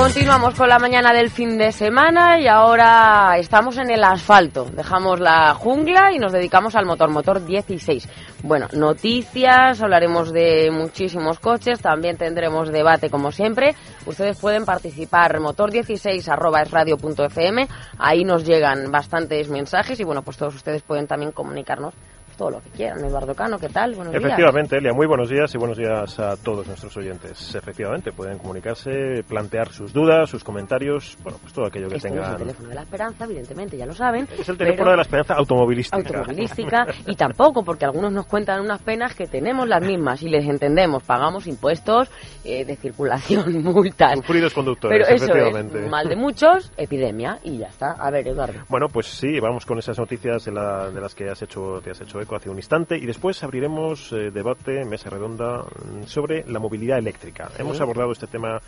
Continuamos 0.00 0.54
con 0.54 0.66
la 0.66 0.78
mañana 0.78 1.12
del 1.12 1.28
fin 1.28 1.58
de 1.58 1.72
semana 1.72 2.40
y 2.40 2.46
ahora 2.46 3.36
estamos 3.36 3.76
en 3.76 3.90
el 3.90 4.02
asfalto. 4.02 4.64
Dejamos 4.64 5.20
la 5.20 5.52
jungla 5.52 6.10
y 6.10 6.18
nos 6.18 6.32
dedicamos 6.32 6.74
al 6.74 6.86
motor, 6.86 7.10
motor 7.10 7.44
16. 7.44 8.08
Bueno, 8.42 8.66
noticias, 8.72 9.82
hablaremos 9.82 10.32
de 10.32 10.70
muchísimos 10.72 11.38
coches, 11.38 11.80
también 11.80 12.16
tendremos 12.16 12.72
debate 12.72 13.10
como 13.10 13.30
siempre. 13.30 13.74
Ustedes 14.06 14.38
pueden 14.38 14.64
participar, 14.64 15.38
motor16 15.38 16.26
arroba 16.28 16.62
es 16.62 16.70
radio.fm, 16.70 17.68
ahí 17.98 18.24
nos 18.24 18.46
llegan 18.46 18.90
bastantes 18.90 19.50
mensajes 19.50 20.00
y 20.00 20.04
bueno, 20.04 20.22
pues 20.22 20.38
todos 20.38 20.54
ustedes 20.54 20.80
pueden 20.80 21.06
también 21.06 21.32
comunicarnos 21.32 21.92
todo 22.40 22.52
lo 22.52 22.60
que 22.62 22.70
quieran. 22.70 23.04
Eduardo 23.04 23.34
Cano, 23.34 23.58
¿qué 23.58 23.68
tal? 23.68 23.94
Buenos 23.94 24.14
Efectivamente, 24.14 24.78
Elia, 24.78 24.94
muy 24.94 25.06
buenos 25.06 25.28
días 25.28 25.54
y 25.54 25.58
buenos 25.58 25.76
días 25.76 26.18
a 26.18 26.38
todos 26.38 26.66
nuestros 26.66 26.96
oyentes. 26.96 27.54
Efectivamente, 27.54 28.12
pueden 28.12 28.38
comunicarse, 28.38 29.22
plantear 29.28 29.70
sus 29.70 29.92
dudas, 29.92 30.30
sus 30.30 30.42
comentarios, 30.42 31.18
bueno, 31.22 31.36
pues 31.38 31.52
todo 31.52 31.66
aquello 31.66 31.90
que 31.90 31.96
este 31.96 32.08
tengan. 32.08 32.24
Es 32.24 32.30
el 32.30 32.38
teléfono 32.38 32.68
de 32.70 32.74
la 32.76 32.80
esperanza, 32.80 33.24
evidentemente, 33.26 33.76
ya 33.76 33.84
lo 33.84 33.92
saben. 33.92 34.26
Es 34.38 34.48
el 34.48 34.56
teléfono 34.56 34.90
de 34.90 34.96
la 34.96 35.02
esperanza 35.02 35.34
automovilística. 35.34 35.98
Automovilística 35.98 36.86
y 37.06 37.14
tampoco, 37.14 37.62
porque 37.62 37.84
algunos 37.84 38.10
nos 38.10 38.24
cuentan 38.24 38.62
unas 38.62 38.80
penas 38.80 39.14
que 39.14 39.26
tenemos 39.26 39.68
las 39.68 39.84
mismas 39.84 40.22
y 40.22 40.30
les 40.30 40.46
entendemos. 40.46 41.02
Pagamos 41.02 41.46
impuestos 41.46 42.10
eh, 42.42 42.64
de 42.64 42.74
circulación, 42.76 43.62
multas. 43.62 44.16
Sufridos 44.16 44.54
conductores, 44.54 44.96
Pero 44.96 45.14
eso 45.14 45.26
efectivamente. 45.26 45.84
Es, 45.84 45.90
mal 45.90 46.08
de 46.08 46.16
muchos, 46.16 46.72
epidemia 46.78 47.38
y 47.44 47.58
ya 47.58 47.66
está. 47.66 47.92
A 47.98 48.10
ver, 48.10 48.26
Eduardo. 48.26 48.60
Bueno, 48.70 48.86
pues 48.90 49.08
sí, 49.08 49.38
vamos 49.40 49.66
con 49.66 49.78
esas 49.78 49.98
noticias 49.98 50.46
de, 50.46 50.52
la, 50.52 50.88
de 50.88 51.02
las 51.02 51.14
que 51.14 51.28
has 51.28 51.42
hecho, 51.42 51.82
te 51.84 51.90
has 51.90 52.00
hecho 52.00 52.18
eco 52.18 52.29
hace 52.36 52.50
un 52.50 52.56
instante 52.56 52.96
y 52.96 53.06
después 53.06 53.42
abriremos 53.42 54.12
eh, 54.12 54.30
debate, 54.30 54.84
mesa 54.84 55.10
redonda, 55.10 55.62
mm, 55.62 56.04
sobre 56.04 56.44
la 56.46 56.58
movilidad 56.58 56.98
eléctrica. 56.98 57.50
Hemos 57.58 57.80
abordado 57.80 58.12
este 58.12 58.26
tema, 58.26 58.60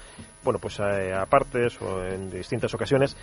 bueno, 0.43 0.59
pues 0.59 0.79
eh, 0.81 1.13
a, 1.13 1.27
partes 1.27 1.81
o 1.81 2.05
en 2.05 2.31
distintas 2.31 2.75
ocasiones, 2.75 3.17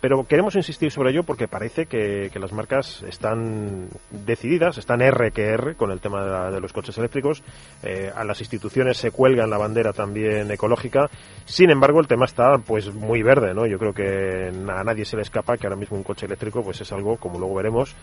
pero 0.00 0.24
queremos 0.24 0.54
insistir 0.56 0.90
sobre 0.90 1.10
ello 1.10 1.22
porque 1.22 1.48
parece 1.48 1.86
que, 1.86 2.30
las 2.36 2.52
marcas 2.52 3.02
están 3.02 3.88
decididas, 4.10 4.76
están 4.76 5.00
R 5.00 5.30
que 5.30 5.46
R 5.46 5.74
con 5.74 5.90
el 5.90 6.00
tema 6.00 6.50
de, 6.50 6.60
los 6.60 6.72
coches 6.72 6.98
eléctricos. 6.98 7.42
Eh, 7.82 8.12
a 8.14 8.24
las 8.24 8.40
instituciones 8.40 8.98
se 8.98 9.10
cuelgan 9.10 9.48
la 9.48 9.56
bandera 9.56 9.92
también 9.94 10.50
ecológica. 10.50 11.08
Sin 11.46 11.70
embargo, 11.70 12.00
el 12.00 12.06
tema 12.06 12.26
está 12.26 12.58
pues 12.58 12.92
muy 12.92 13.22
verde, 13.22 13.54
¿no? 13.54 13.66
Yo 13.66 13.78
creo 13.78 13.94
que 13.94 14.48
a 14.48 14.84
nadie 14.84 15.06
se 15.06 15.16
le 15.16 15.22
escapa 15.22 15.56
que 15.56 15.66
ahora 15.66 15.76
mismo 15.76 15.96
un 15.96 16.02
coche 16.02 16.26
eléctrico 16.26 16.62
pues 16.62 16.80
es 16.80 16.92
algo, 16.92 17.16
como 17.16 17.38
luego 17.38 17.54
veremos, 17.54 17.96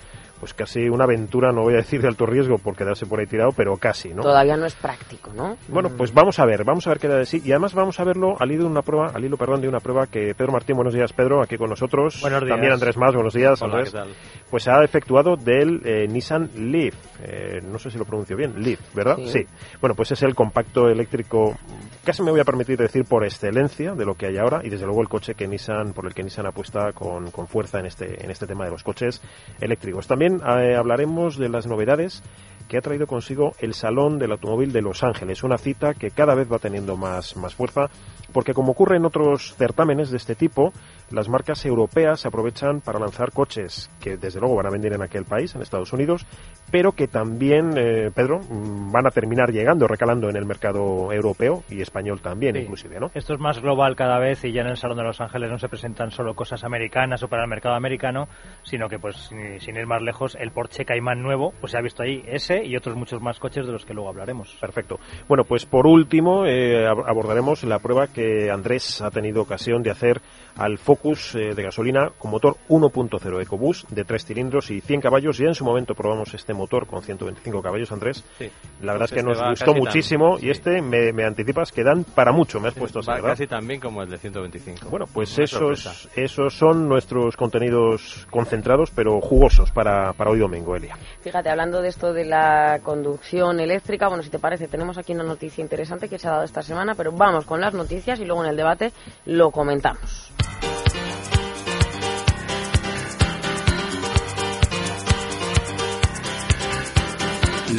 pues 0.44 0.53
casi 0.53 0.89
una 0.89 1.05
aventura, 1.05 1.53
no 1.53 1.61
voy 1.61 1.75
a 1.75 1.77
decir 1.77 2.02
de 2.02 2.09
alto 2.09 2.25
riesgo 2.25 2.58
por 2.58 2.75
quedarse 2.75 3.05
por 3.05 3.22
ahí 3.22 3.25
tirado, 3.25 3.52
pero 3.55 3.77
casi, 3.77 4.13
¿no? 4.13 4.23
Todavía 4.23 4.58
no 4.58 4.66
es 4.66 4.75
práctico, 4.75 5.31
¿no? 5.33 5.55
Bueno, 5.69 5.89
pues 5.95 6.13
vamos 6.13 6.38
a 6.38 6.45
ver, 6.45 6.66
vamos 6.66 6.86
a 6.86 6.89
ver 6.89 6.99
qué 6.99 7.08
da 7.08 7.16
de 7.16 7.25
sí 7.25 7.41
y 7.45 7.52
además 7.52 7.73
vamos 7.73 7.97
a 8.02 8.03
verlo 8.03 8.36
al 8.38 8.52
hilo 8.52 8.64
de 8.66 8.69
una 8.69 8.81
prueba, 8.81 9.08
al 9.14 9.23
hilo, 9.23 9.38
perdón, 9.38 9.61
de 9.61 9.69
una 9.69 9.80
prueba 9.80 10.05
que 10.08 10.36
Pedro 10.36 10.52
Martín, 10.52 10.75
buenos 10.75 10.94
días 10.94 11.14
Pedro, 11.14 11.41
aquí 11.41 11.55
con 11.55 11.69
nosotros. 11.69 12.19
Buenos 12.19 12.41
días. 12.41 12.49
También 12.49 12.73
Andrés 12.73 12.97
Más, 12.97 13.14
buenos 13.16 13.33
días 13.33 13.61
Hola, 13.61 13.75
Andrés. 13.75 13.94
¿qué 13.94 13.97
tal? 13.99 14.09
Pues 14.49 14.64
se 14.64 14.71
ha 14.71 14.83
efectuado 14.83 15.38
del 15.38 15.81
eh, 15.86 16.08
Nissan 16.09 16.49
Leaf, 16.58 16.94
eh, 17.23 17.61
no 17.64 17.80
sé 17.80 17.89
si 17.89 17.97
lo 17.97 18.03
pronuncio 18.03 18.36
bien, 18.36 18.61
Leaf, 18.61 18.81
¿verdad? 18.94 19.19
Sí. 19.25 19.45
Bueno, 19.80 19.95
pues 19.95 20.11
es 20.11 20.23
el 20.23 20.36
compacto 20.36 20.89
eléctrico, 20.89 21.55
casi 22.04 22.21
me 22.21 22.31
voy 22.31 22.42
a 22.42 22.43
permitir 22.43 22.77
decir 22.77 23.05
por 23.05 23.23
excelencia 23.23 23.95
de 23.95 24.04
lo 24.04 24.15
que 24.15 24.25
hay 24.25 24.37
ahora 24.37 24.60
y 24.61 24.67
desde 24.67 24.86
luego 24.87 25.02
el 25.02 25.08
coche 25.08 25.36
que 25.36 25.48
Nissan, 25.48 25.93
por 25.93 26.05
el 26.05 26.14
que 26.14 26.21
Nissan 26.21 26.48
apuesta 26.48 26.92
con, 26.92 27.31
con 27.31 27.48
fuerza 27.48 27.80
en 27.80 27.86
este, 27.86 28.21
en 28.21 28.30
este 28.30 28.45
tema 28.45 28.65
de 28.65 28.71
los 28.71 28.83
coches 28.83 29.21
eléctricos. 29.61 30.05
También 30.05 30.33
eh, 30.42 30.76
hablaremos 30.76 31.38
de 31.38 31.49
las 31.49 31.67
novedades 31.67 32.23
que 32.67 32.77
ha 32.77 32.82
traído 32.82 33.05
consigo 33.08 33.52
el 33.60 33.73
Salón 33.73 34.17
del 34.17 34.32
Automóvil 34.32 34.71
de 34.71 34.82
Los 34.82 35.04
Ángeles, 35.04 35.44
una 35.44 35.58
cita 35.58 35.94
que 35.94 36.11
cada 36.11 36.33
vez 36.33 36.52
va 36.52 36.60
teniendo 36.60 36.95
más, 36.95 37.36
más 37.36 37.54
fuerza, 37.54 37.88
porque 38.32 38.54
como 38.54 38.72
ocurre 38.72 38.98
en 38.98 39.05
otros 39.05 39.54
certámenes 39.55 40.10
de 40.10 40.17
este 40.17 40.33
tipo, 40.33 40.72
las 41.11 41.30
marcas 41.30 41.64
europeas 41.66 42.22
se 42.22 42.30
aprovechan 42.30 42.80
para 42.82 42.99
lanzar 42.99 43.32
coches 43.32 43.92
que 43.99 44.17
desde 44.17 44.39
luego 44.39 44.55
van 44.55 44.66
a 44.67 44.72
vender 44.72 44.93
en 44.93 45.04
aquel 45.04 45.26
país, 45.26 45.54
en 45.54 45.61
Estados 45.61 45.92
Unidos, 45.93 46.26
pero 46.72 46.93
que 46.93 47.08
también, 47.08 47.77
eh, 47.77 48.10
Pedro, 48.16 48.39
mm, 48.39 48.92
van 48.92 49.05
a 49.08 49.11
terminar 49.11 49.52
llegando, 49.52 49.86
recalando 49.86 50.30
en 50.30 50.38
el 50.38 50.45
mercado 50.45 51.11
europeo 51.11 51.64
y 51.70 51.82
español 51.82 52.22
también, 52.22 52.55
Sí. 52.55 52.61
inclusive, 52.61 52.99
¿no? 52.99 53.11
Esto 53.14 53.33
es 53.33 53.39
más 53.39 53.60
global 53.61 53.95
cada 53.95 54.17
vez 54.20 54.43
y 54.45 54.54
ya 54.54 54.61
en 54.61 54.67
el 54.67 54.77
Salón 54.77 54.98
de 54.98 55.04
Los 55.04 55.20
Ángeles 55.22 55.52
no 55.52 55.60
se 55.60 55.67
presentan 55.67 56.11
solo 56.11 56.33
cosas 56.33 56.64
americanas 56.64 57.22
o 57.23 57.27
para 57.27 57.43
el 57.43 57.49
mercado 57.49 57.76
americano, 57.76 58.27
sino 58.64 58.88
que 58.88 58.98
pues 58.98 59.30
sin 59.60 59.76
ir 59.76 59.86
más 59.86 60.02
lejos, 60.02 60.23
el 60.39 60.52
Porsche 60.52 60.86
Cayman 60.86 61.22
nuevo, 61.22 61.54
pues 61.60 61.72
se 61.72 61.78
ha 61.78 61.82
visto 61.82 62.04
ahí 62.04 62.23
ese 62.28 62.64
y 62.66 62.76
otros 62.76 62.95
muchos 62.95 63.22
más 63.22 63.39
coches 63.39 63.66
de 63.66 63.72
los 63.72 63.86
que 63.86 63.94
luego 63.94 64.10
hablaremos. 64.10 64.56
Perfecto. 64.60 65.00
Bueno, 65.28 65.44
pues 65.44 65.66
por 65.66 65.86
último 65.88 66.45
eh, 66.45 66.86
ab- 66.88 67.04
abordaremos 67.08 67.64
la 67.64 67.80
prueba 67.80 68.08
que 68.08 68.50
Andrés 68.52 69.02
ha 69.02 69.11
tenido 69.11 69.42
ocasión 69.42 69.84
de 69.84 69.92
hacer 69.92 70.22
al 70.56 70.78
Focus 70.78 71.34
eh, 71.36 71.56
de 71.56 71.64
gasolina 71.64 72.11
con 72.17 72.30
motor 72.30 72.58
1.0 72.70 73.42
EcoBoost 73.42 73.89
de 73.89 74.04
3 74.06 74.26
cilindros 74.26 74.70
y 74.72 74.82
100 74.82 75.02
caballos. 75.02 75.38
Ya 75.38 75.48
en 75.48 75.56
su 75.56 75.66
momento 75.66 75.95
probamos 75.95 76.34
este 76.34 76.54
motor 76.54 76.86
con 76.86 77.02
125 77.02 77.61
caballos, 77.61 77.92
Andrés. 77.92 78.23
Sí. 78.38 78.50
La 78.82 78.94
verdad 78.94 79.08
Pues 79.08 79.11
es 79.11 79.14
que 79.14 79.20
este 79.20 79.30
nos 79.30 79.42
va 79.42 79.50
gustó 79.50 79.72
tan- 79.72 79.80
muchísimo 79.80 80.38
y 80.40 80.50
este 80.50 80.82
me, 80.82 81.11
me 81.11 81.23
anticipas 81.23 81.72
que 81.72 81.84
dan 81.84 82.04
para 82.04 82.32
mucho, 82.32 82.60
me 82.60 82.67
has 82.67 82.76
puesto 82.76 83.00
así, 83.00 83.08
Va 83.08 83.16
¿verdad? 83.16 83.30
casi 83.30 83.48
tan 83.48 83.67
bien 83.67 83.80
como 83.80 84.04
el 84.04 84.10
de 84.10 84.17
125. 84.20 84.90
Bueno, 84.90 85.05
pues 85.11 85.36
Una 85.38 85.45
esos, 85.45 85.80
sorpresa. 85.82 86.10
esos 86.16 86.54
son 86.55 86.88
nuestros 86.88 87.36
contenidos 87.36 88.28
concentrados 88.30 88.92
pero 88.92 89.20
jugosos 89.22 89.72
para, 89.72 90.02
para 90.11 90.31
hoy 90.31 90.39
domingo, 90.39 90.75
Elia. 90.75 90.97
Fíjate, 91.21 91.49
hablando 91.49 91.81
de 91.81 91.87
esto 91.87 92.11
de 92.11 92.25
la 92.25 92.81
conducción 92.83 93.61
eléctrica, 93.61 94.09
bueno, 94.09 94.23
si 94.23 94.30
te 94.30 94.39
parece, 94.39 94.67
tenemos 94.67 94.97
aquí 94.97 95.14
una 95.14 95.23
noticia 95.23 95.61
interesante 95.61 96.09
que 96.09 96.19
se 96.19 96.27
ha 96.27 96.31
dado 96.31 96.43
esta 96.43 96.61
semana, 96.61 96.95
pero 96.95 97.14
vamos 97.14 97.45
con 97.45 97.61
las 97.61 97.73
noticias 97.73 98.19
y 98.19 98.25
luego 98.25 98.43
en 98.43 98.49
el 98.49 98.58
debate 98.58 98.92
lo 99.25 99.52
comentamos. 99.52 100.33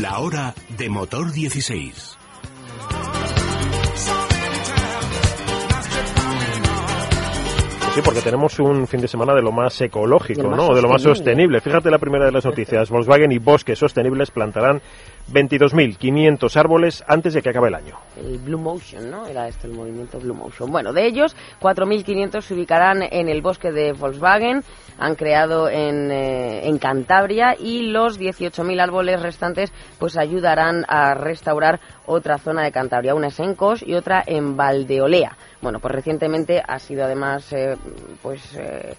La 0.01 0.19
hora 0.19 0.55
de 0.77 0.89
motor 0.89 1.31
16. 1.31 2.24
Sí, 7.95 8.01
porque 8.05 8.21
tenemos 8.23 8.59
un 8.59 8.89
fin 8.89 9.01
de 9.01 9.07
semana 9.07 9.35
de 9.35 9.43
lo 9.43 9.53
más 9.53 9.81
ecológico, 9.81 10.43
De 10.43 10.49
lo 10.49 10.57
más 10.57 10.69
¿no? 10.69 10.75
De 10.75 10.83
lo 10.83 10.89
más 10.89 11.01
sostenible. 11.01 11.59
sostenible. 11.59 11.61
Fíjate 11.61 11.91
la 11.91 11.99
primera 11.99 12.25
de 12.25 12.33
las 12.33 12.45
noticias. 12.45 12.91
Volkswagen 12.91 13.31
y 13.31 13.39
Bosques 13.39 13.79
Sostenibles 13.79 14.33
plantarán 14.33 14.81
22.500 15.33 16.57
árboles 16.57 17.05
antes 17.07 17.35
de 17.35 17.43
que 17.43 17.51
acabe 17.51 17.69
el 17.69 17.75
año. 17.75 17.97
El 18.17 18.39
Blue 18.39 18.59
Motion, 18.59 19.11
¿no? 19.11 19.27
Era 19.27 19.49
este 19.49 19.67
el 19.67 19.73
movimiento 19.73 20.19
Blue 20.19 20.35
Motion. 20.35 20.71
Bueno, 20.71 20.93
de 20.93 21.07
ellos, 21.07 21.35
4.500 21.61 22.43
se 22.43 22.55
ubicarán 22.55 23.03
en 23.03 23.29
el 23.29 23.41
bosque 23.41 23.73
de 23.73 23.93
Volkswagen, 23.93 24.63
han 24.99 25.15
creado 25.15 25.69
en, 25.69 26.11
eh, 26.11 26.69
en 26.69 26.79
Cantabria 26.79 27.57
y 27.59 27.87
los 27.87 28.19
18.000 28.21 28.81
árboles 28.81 29.23
restantes 29.23 29.73
pues 29.99 30.17
ayudarán 30.17 30.85
a 30.89 31.15
restaurar 31.15 31.81
otra 32.07 32.39
zona 32.39 32.63
de 32.63 32.73
Cantabria, 32.73 33.15
una 33.15 33.29
es 33.29 33.41
en 33.41 33.55
Cos 33.55 33.83
y 33.83 33.95
otra 33.95 34.23
en 34.27 34.57
Valdeolea. 34.57 35.37
Bueno, 35.63 35.81
pues 35.81 35.95
recientemente 35.95 36.63
ha 36.67 36.79
sido 36.79 37.05
además 37.05 37.53
eh, 37.53 37.77
pues 38.23 38.55
eh, 38.57 38.95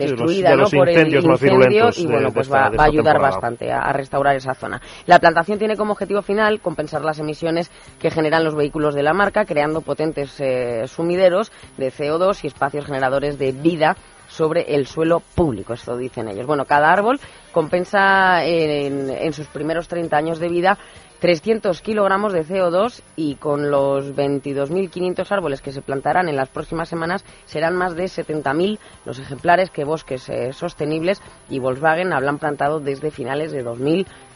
Sí, 0.00 0.06
de 0.06 0.10
los- 0.12 0.20
destruida 0.20 0.50
de 0.50 0.56
¿no? 0.56 0.68
por 0.68 0.88
el 0.88 0.94
incendio 0.94 1.90
y 1.96 2.06
bueno 2.06 2.32
pues 2.32 2.46
esta- 2.46 2.70
va, 2.70 2.82
a 2.84 2.86
ayudar 2.86 3.14
temporada. 3.14 3.18
bastante 3.18 3.72
a, 3.72 3.80
a 3.82 3.92
restaurar 3.92 4.36
esa 4.36 4.54
zona. 4.54 4.80
La 5.06 5.18
plantación 5.18 5.58
tiene 5.58 5.76
como 5.76 5.92
objetivo 5.92 6.22
final 6.22 6.60
compensar 6.60 7.04
las 7.04 7.18
emisiones 7.18 7.70
que 8.00 8.10
generan 8.10 8.44
los 8.44 8.54
vehículos 8.54 8.94
de 8.94 9.02
la 9.02 9.12
marca, 9.12 9.44
creando 9.44 9.80
potentes 9.80 10.38
eh, 10.40 10.84
sumideros 10.86 11.52
de 11.76 11.90
CO2 11.92 12.44
y 12.44 12.46
espacios 12.48 12.86
generadores 12.86 13.38
de 13.38 13.52
vida 13.52 13.96
sobre 14.40 14.74
el 14.74 14.86
suelo 14.86 15.20
público, 15.20 15.74
esto 15.74 15.98
dicen 15.98 16.26
ellos. 16.26 16.46
Bueno, 16.46 16.64
cada 16.64 16.90
árbol 16.90 17.20
compensa 17.52 18.42
en, 18.42 19.34
sus 19.34 19.46
primeros 19.48 19.86
30 19.86 20.16
años 20.16 20.38
de 20.38 20.48
vida 20.48 20.78
300 21.18 21.82
kilogramos 21.82 22.32
de 22.32 22.46
CO2 22.46 23.02
y 23.16 23.34
con 23.34 23.70
los 23.70 24.16
22.500 24.16 25.30
árboles 25.30 25.60
que 25.60 25.72
se 25.72 25.82
plantarán 25.82 26.30
en 26.30 26.36
las 26.36 26.48
próximas 26.48 26.88
semanas 26.88 27.22
serán 27.44 27.76
más 27.76 27.94
de 27.94 28.04
70.000 28.04 28.78
los 29.04 29.18
ejemplares 29.18 29.68
que 29.68 29.84
Bosques 29.84 30.26
eh, 30.30 30.54
Sostenibles 30.54 31.20
y 31.50 31.58
Volkswagen 31.58 32.14
hablan 32.14 32.38
plantado 32.38 32.80
desde 32.80 33.10
finales 33.10 33.52
de 33.52 33.62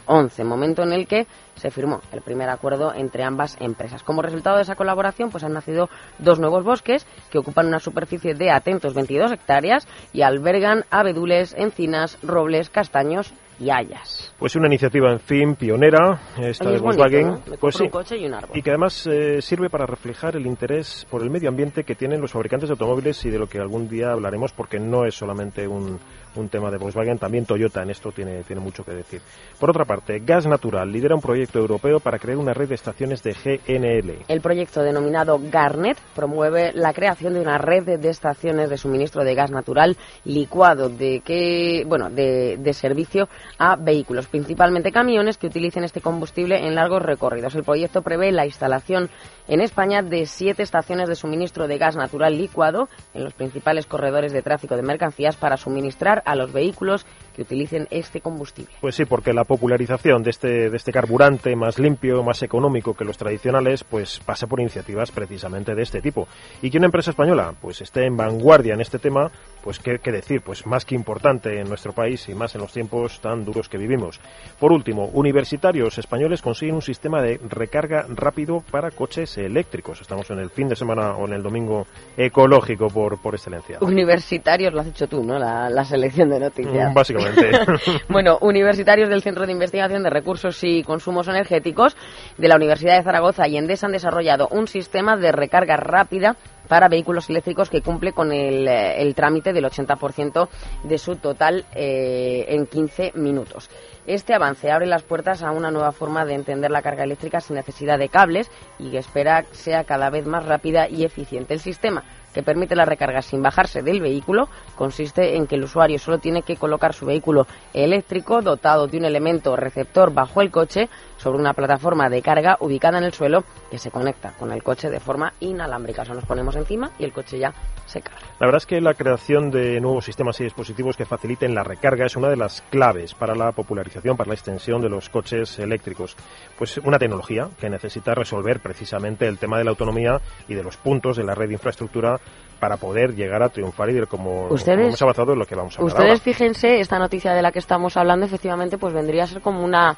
2011, 0.06 0.44
momento 0.44 0.82
en 0.82 0.92
el 0.92 1.06
que 1.06 1.26
se 1.56 1.70
firmó 1.70 2.00
el 2.12 2.20
primer 2.20 2.48
acuerdo 2.48 2.92
entre 2.94 3.22
ambas 3.22 3.56
empresas. 3.60 4.02
Como 4.02 4.22
resultado 4.22 4.56
de 4.56 4.62
esa 4.62 4.76
colaboración, 4.76 5.30
pues 5.30 5.44
han 5.44 5.52
nacido 5.52 5.88
dos 6.18 6.38
nuevos 6.38 6.64
bosques 6.64 7.06
que 7.30 7.38
ocupan 7.38 7.66
una 7.66 7.80
superficie 7.80 8.34
de 8.34 8.50
atentos 8.50 8.94
22 8.94 9.32
hectáreas 9.32 9.86
y 10.12 10.22
albergan 10.22 10.84
abedules, 10.90 11.54
encinas, 11.56 12.18
robles, 12.22 12.70
castaños 12.70 13.32
y 13.60 13.70
hayas. 13.70 14.34
Pues 14.38 14.56
una 14.56 14.66
iniciativa, 14.66 15.12
en 15.12 15.20
fin, 15.20 15.54
pionera, 15.54 16.20
esta 16.38 16.64
Oye, 16.64 16.74
de 16.74 16.80
bonito, 16.80 17.02
Volkswagen. 17.02 17.58
Pues 17.60 17.76
sí. 17.76 17.84
un 17.84 17.90
coche 17.90 18.18
y 18.18 18.26
un 18.26 18.34
árbol. 18.34 18.50
Y 18.58 18.62
que 18.62 18.70
además 18.70 19.06
eh, 19.06 19.40
sirve 19.40 19.70
para 19.70 19.86
reflejar 19.86 20.36
el 20.36 20.46
interés 20.46 21.06
por 21.08 21.22
el 21.22 21.30
medio 21.30 21.48
ambiente 21.48 21.84
que 21.84 21.94
tienen 21.94 22.20
los 22.20 22.32
fabricantes 22.32 22.68
de 22.68 22.72
automóviles 22.72 23.24
y 23.24 23.30
de 23.30 23.38
lo 23.38 23.46
que 23.46 23.58
algún 23.58 23.88
día 23.88 24.10
hablaremos 24.10 24.52
porque 24.52 24.80
no 24.80 25.06
es 25.06 25.14
solamente 25.14 25.68
un, 25.68 26.00
un 26.36 26.48
tema 26.48 26.70
de 26.70 26.78
Volkswagen, 26.78 27.18
también 27.18 27.46
Toyota 27.46 27.82
en 27.82 27.90
esto 27.90 28.10
tiene, 28.12 28.42
tiene 28.44 28.60
mucho 28.62 28.84
que 28.84 28.92
decir. 28.92 29.20
Por 29.58 29.70
otra 29.70 29.84
parte, 29.84 30.20
Gas 30.20 30.46
Natural 30.46 30.90
lidera 30.90 31.14
un 31.14 31.20
proyecto 31.20 31.58
europeo 31.58 32.00
para 32.00 32.18
crear 32.18 32.38
una 32.38 32.54
red 32.54 32.68
de 32.68 32.74
estaciones 32.74 33.22
de 33.22 33.32
GNL. 33.32 34.24
El 34.28 34.40
proyecto 34.40 34.82
denominado 34.82 35.38
Garnet 35.50 35.98
promueve 36.14 36.72
la 36.74 36.92
creación 36.92 37.34
de 37.34 37.40
una 37.40 37.58
red 37.58 37.84
de- 37.98 38.04
estaciones 38.14 38.70
de 38.70 38.78
suministro 38.78 39.24
de 39.24 39.34
gas 39.34 39.50
natural 39.50 39.96
licuado 40.24 40.88
de 40.88 41.20
que, 41.24 41.84
bueno, 41.86 42.10
de, 42.10 42.56
de 42.58 42.72
servicio 42.72 43.28
a 43.58 43.76
vehículos, 43.76 44.26
principalmente 44.26 44.92
camiones 44.92 45.38
que 45.38 45.46
utilicen 45.46 45.84
este 45.84 46.00
combustible 46.00 46.66
en 46.66 46.74
largos 46.74 47.02
recorridos. 47.02 47.54
El 47.54 47.64
proyecto 47.64 48.02
prevé 48.02 48.30
la 48.32 48.46
instalación 48.46 49.10
en 49.48 49.60
España 49.60 50.02
de 50.02 50.26
siete 50.26 50.62
estaciones 50.62 51.08
de 51.08 51.14
suministro 51.14 51.66
de 51.66 51.78
gas 51.78 51.96
natural 51.96 52.36
licuado 52.36 52.88
en 53.14 53.24
los 53.24 53.34
principales 53.34 53.86
corredores 53.86 54.32
de 54.32 54.42
tráfico 54.42 54.76
de 54.76 54.82
mercancías 54.82 55.36
para 55.36 55.56
suministrar 55.56 56.22
a 56.24 56.34
los 56.34 56.52
vehículos 56.52 57.06
que 57.34 57.42
utilicen 57.42 57.88
este 57.90 58.20
combustible. 58.20 58.72
Pues 58.80 58.94
sí, 58.94 59.04
porque 59.04 59.32
la 59.32 59.44
popularización 59.44 60.22
de 60.22 60.30
este, 60.30 60.70
de 60.70 60.76
este 60.76 60.92
carburante 60.92 61.56
más 61.56 61.78
limpio, 61.78 62.22
más 62.22 62.42
económico 62.42 62.94
que 62.94 63.04
los 63.04 63.16
tradicionales, 63.16 63.84
pues 63.84 64.20
pasa 64.24 64.46
por 64.46 64.60
iniciativas 64.60 65.10
precisamente 65.10 65.74
de 65.74 65.82
este 65.82 66.00
tipo. 66.00 66.28
Y 66.62 66.70
que 66.70 66.78
una 66.78 66.86
empresa 66.86 67.10
española 67.10 67.54
pues 67.60 67.80
esté 67.80 68.06
en 68.06 68.16
vanguardia 68.16 68.74
en 68.74 68.80
este 68.80 68.98
tema, 68.98 69.30
pues 69.64 69.78
qué, 69.78 69.98
qué 69.98 70.12
decir, 70.12 70.42
pues 70.42 70.66
más 70.66 70.84
que 70.84 70.94
importante 70.94 71.58
en 71.58 71.66
nuestro 71.66 71.94
país 71.94 72.28
y 72.28 72.34
más 72.34 72.54
en 72.54 72.60
los 72.60 72.70
tiempos 72.70 73.18
tan 73.20 73.46
duros 73.46 73.70
que 73.70 73.78
vivimos. 73.78 74.20
Por 74.60 74.72
último, 74.72 75.06
universitarios 75.14 75.96
españoles 75.96 76.42
consiguen 76.42 76.74
un 76.74 76.82
sistema 76.82 77.22
de 77.22 77.40
recarga 77.48 78.04
rápido 78.10 78.62
para 78.70 78.90
coches 78.90 79.38
eléctricos. 79.38 80.02
Estamos 80.02 80.30
en 80.30 80.38
el 80.38 80.50
fin 80.50 80.68
de 80.68 80.76
semana 80.76 81.16
o 81.16 81.26
en 81.26 81.32
el 81.32 81.42
domingo 81.42 81.86
ecológico 82.14 82.88
por, 82.88 83.22
por 83.22 83.34
excelencia. 83.34 83.78
Universitarios, 83.80 84.74
lo 84.74 84.82
has 84.82 84.88
hecho 84.88 85.08
tú, 85.08 85.24
¿no? 85.24 85.38
La, 85.38 85.70
la 85.70 85.84
selección 85.84 86.28
de 86.28 86.40
noticias. 86.40 86.90
Mm, 86.90 86.94
Básicamente. 86.94 87.50
Bueno, 88.08 88.38
universitarios 88.42 89.08
del 89.08 89.22
Centro 89.22 89.46
de 89.46 89.52
Investigación 89.52 90.02
de 90.02 90.10
Recursos 90.10 90.62
y 90.62 90.82
Consumos 90.82 91.26
Energéticos 91.28 91.96
de 92.36 92.48
la 92.48 92.56
Universidad 92.56 92.98
de 92.98 93.02
Zaragoza 93.02 93.48
y 93.48 93.56
Endesa 93.56 93.86
han 93.86 93.92
desarrollado 93.92 94.48
un 94.50 94.66
sistema 94.66 95.16
de 95.16 95.32
recarga 95.32 95.76
rápida 95.76 96.36
para 96.68 96.88
vehículos 96.88 97.28
eléctricos 97.30 97.70
que 97.70 97.82
cumple 97.82 98.12
con 98.12 98.32
el, 98.32 98.66
eh, 98.68 99.12
trámite 99.14 99.52
del 99.52 99.64
80% 99.64 100.48
de 100.82 100.98
su 100.98 101.16
total 101.16 101.64
eh, 101.74 102.46
en 102.48 102.66
15 102.66 103.12
minutos. 103.14 103.70
Este 104.06 104.34
avance 104.34 104.70
abre 104.70 104.86
las 104.86 105.02
puertas 105.02 105.42
a 105.42 105.50
una 105.50 105.70
nueva 105.70 105.92
forma 105.92 106.24
de 106.24 106.34
entender 106.34 106.70
la 106.70 106.82
carga 106.82 107.04
eléctrica 107.04 107.40
sin 107.40 107.56
necesidad 107.56 107.98
de 107.98 108.08
cables 108.08 108.50
y 108.78 108.90
que 108.90 108.98
espera 108.98 109.44
sea 109.52 109.84
cada 109.84 110.10
vez 110.10 110.26
más 110.26 110.44
rápida 110.44 110.88
y 110.88 111.04
eficiente. 111.04 111.54
El 111.54 111.60
sistema 111.60 112.04
que 112.34 112.42
permite 112.42 112.76
la 112.76 112.84
recarga 112.84 113.22
sin 113.22 113.42
bajarse 113.42 113.82
del 113.82 114.00
vehículo 114.00 114.48
consiste 114.76 115.36
en 115.36 115.46
que 115.46 115.54
el 115.54 115.64
usuario 115.64 115.98
solo 115.98 116.18
tiene 116.18 116.42
que 116.42 116.56
colocar 116.56 116.92
su 116.92 117.06
vehículo 117.06 117.46
eléctrico 117.72 118.42
dotado 118.42 118.86
de 118.86 118.98
un 118.98 119.04
elemento 119.06 119.56
receptor 119.56 120.12
bajo 120.12 120.42
el 120.42 120.50
coche 120.50 120.88
sobre 121.16 121.38
una 121.38 121.54
plataforma 121.54 122.10
de 122.10 122.20
carga 122.20 122.58
ubicada 122.60 122.98
en 122.98 123.04
el 123.04 123.14
suelo 123.14 123.44
que 123.70 123.78
se 123.78 123.90
conecta 123.90 124.32
con 124.38 124.52
el 124.52 124.62
coche 124.62 124.90
de 124.90 125.00
forma 125.00 125.32
inalámbrica. 125.40 126.02
O 126.02 126.14
nos 126.14 126.26
ponemos 126.26 126.56
encima 126.56 126.90
y 126.98 127.04
el 127.04 127.12
coche 127.12 127.38
ya 127.38 127.52
se 127.86 128.02
carga. 128.02 128.20
La 128.40 128.46
verdad 128.46 128.58
es 128.58 128.66
que 128.66 128.80
la 128.80 128.94
creación 128.94 129.50
de 129.50 129.80
nuevos 129.80 130.04
sistemas 130.04 130.38
y 130.40 130.44
dispositivos 130.44 130.96
que 130.96 131.06
faciliten 131.06 131.54
la 131.54 131.62
recarga 131.62 132.04
es 132.04 132.16
una 132.16 132.28
de 132.28 132.36
las 132.36 132.62
claves 132.70 133.14
para 133.14 133.34
la 133.34 133.52
popularización, 133.52 134.16
para 134.16 134.28
la 134.28 134.34
extensión 134.34 134.82
de 134.82 134.88
los 134.88 135.08
coches 135.08 135.58
eléctricos. 135.58 136.16
Pues 136.58 136.78
una 136.78 136.98
tecnología 136.98 137.48
que 137.58 137.70
necesita 137.70 138.14
resolver 138.14 138.60
precisamente 138.60 139.26
el 139.26 139.38
tema 139.38 139.58
de 139.58 139.64
la 139.64 139.70
autonomía 139.70 140.20
y 140.48 140.54
de 140.54 140.62
los 140.62 140.76
puntos 140.76 141.16
de 141.16 141.24
la 141.24 141.34
red 141.34 141.48
de 141.48 141.54
infraestructura 141.54 142.20
para 142.60 142.76
poder 142.78 143.14
llegar 143.14 143.42
a 143.42 143.48
triunfar 143.50 143.90
y 143.90 143.94
de 143.94 144.06
como, 144.06 144.46
Ustedes- 144.48 144.86
hemos 144.86 145.02
avanzado 145.02 145.32
en 145.34 145.38
lo 145.40 145.44
que 145.46 145.54
vamos 145.54 145.74
a 145.76 145.82
hablar 145.82 145.92
Ustedes 145.92 146.10
ahora. 146.12 146.22
fíjense, 146.22 146.80
esta 146.80 146.98
noticia 146.98 147.32
de 147.34 147.42
la 147.42 147.52
que 147.52 147.58
estamos 147.58 147.96
hablando 147.96 148.24
efectivamente 148.26 148.78
pues 148.78 148.94
vendría 148.94 149.24
a 149.24 149.26
ser 149.26 149.40
como 149.42 149.62
una 149.62 149.94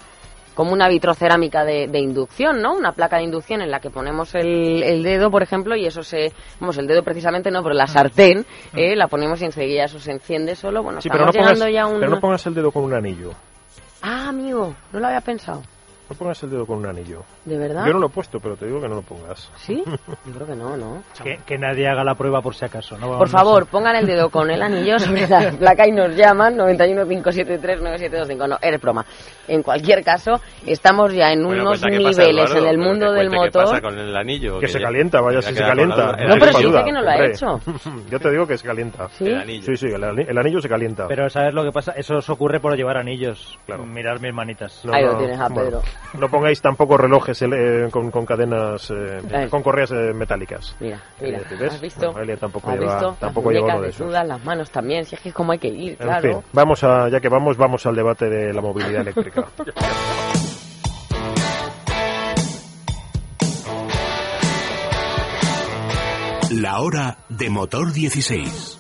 como 0.54 0.72
una 0.72 0.88
vitrocerámica 0.88 1.64
de, 1.66 1.86
de 1.86 1.98
inducción, 1.98 2.62
¿no? 2.62 2.72
Una 2.74 2.92
placa 2.92 3.18
de 3.18 3.24
inducción 3.24 3.60
en 3.60 3.70
la 3.70 3.78
que 3.78 3.90
ponemos 3.90 4.34
el, 4.34 4.82
el 4.82 5.02
dedo, 5.02 5.30
por 5.30 5.42
ejemplo, 5.42 5.76
y 5.76 5.84
eso 5.84 6.02
se... 6.02 6.32
Vamos, 6.58 6.78
el 6.78 6.86
dedo 6.86 7.02
precisamente 7.02 7.50
no, 7.50 7.62
pero 7.62 7.74
la 7.74 7.86
sartén, 7.86 8.46
eh, 8.74 8.96
la 8.96 9.06
ponemos 9.06 9.42
y 9.42 9.44
enseguida 9.44 9.84
eso 9.84 9.98
se 9.98 10.12
enciende 10.12 10.56
solo. 10.56 10.82
Bueno, 10.82 11.02
Sí, 11.02 11.10
pero 11.10 11.24
no, 11.26 11.30
estamos 11.30 11.50
pongas, 11.50 11.58
llegando 11.68 11.78
ya 11.90 11.94
un... 11.94 12.00
pero 12.00 12.10
no 12.12 12.20
pongas 12.20 12.46
el 12.46 12.54
dedo 12.54 12.70
con 12.72 12.84
un 12.84 12.94
anillo. 12.94 13.32
Ah, 14.00 14.28
amigo, 14.30 14.74
no 14.94 14.98
lo 15.00 15.06
había 15.08 15.20
pensado. 15.20 15.60
No 16.08 16.14
pongas 16.16 16.40
el 16.44 16.50
dedo 16.50 16.64
con 16.66 16.78
un 16.78 16.86
anillo. 16.86 17.22
¿De 17.44 17.58
verdad? 17.58 17.84
Yo 17.84 17.92
no 17.92 17.98
lo 17.98 18.06
he 18.06 18.10
puesto, 18.10 18.38
pero 18.38 18.56
te 18.56 18.66
digo 18.66 18.80
que 18.80 18.88
no 18.88 18.94
lo 18.94 19.02
pongas. 19.02 19.50
¿Sí? 19.56 19.82
Yo 20.24 20.32
creo 20.32 20.46
que 20.46 20.54
no, 20.54 20.76
¿no? 20.76 21.02
Que, 21.22 21.38
que 21.44 21.58
nadie 21.58 21.88
haga 21.88 22.04
la 22.04 22.14
prueba 22.14 22.40
por 22.42 22.54
si 22.54 22.64
acaso. 22.64 22.96
¿no? 22.96 23.08
Por 23.18 23.26
No 23.26 23.26
favor, 23.26 23.64
sé. 23.64 23.70
pongan 23.72 23.96
el 23.96 24.06
dedo 24.06 24.30
con 24.30 24.48
el 24.50 24.62
anillo 24.62 24.98
sobre 25.00 25.26
la 25.26 25.50
placa 25.50 25.86
y 25.88 25.90
nos 25.90 26.14
llaman 26.14 26.56
91 26.56 27.06
573 27.08 27.80
9725. 27.82 28.46
No, 28.46 28.56
eres 28.62 28.80
broma. 28.80 29.04
En 29.48 29.62
cualquier 29.64 30.04
caso, 30.04 30.40
estamos 30.64 31.12
ya 31.12 31.32
en 31.32 31.42
Bueno, 31.44 31.62
unos 31.62 31.80
qué 31.82 31.86
pasa, 31.88 31.98
niveles 31.98 32.18
Eduardo, 32.50 32.58
en 32.58 32.66
el 32.66 32.78
mundo 32.78 33.06
que 33.06 33.12
del 33.18 33.28
cuente 33.28 33.36
qué 33.36 33.58
motor. 33.58 33.64
pasa 33.64 33.80
con 33.80 33.98
el 33.98 34.16
anillo? 34.16 34.60
Que 34.60 34.68
se 34.68 34.80
calienta, 34.80 35.20
vaya 35.20 35.42
si 35.42 35.54
se 35.54 35.60
la 35.60 35.68
calienta. 35.68 36.06
No, 36.12 36.34
pero 36.38 36.46
anillo- 36.52 36.68
dice 36.72 36.84
que 36.84 36.92
no 36.92 37.02
lo 37.02 37.10
ha 37.10 37.24
hecho. 37.26 37.60
Yo 38.10 38.20
te 38.20 38.30
digo 38.30 38.46
que 38.46 38.56
se 38.58 38.66
calienta. 38.66 39.08
¿Sí? 39.08 39.26
El 39.26 39.36
anillo. 39.40 39.62
Sí, 39.66 39.76
sí, 39.76 39.86
el, 39.86 40.04
ani- 40.04 40.24
el 40.28 40.38
anillo 40.38 40.60
se 40.60 40.68
calienta. 40.68 41.08
Pero 41.08 41.28
¿sabes 41.28 41.52
lo 41.52 41.64
que 41.64 41.72
pasa? 41.72 41.92
Eso 41.96 42.14
os 42.18 42.30
ocurre 42.30 42.60
por 42.60 42.76
llevar 42.76 42.96
anillos. 42.96 43.58
Claro. 43.66 43.84
Mirar 43.84 44.20
mis 44.20 44.32
manitas. 44.32 44.84
No, 44.84 44.92
Ahí 44.94 45.04
lo 45.04 45.16
tienes 45.16 45.40
a 45.40 45.48
bueno, 45.48 45.62
Pedro. 45.64 45.82
No 46.18 46.28
pongáis 46.28 46.60
tampoco 46.62 46.96
relojes 46.96 47.40
eh, 47.42 47.88
con, 47.90 48.10
con 48.10 48.24
cadenas, 48.24 48.90
eh, 48.90 49.48
con 49.50 49.62
correas 49.62 49.90
eh, 49.92 50.12
metálicas. 50.14 50.74
Mira, 50.80 51.00
mira, 51.20 51.38
Eh, 51.38 51.44
¿ves? 51.58 51.74
¿has 51.74 51.80
visto? 51.80 52.06
Bueno, 52.12 52.22
Elia 52.22 52.36
tampoco 52.36 52.70
¿Has 52.70 52.78
lleva- 52.78 52.94
visto? 52.94 53.16
tampoco 53.20 53.50
las 53.50 53.60
lleva 53.62 53.74
uno 53.74 53.82
de 53.82 53.88
esos. 53.88 53.98
desnudas, 54.00 54.26
las 54.26 54.44
manos 54.44 54.70
también, 54.70 55.04
si 55.04 55.14
es 55.14 55.20
que 55.20 55.28
es 55.30 55.34
como 55.34 55.52
hay 55.52 55.58
que 55.58 55.68
ir, 55.68 55.90
En 55.92 55.96
claro. 55.96 56.28
fin, 56.40 56.50
vamos 56.52 56.82
a, 56.84 57.08
ya 57.08 57.20
que 57.20 57.28
vamos, 57.28 57.56
vamos 57.56 57.84
al 57.86 57.94
debate 57.96 58.28
de 58.28 58.52
la 58.52 58.60
movilidad 58.62 59.00
eléctrica. 59.02 59.44
La 66.50 66.78
hora 66.80 67.18
de 67.28 67.50
motor 67.50 67.92
16. 67.92 68.78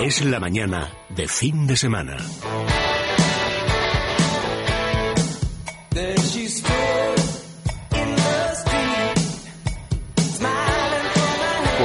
Es 0.00 0.24
la 0.24 0.38
mañana 0.38 0.90
de 1.08 1.26
fin 1.26 1.66
de 1.66 1.76
semana. 1.76 2.16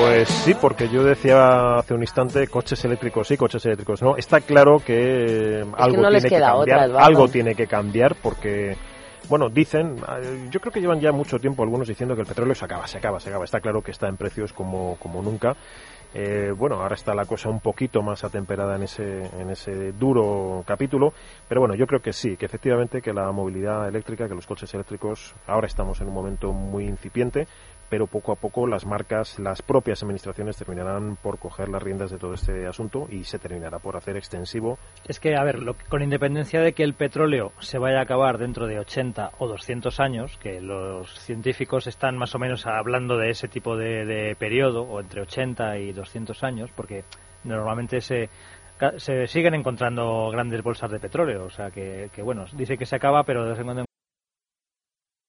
Pues 0.01 0.29
sí, 0.29 0.55
porque 0.59 0.89
yo 0.89 1.03
decía 1.03 1.77
hace 1.77 1.93
un 1.93 2.01
instante 2.01 2.47
coches 2.47 2.83
eléctricos 2.85 3.27
sí, 3.27 3.37
coches 3.37 3.63
eléctricos 3.67 4.01
no. 4.01 4.17
Está 4.17 4.41
claro 4.41 4.79
que 4.83 5.63
algo 5.77 6.01
no 6.01 6.09
tiene 6.09 6.27
que 6.27 6.39
cambiar, 6.39 6.89
otra, 6.89 7.05
algo 7.05 7.27
tiene 7.27 7.53
que 7.53 7.67
cambiar 7.67 8.15
porque 8.15 8.75
bueno, 9.29 9.49
dicen, 9.49 9.97
yo 10.49 10.59
creo 10.59 10.73
que 10.73 10.81
llevan 10.81 10.99
ya 10.99 11.11
mucho 11.11 11.37
tiempo 11.37 11.61
algunos 11.61 11.87
diciendo 11.87 12.15
que 12.15 12.21
el 12.21 12.27
petróleo 12.27 12.55
se 12.55 12.65
acaba, 12.65 12.87
se 12.87 12.97
acaba, 12.97 13.19
se 13.19 13.29
acaba. 13.29 13.45
Está 13.45 13.61
claro 13.61 13.81
que 13.83 13.91
está 13.91 14.07
en 14.07 14.17
precios 14.17 14.51
como, 14.51 14.97
como 14.97 15.21
nunca. 15.21 15.55
Eh, 16.13 16.51
bueno, 16.57 16.81
ahora 16.81 16.95
está 16.95 17.13
la 17.13 17.25
cosa 17.25 17.49
un 17.49 17.61
poquito 17.61 18.01
más 18.01 18.23
atemperada 18.23 18.75
en 18.75 18.83
ese, 18.83 19.29
en 19.39 19.49
ese 19.51 19.93
duro 19.93 20.63
capítulo, 20.65 21.13
pero 21.47 21.61
bueno, 21.61 21.75
yo 21.75 21.87
creo 21.87 22.01
que 22.01 22.11
sí, 22.11 22.35
que 22.35 22.47
efectivamente 22.47 23.01
que 23.01 23.13
la 23.13 23.31
movilidad 23.31 23.87
eléctrica, 23.87 24.27
que 24.27 24.35
los 24.35 24.45
coches 24.45 24.73
eléctricos, 24.73 25.33
ahora 25.47 25.67
estamos 25.67 26.01
en 26.01 26.07
un 26.07 26.13
momento 26.13 26.51
muy 26.51 26.83
incipiente, 26.83 27.47
pero 27.91 28.07
poco 28.07 28.31
a 28.31 28.35
poco 28.35 28.65
las 28.67 28.85
marcas, 28.85 29.37
las 29.37 29.61
propias 29.61 30.01
administraciones 30.01 30.55
terminarán 30.55 31.17
por 31.21 31.37
coger 31.37 31.67
las 31.67 31.83
riendas 31.83 32.09
de 32.09 32.17
todo 32.17 32.33
este 32.33 32.65
asunto 32.65 33.05
y 33.11 33.25
se 33.25 33.37
terminará 33.37 33.79
por 33.79 33.97
hacer 33.97 34.15
extensivo. 34.15 34.79
Es 35.05 35.19
que, 35.19 35.35
a 35.35 35.43
ver, 35.43 35.59
lo 35.59 35.73
que- 35.73 35.83
con 35.87 36.01
independencia 36.01 36.61
de 36.61 36.71
que 36.71 36.83
el 36.83 36.93
petróleo 36.93 37.51
se 37.59 37.77
vaya 37.79 37.99
a 37.99 38.03
acabar 38.03 38.37
dentro 38.37 38.65
de 38.65 38.79
80 38.79 39.31
o 39.39 39.47
200 39.49 39.99
años, 39.99 40.37
que 40.37 40.61
los 40.61 41.19
científicos 41.19 41.85
están 41.85 42.17
más 42.17 42.33
o 42.33 42.39
menos 42.39 42.65
hablando 42.65 43.17
de 43.17 43.31
ese 43.31 43.49
tipo 43.49 43.75
de, 43.75 44.37
periodo, 44.39 44.83
o 44.83 45.01
entre 45.01 45.21
80 45.23 45.77
y 45.77 45.91
200 45.91 46.43
años, 46.45 46.69
porque 46.73 47.03
normalmente 47.43 47.99
se, 47.99 48.29
se 48.95 49.27
siguen 49.27 49.53
encontrando 49.53 50.29
grandes 50.31 50.63
bolsas 50.63 50.91
de 50.91 50.99
petróleo. 50.99 51.43
O 51.43 51.49
sea, 51.49 51.71
que, 51.71 52.09
que, 52.15 52.21
bueno, 52.21 52.45
dice 52.53 52.77
que 52.77 52.85
se 52.85 52.95
acaba, 52.95 53.23
pero 53.23 53.43
de 53.43 53.49
vez 53.49 53.59
en 53.59 53.65
cuando 53.65 53.85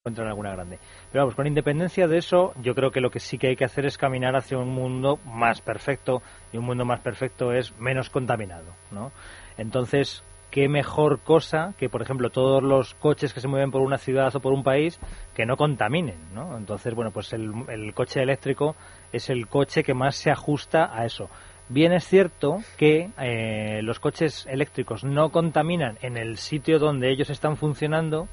encuentran 0.05 0.27
alguna 0.27 0.51
grande. 0.51 0.79
Pero 1.13 1.23
vamos, 1.23 1.33
con 1.33 1.47
independencia 1.47 2.09
de 2.09 2.17
eso, 2.17 2.51
yo 2.61 2.75
creo 2.75 2.91
que 2.91 2.99
lo 2.99 3.09
que 3.09 3.21
sí 3.21 3.37
que 3.37 3.47
hay 3.47 3.55
que 3.55 3.63
hacer 3.63 3.85
es 3.85 3.97
caminar 3.97 4.35
hacia 4.35 4.57
un 4.57 4.67
mundo 4.67 5.17
más 5.25 5.61
perfecto 5.61 6.21
y 6.51 6.57
un 6.57 6.65
mundo 6.65 6.83
más 6.83 6.99
perfecto 6.99 7.53
es 7.53 7.73
menos 7.79 8.09
contaminado, 8.09 8.65
¿no? 8.91 9.13
Entonces, 9.57 10.21
qué 10.51 10.67
mejor 10.67 11.21
cosa 11.21 11.73
que, 11.77 11.87
por 11.87 12.01
ejemplo, 12.01 12.31
todos 12.31 12.61
los 12.61 12.95
coches 12.95 13.33
que 13.33 13.39
se 13.39 13.47
mueven 13.47 13.71
por 13.71 13.79
una 13.79 13.97
ciudad 13.97 14.35
o 14.35 14.41
por 14.41 14.51
un 14.51 14.61
país 14.61 14.99
que 15.33 15.45
no 15.45 15.55
contaminen, 15.55 16.17
¿no? 16.33 16.57
Entonces, 16.57 16.93
bueno, 16.93 17.11
pues 17.11 17.31
el, 17.31 17.53
el 17.69 17.93
coche 17.93 18.21
eléctrico 18.21 18.75
es 19.13 19.29
el 19.29 19.47
coche 19.47 19.85
que 19.85 19.93
más 19.93 20.17
se 20.17 20.31
ajusta 20.31 20.91
a 20.93 21.05
eso. 21.05 21.29
Bien 21.69 21.93
es 21.93 22.05
cierto 22.05 22.57
que 22.75 23.09
eh, 23.21 23.81
los 23.83 24.01
coches 24.01 24.47
eléctricos 24.47 25.05
no 25.05 25.29
contaminan 25.29 25.97
en 26.01 26.17
el 26.17 26.39
sitio 26.39 26.77
donde 26.77 27.09
ellos 27.09 27.29
están 27.29 27.55
funcionando, 27.55 28.27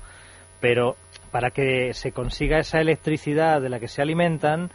pero 0.61 0.97
para 1.31 1.51
que 1.51 1.93
se 1.95 2.13
consiga 2.13 2.59
esa 2.59 2.81
electricidad 2.81 3.61
de 3.61 3.69
la 3.69 3.79
que 3.79 3.89
se 3.89 4.03
alimentan, 4.03 4.71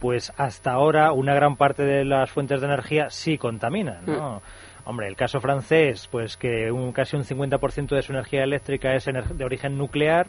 pues 0.00 0.32
hasta 0.36 0.72
ahora 0.72 1.12
una 1.12 1.34
gran 1.34 1.56
parte 1.56 1.82
de 1.84 2.04
las 2.04 2.30
fuentes 2.30 2.60
de 2.60 2.66
energía 2.66 3.10
sí 3.10 3.36
contaminan, 3.38 4.06
¿no? 4.06 4.42
Hombre, 4.84 5.08
el 5.08 5.16
caso 5.16 5.40
francés, 5.40 6.08
pues 6.10 6.36
que 6.36 6.70
un, 6.72 6.92
casi 6.92 7.16
un 7.16 7.24
50% 7.24 7.88
de 7.94 8.02
su 8.02 8.12
energía 8.12 8.42
eléctrica 8.44 8.94
es 8.94 9.06
ener- 9.06 9.26
de 9.34 9.44
origen 9.44 9.76
nuclear, 9.76 10.28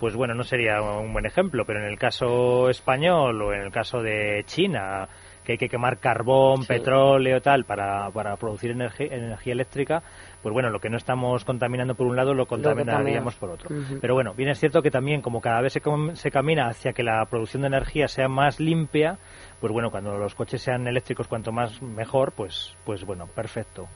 pues 0.00 0.16
bueno, 0.16 0.34
no 0.34 0.42
sería 0.42 0.80
un 0.80 1.12
buen 1.12 1.26
ejemplo, 1.26 1.64
pero 1.66 1.78
en 1.80 1.86
el 1.86 1.98
caso 1.98 2.70
español 2.70 3.40
o 3.42 3.52
en 3.52 3.60
el 3.60 3.70
caso 3.70 4.02
de 4.02 4.42
China, 4.46 5.06
que 5.44 5.52
hay 5.52 5.58
que 5.58 5.68
quemar 5.68 5.98
carbón, 5.98 6.62
Sí. 6.62 6.68
petróleo, 6.68 7.40
tal, 7.40 7.64
para, 7.64 8.10
para 8.10 8.34
producir 8.36 8.70
energía 8.72 9.52
eléctrica, 9.52 10.02
pues 10.42 10.52
bueno, 10.52 10.70
lo 10.70 10.80
que 10.80 10.88
no 10.88 10.96
estamos 10.96 11.44
contaminando 11.44 11.94
por 11.94 12.06
un 12.06 12.16
lado 12.16 12.34
lo 12.34 12.46
contaminaríamos 12.46 13.34
por 13.34 13.50
otro. 13.50 13.68
Pero 14.00 14.14
bueno, 14.14 14.32
bien 14.34 14.48
es 14.48 14.58
cierto 14.58 14.82
que 14.82 14.90
también 14.90 15.20
como 15.20 15.40
cada 15.40 15.60
vez 15.60 15.72
se, 15.72 15.82
se 16.14 16.30
camina 16.30 16.68
hacia 16.68 16.92
que 16.92 17.02
la 17.02 17.24
producción 17.26 17.62
de 17.62 17.68
energía 17.68 18.08
sea 18.08 18.28
más 18.28 18.60
limpia, 18.60 19.18
pues 19.60 19.72
bueno, 19.72 19.90
cuando 19.90 20.16
los 20.16 20.34
coches 20.34 20.62
sean 20.62 20.86
eléctricos 20.86 21.28
cuanto 21.28 21.52
más 21.52 21.82
mejor, 21.82 22.32
pues 22.32 22.74
pues 22.84 23.04
bueno, 23.04 23.26
perfecto. 23.26 23.88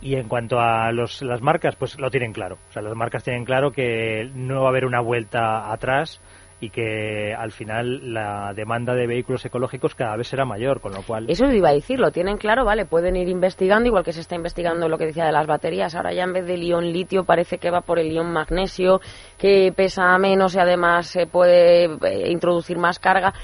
Y 0.00 0.16
en 0.16 0.28
cuanto 0.28 0.58
a 0.58 0.90
los, 0.90 1.22
las 1.22 1.40
marcas, 1.40 1.76
pues 1.76 1.98
lo 2.00 2.10
tienen 2.10 2.32
claro. 2.32 2.58
O 2.68 2.72
sea, 2.72 2.82
las 2.82 2.96
marcas 2.96 3.22
tienen 3.22 3.44
claro 3.44 3.70
que 3.70 4.28
no 4.34 4.62
va 4.62 4.66
a 4.66 4.70
haber 4.70 4.84
una 4.84 5.00
vuelta 5.00 5.72
atrás 5.72 6.20
y 6.62 6.70
que 6.70 7.34
al 7.36 7.50
final 7.50 8.14
la 8.14 8.52
demanda 8.54 8.94
de 8.94 9.08
vehículos 9.08 9.44
ecológicos 9.44 9.96
cada 9.96 10.16
vez 10.16 10.28
será 10.28 10.44
mayor, 10.44 10.80
con 10.80 10.92
lo 10.92 11.02
cual... 11.02 11.26
Eso 11.28 11.50
iba 11.50 11.70
a 11.70 11.72
decir, 11.72 11.98
lo 11.98 12.12
tienen 12.12 12.36
claro, 12.36 12.64
vale, 12.64 12.86
pueden 12.86 13.16
ir 13.16 13.28
investigando, 13.28 13.88
igual 13.88 14.04
que 14.04 14.12
se 14.12 14.20
está 14.20 14.36
investigando 14.36 14.88
lo 14.88 14.96
que 14.96 15.06
decía 15.06 15.26
de 15.26 15.32
las 15.32 15.48
baterías, 15.48 15.96
ahora 15.96 16.14
ya 16.14 16.22
en 16.22 16.32
vez 16.32 16.46
del 16.46 16.62
ion 16.62 16.92
litio 16.92 17.24
parece 17.24 17.58
que 17.58 17.72
va 17.72 17.80
por 17.80 17.98
el 17.98 18.12
ion 18.12 18.32
magnesio, 18.32 19.00
que 19.38 19.72
pesa 19.74 20.16
menos 20.18 20.54
y 20.54 20.60
además 20.60 21.08
se 21.08 21.26
puede 21.26 21.86
eh, 21.86 22.30
introducir 22.30 22.78
más 22.78 23.00
carga. 23.00 23.34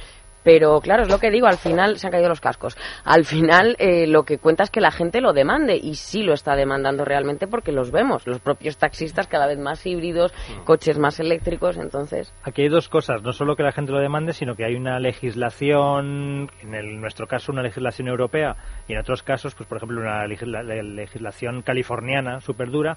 Pero 0.51 0.81
claro, 0.81 1.03
es 1.03 1.11
lo 1.11 1.19
que 1.19 1.31
digo, 1.31 1.47
al 1.47 1.59
final 1.59 1.99
se 1.99 2.07
han 2.07 2.11
caído 2.11 2.31
los 2.31 2.41
cascos. 2.41 2.75
Al 3.05 3.27
final 3.27 3.77
eh, 3.79 4.07
lo 4.07 4.23
que 4.23 4.39
cuenta 4.39 4.63
es 4.63 4.71
que 4.71 4.81
la 4.81 4.91
gente 4.91 5.21
lo 5.21 5.35
demande 5.35 5.77
y 5.77 5.97
sí 5.97 6.23
lo 6.23 6.33
está 6.33 6.57
demandando 6.57 7.05
realmente 7.05 7.47
porque 7.47 7.71
los 7.71 7.91
vemos, 7.91 8.27
los 8.27 8.41
propios 8.41 8.79
taxistas 8.79 9.27
cada 9.27 9.47
vez 9.47 9.59
más 9.59 9.85
híbridos, 9.85 10.33
coches 10.65 10.99
más 10.99 11.21
eléctricos, 11.21 11.77
entonces... 11.77 12.33
Aquí 12.45 12.63
hay 12.63 12.69
dos 12.71 12.89
cosas, 12.89 13.23
no 13.23 13.33
solo 13.35 13.57
que 13.57 13.63
la 13.63 13.73
gente 13.73 13.93
lo 13.93 13.99
demande, 13.99 14.33
sino 14.33 14.55
que 14.55 14.65
hay 14.65 14.75
una 14.75 14.99
legislación, 14.99 16.49
en 16.63 16.75
el- 16.75 16.99
nuestro 16.99 17.27
caso 17.27 17.53
una 17.53 17.63
legislación 17.63 18.09
europea 18.09 18.57
y 18.89 18.95
en 18.95 19.01
otros 19.01 19.23
casos, 19.23 19.55
pues 19.55 19.69
por 19.69 19.77
ejemplo 19.77 20.01
una 20.01 20.27
legisla- 20.27 20.63
le- 20.63 20.83
legislación 20.83 21.61
californiana 21.61 22.41
súper 22.41 22.71
dura. 22.71 22.97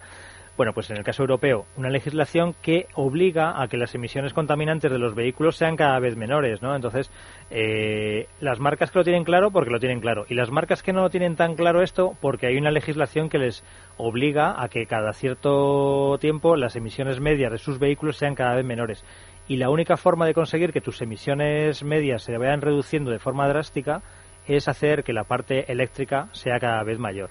Bueno, 0.58 0.74
pues 0.74 0.90
en 0.92 0.98
el 0.98 1.04
caso 1.04 1.24
europeo, 1.24 1.66
una 1.78 1.90
legislación 1.90 2.54
que 2.62 2.88
obliga 2.94 3.62
a 3.62 3.68
que 3.68 3.78
las 3.78 3.96
emisiones 3.96 4.34
contaminantes 4.34 4.92
de 4.92 5.00
los 5.00 5.16
vehículos 5.16 5.56
sean 5.56 5.78
cada 5.78 5.98
vez 6.00 6.18
menores, 6.18 6.62
¿no? 6.62 6.76
Entonces, 6.76 7.10
eh, 7.50 8.28
las 8.42 8.60
marcas 8.60 8.92
que 8.92 9.00
lo 9.00 9.06
tienen 9.06 9.24
claro, 9.24 9.52
porque 9.52 9.72
lo 9.72 9.80
tienen 9.80 10.02
claro. 10.02 10.26
Y 10.28 10.36
las 10.36 10.52
marcas 10.52 10.84
que 10.84 10.92
no 10.92 11.02
lo 11.02 11.10
tienen 11.10 11.38
tan 11.38 11.56
claro 11.56 11.82
esto, 11.82 12.14
porque 12.20 12.48
hay 12.48 12.58
una 12.58 12.70
legislación 12.70 13.30
que 13.30 13.38
les 13.38 13.64
obliga 13.98 14.62
a 14.62 14.68
que 14.68 14.86
cada 14.86 15.14
cierto 15.14 16.18
tiempo 16.20 16.58
las 16.58 16.76
emisiones 16.76 17.22
medias 17.22 17.52
de 17.52 17.58
sus 17.58 17.80
vehículos 17.80 18.18
sean 18.18 18.36
cada 18.36 18.56
vez 18.56 18.66
menores. 18.66 19.06
Y 19.48 19.56
la 19.56 19.70
única 19.70 19.96
forma 19.98 20.26
de 20.26 20.34
conseguir 20.34 20.74
que 20.74 20.82
tus 20.82 21.02
emisiones 21.02 21.84
medias 21.84 22.24
se 22.24 22.38
vayan 22.38 22.62
reduciendo 22.62 23.10
de 23.10 23.20
forma 23.20 23.48
drástica 23.48 24.02
es 24.48 24.68
hacer 24.68 25.04
que 25.04 25.14
la 25.14 25.24
parte 25.24 25.72
eléctrica 25.72 26.28
sea 26.34 26.60
cada 26.60 26.84
vez 26.84 27.00
mayor. 27.00 27.30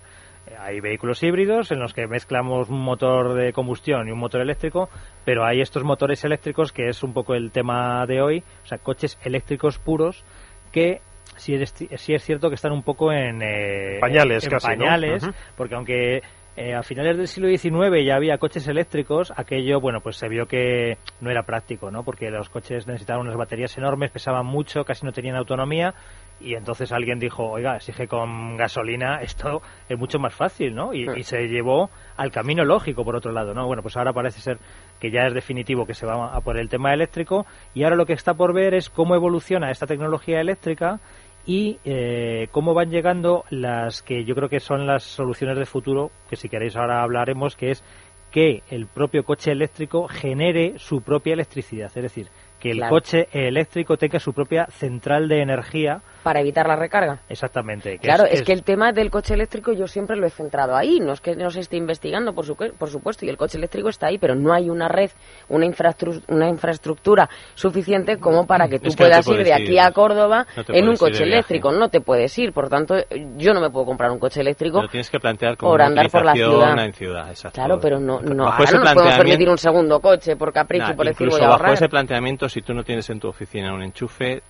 Hay 0.58 0.80
vehículos 0.80 1.22
híbridos 1.22 1.70
en 1.70 1.78
los 1.78 1.94
que 1.94 2.06
mezclamos 2.06 2.68
un 2.68 2.80
motor 2.80 3.34
de 3.34 3.52
combustión 3.52 4.08
y 4.08 4.10
un 4.10 4.18
motor 4.18 4.40
eléctrico, 4.40 4.88
pero 5.24 5.44
hay 5.44 5.60
estos 5.60 5.84
motores 5.84 6.24
eléctricos 6.24 6.72
que 6.72 6.88
es 6.88 7.02
un 7.02 7.12
poco 7.12 7.34
el 7.34 7.50
tema 7.52 8.04
de 8.06 8.20
hoy, 8.20 8.42
o 8.64 8.66
sea, 8.66 8.78
coches 8.78 9.18
eléctricos 9.24 9.78
puros 9.78 10.24
que 10.72 11.00
sí 11.36 11.54
es, 11.54 11.70
sí 11.70 12.14
es 12.14 12.22
cierto 12.22 12.48
que 12.48 12.54
están 12.54 12.72
un 12.72 12.82
poco 12.82 13.12
en 13.12 13.42
eh, 13.42 13.98
Pañales 14.00 14.44
en 14.44 14.50
casi, 14.50 14.68
¿no? 14.72 14.84
pañales, 14.84 15.22
Ujú. 15.22 15.32
porque 15.56 15.74
aunque 15.74 16.22
eh, 16.62 16.74
a 16.74 16.82
finales 16.82 17.16
del 17.16 17.26
siglo 17.26 17.48
XIX 17.48 18.04
ya 18.04 18.16
había 18.16 18.36
coches 18.36 18.68
eléctricos, 18.68 19.32
aquello, 19.34 19.80
bueno, 19.80 20.00
pues 20.02 20.16
se 20.16 20.28
vio 20.28 20.44
que 20.44 20.98
no 21.22 21.30
era 21.30 21.44
práctico, 21.44 21.90
¿no? 21.90 22.02
Porque 22.02 22.28
los 22.28 22.50
coches 22.50 22.86
necesitaban 22.86 23.22
unas 23.22 23.38
baterías 23.38 23.78
enormes, 23.78 24.10
pesaban 24.10 24.44
mucho, 24.44 24.84
casi 24.84 25.06
no 25.06 25.12
tenían 25.12 25.36
autonomía, 25.36 25.94
y 26.38 26.56
entonces 26.56 26.92
alguien 26.92 27.18
dijo, 27.18 27.44
oiga, 27.44 27.76
exige 27.76 28.06
con 28.06 28.58
gasolina, 28.58 29.20
esto 29.22 29.62
es 29.88 29.98
mucho 29.98 30.18
más 30.18 30.34
fácil, 30.34 30.74
¿no? 30.74 30.92
Y, 30.92 31.08
y 31.16 31.22
se 31.22 31.48
llevó 31.48 31.88
al 32.18 32.30
camino 32.30 32.62
lógico, 32.62 33.06
por 33.06 33.16
otro 33.16 33.32
lado, 33.32 33.54
¿no? 33.54 33.66
Bueno, 33.66 33.80
pues 33.80 33.96
ahora 33.96 34.12
parece 34.12 34.42
ser 34.42 34.58
que 35.00 35.10
ya 35.10 35.22
es 35.28 35.32
definitivo 35.32 35.86
que 35.86 35.94
se 35.94 36.04
va 36.04 36.26
a 36.26 36.42
por 36.42 36.58
el 36.58 36.68
tema 36.68 36.92
eléctrico, 36.92 37.46
y 37.72 37.84
ahora 37.84 37.96
lo 37.96 38.04
que 38.04 38.12
está 38.12 38.34
por 38.34 38.52
ver 38.52 38.74
es 38.74 38.90
cómo 38.90 39.14
evoluciona 39.14 39.70
esta 39.70 39.86
tecnología 39.86 40.42
eléctrica 40.42 41.00
y 41.46 41.78
eh, 41.84 42.48
cómo 42.50 42.74
van 42.74 42.90
llegando 42.90 43.44
las 43.50 44.02
que 44.02 44.24
yo 44.24 44.34
creo 44.34 44.48
que 44.48 44.60
son 44.60 44.86
las 44.86 45.02
soluciones 45.02 45.58
de 45.58 45.66
futuro, 45.66 46.10
que 46.28 46.36
si 46.36 46.48
queréis 46.48 46.76
ahora 46.76 47.02
hablaremos, 47.02 47.56
que 47.56 47.70
es 47.70 47.82
que 48.30 48.62
el 48.70 48.86
propio 48.86 49.24
coche 49.24 49.50
eléctrico 49.50 50.06
genere 50.06 50.74
su 50.78 51.02
propia 51.02 51.32
electricidad, 51.32 51.90
es 51.94 52.02
decir, 52.02 52.28
que 52.60 52.70
el 52.70 52.76
Claro. 52.76 52.94
coche 52.94 53.28
eléctrico 53.32 53.96
tenga 53.96 54.20
su 54.20 54.32
propia 54.32 54.66
central 54.66 55.28
de 55.28 55.40
energía, 55.42 56.00
Para 56.22 56.40
evitar 56.40 56.66
la 56.68 56.76
recarga. 56.76 57.20
exactamente. 57.28 57.92
que 57.92 57.98
Claro, 57.98 58.24
es, 58.24 58.42
que 58.42 58.52
el 58.52 58.62
tema 58.62 58.92
del 58.92 59.10
coche 59.10 59.34
eléctrico 59.34 59.72
yo 59.72 59.86
siempre 59.86 60.16
lo 60.16 60.26
he 60.26 60.30
centrado 60.30 60.76
ahí. 60.76 61.00
No 61.00 61.12
es 61.12 61.20
que 61.20 61.34
no 61.36 61.50
se 61.50 61.60
esté 61.60 61.76
investigando, 61.76 62.34
por, 62.34 62.44
su- 62.44 62.56
por 62.56 62.88
supuesto, 62.90 63.24
y 63.24 63.28
el 63.28 63.36
coche 63.36 63.56
eléctrico 63.58 63.88
está 63.88 64.08
ahí, 64.08 64.18
pero 64.18 64.34
no 64.34 64.52
hay 64.52 64.68
una 64.68 64.88
red, 64.88 65.10
una, 65.48 65.66
infrastru- 65.66 66.22
una 66.28 66.48
infraestructura 66.48 67.28
suficiente 67.54 68.18
como 68.18 68.46
para 68.46 68.68
que 68.68 68.78
tú 68.78 68.88
Es 68.88 68.96
que 68.96 69.04
no 69.04 69.08
te 69.10 69.22
puedas 69.22 69.28
ir 69.40 69.44
de 69.44 69.54
aquí 69.54 69.78
a 69.78 69.90
Córdoba 69.92 70.46
No 70.56 70.64
en 70.74 70.88
un 70.88 70.96
coche 70.96 71.22
eléctrico. 71.24 71.72
No 71.72 71.88
te 71.88 72.00
puedes 72.00 72.36
ir. 72.38 72.52
Por 72.52 72.68
tanto, 72.68 72.96
yo 73.36 73.54
no 73.54 73.60
me 73.60 73.70
puedo 73.70 73.86
comprar 73.86 74.10
un 74.10 74.18
coche 74.18 74.40
eléctrico. 74.40 74.82
Lo 74.82 74.88
tienes 74.88 75.08
que 75.10 75.18
plantear 75.20 75.56
como 75.56 75.72
por 75.72 75.82
andar 75.82 76.10
por 76.10 76.24
la 76.24 76.32
ciudad. 76.34 76.84
en 76.84 76.92
ciudad. 76.92 77.34
Claro, 77.52 77.78
pero 77.80 77.98
no, 77.98 78.20
no, 78.20 78.44
Bajo 78.44 78.58
ahora 78.62 78.72
no 78.72 78.84
nos 78.84 78.92
podemos 78.94 79.16
permitir 79.16 79.48
un 79.48 79.58
segundo 79.58 80.00
coche 80.00 80.36
por 80.36 80.52
capricho 80.52 80.88
Nah, 80.88 80.94
por 80.96 81.06
decir 81.06 81.28
voy 81.28 81.38
a 81.40 81.42
bajo 81.44 81.52
ahorrar. 81.52 81.72
ese 81.74 81.88
planteamiento, 81.88 82.48
si 82.48 82.62
tú 82.62 82.74
no 82.74 82.82
tienes 82.84 83.08
en 83.10 83.20
tu 83.20 83.28
oficina 83.28 83.72
un 83.72 83.82
enchufe 83.82 84.32
eh, 84.34 84.42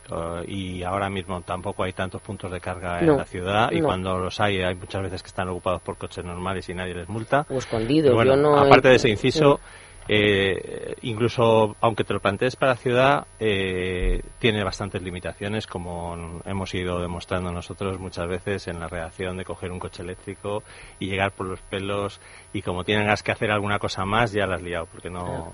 y 0.48 0.82
ahora 0.82 1.08
mismo 1.10 1.40
tampoco 1.42 1.59
hay 1.78 1.92
tantos 1.92 2.20
puntos 2.22 2.50
de 2.50 2.60
carga 2.60 3.00
en 3.00 3.16
la 3.16 3.24
ciudad 3.24 3.70
y 3.72 3.80
no. 3.80 3.86
cuando 3.86 4.18
los 4.18 4.40
hay 4.40 4.60
hay 4.62 4.74
muchas 4.74 5.02
veces 5.02 5.22
que 5.22 5.28
están 5.28 5.48
ocupados 5.48 5.80
por 5.82 5.96
coches 5.96 6.24
normales 6.24 6.68
y 6.68 6.74
nadie 6.74 6.94
les 6.94 7.08
multa. 7.08 7.46
O 7.48 7.58
escondidos, 7.58 8.14
Bueno, 8.14 8.34
yo 8.34 8.42
no 8.42 8.56
aparte 8.58 8.88
he- 8.88 8.90
de 8.90 8.96
ese 8.96 9.08
inciso, 9.08 9.60
eh, 10.08 10.94
incluso 11.02 11.76
aunque 11.80 12.04
te 12.04 12.12
lo 12.12 12.20
plantees 12.20 12.56
para 12.56 12.74
ciudad, 12.76 13.26
eh, 13.38 14.22
tiene 14.38 14.64
bastantes 14.64 15.02
limitaciones, 15.02 15.66
como 15.66 16.40
hemos 16.44 16.74
ido 16.74 17.00
demostrando 17.00 17.52
nosotros 17.52 17.98
muchas 17.98 18.26
veces 18.28 18.66
en 18.68 18.80
la 18.80 18.88
reacción 18.88 19.36
de 19.36 19.44
coger 19.44 19.70
un 19.70 19.78
coche 19.78 20.02
eléctrico 20.02 20.62
y 20.98 21.06
llegar 21.06 21.30
por 21.32 21.46
los 21.46 21.60
pelos 21.60 22.20
y 22.52 22.62
como 22.62 22.82
tengas 22.84 23.22
que 23.22 23.32
hacer 23.32 23.50
alguna 23.50 23.78
cosa 23.78 24.04
más, 24.04 24.32
ya 24.32 24.46
la 24.46 24.56
has 24.56 24.62
liado, 24.62 24.86
porque 24.90 25.10
no... 25.10 25.52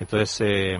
Entonces, 0.00 0.40
eh, 0.40 0.76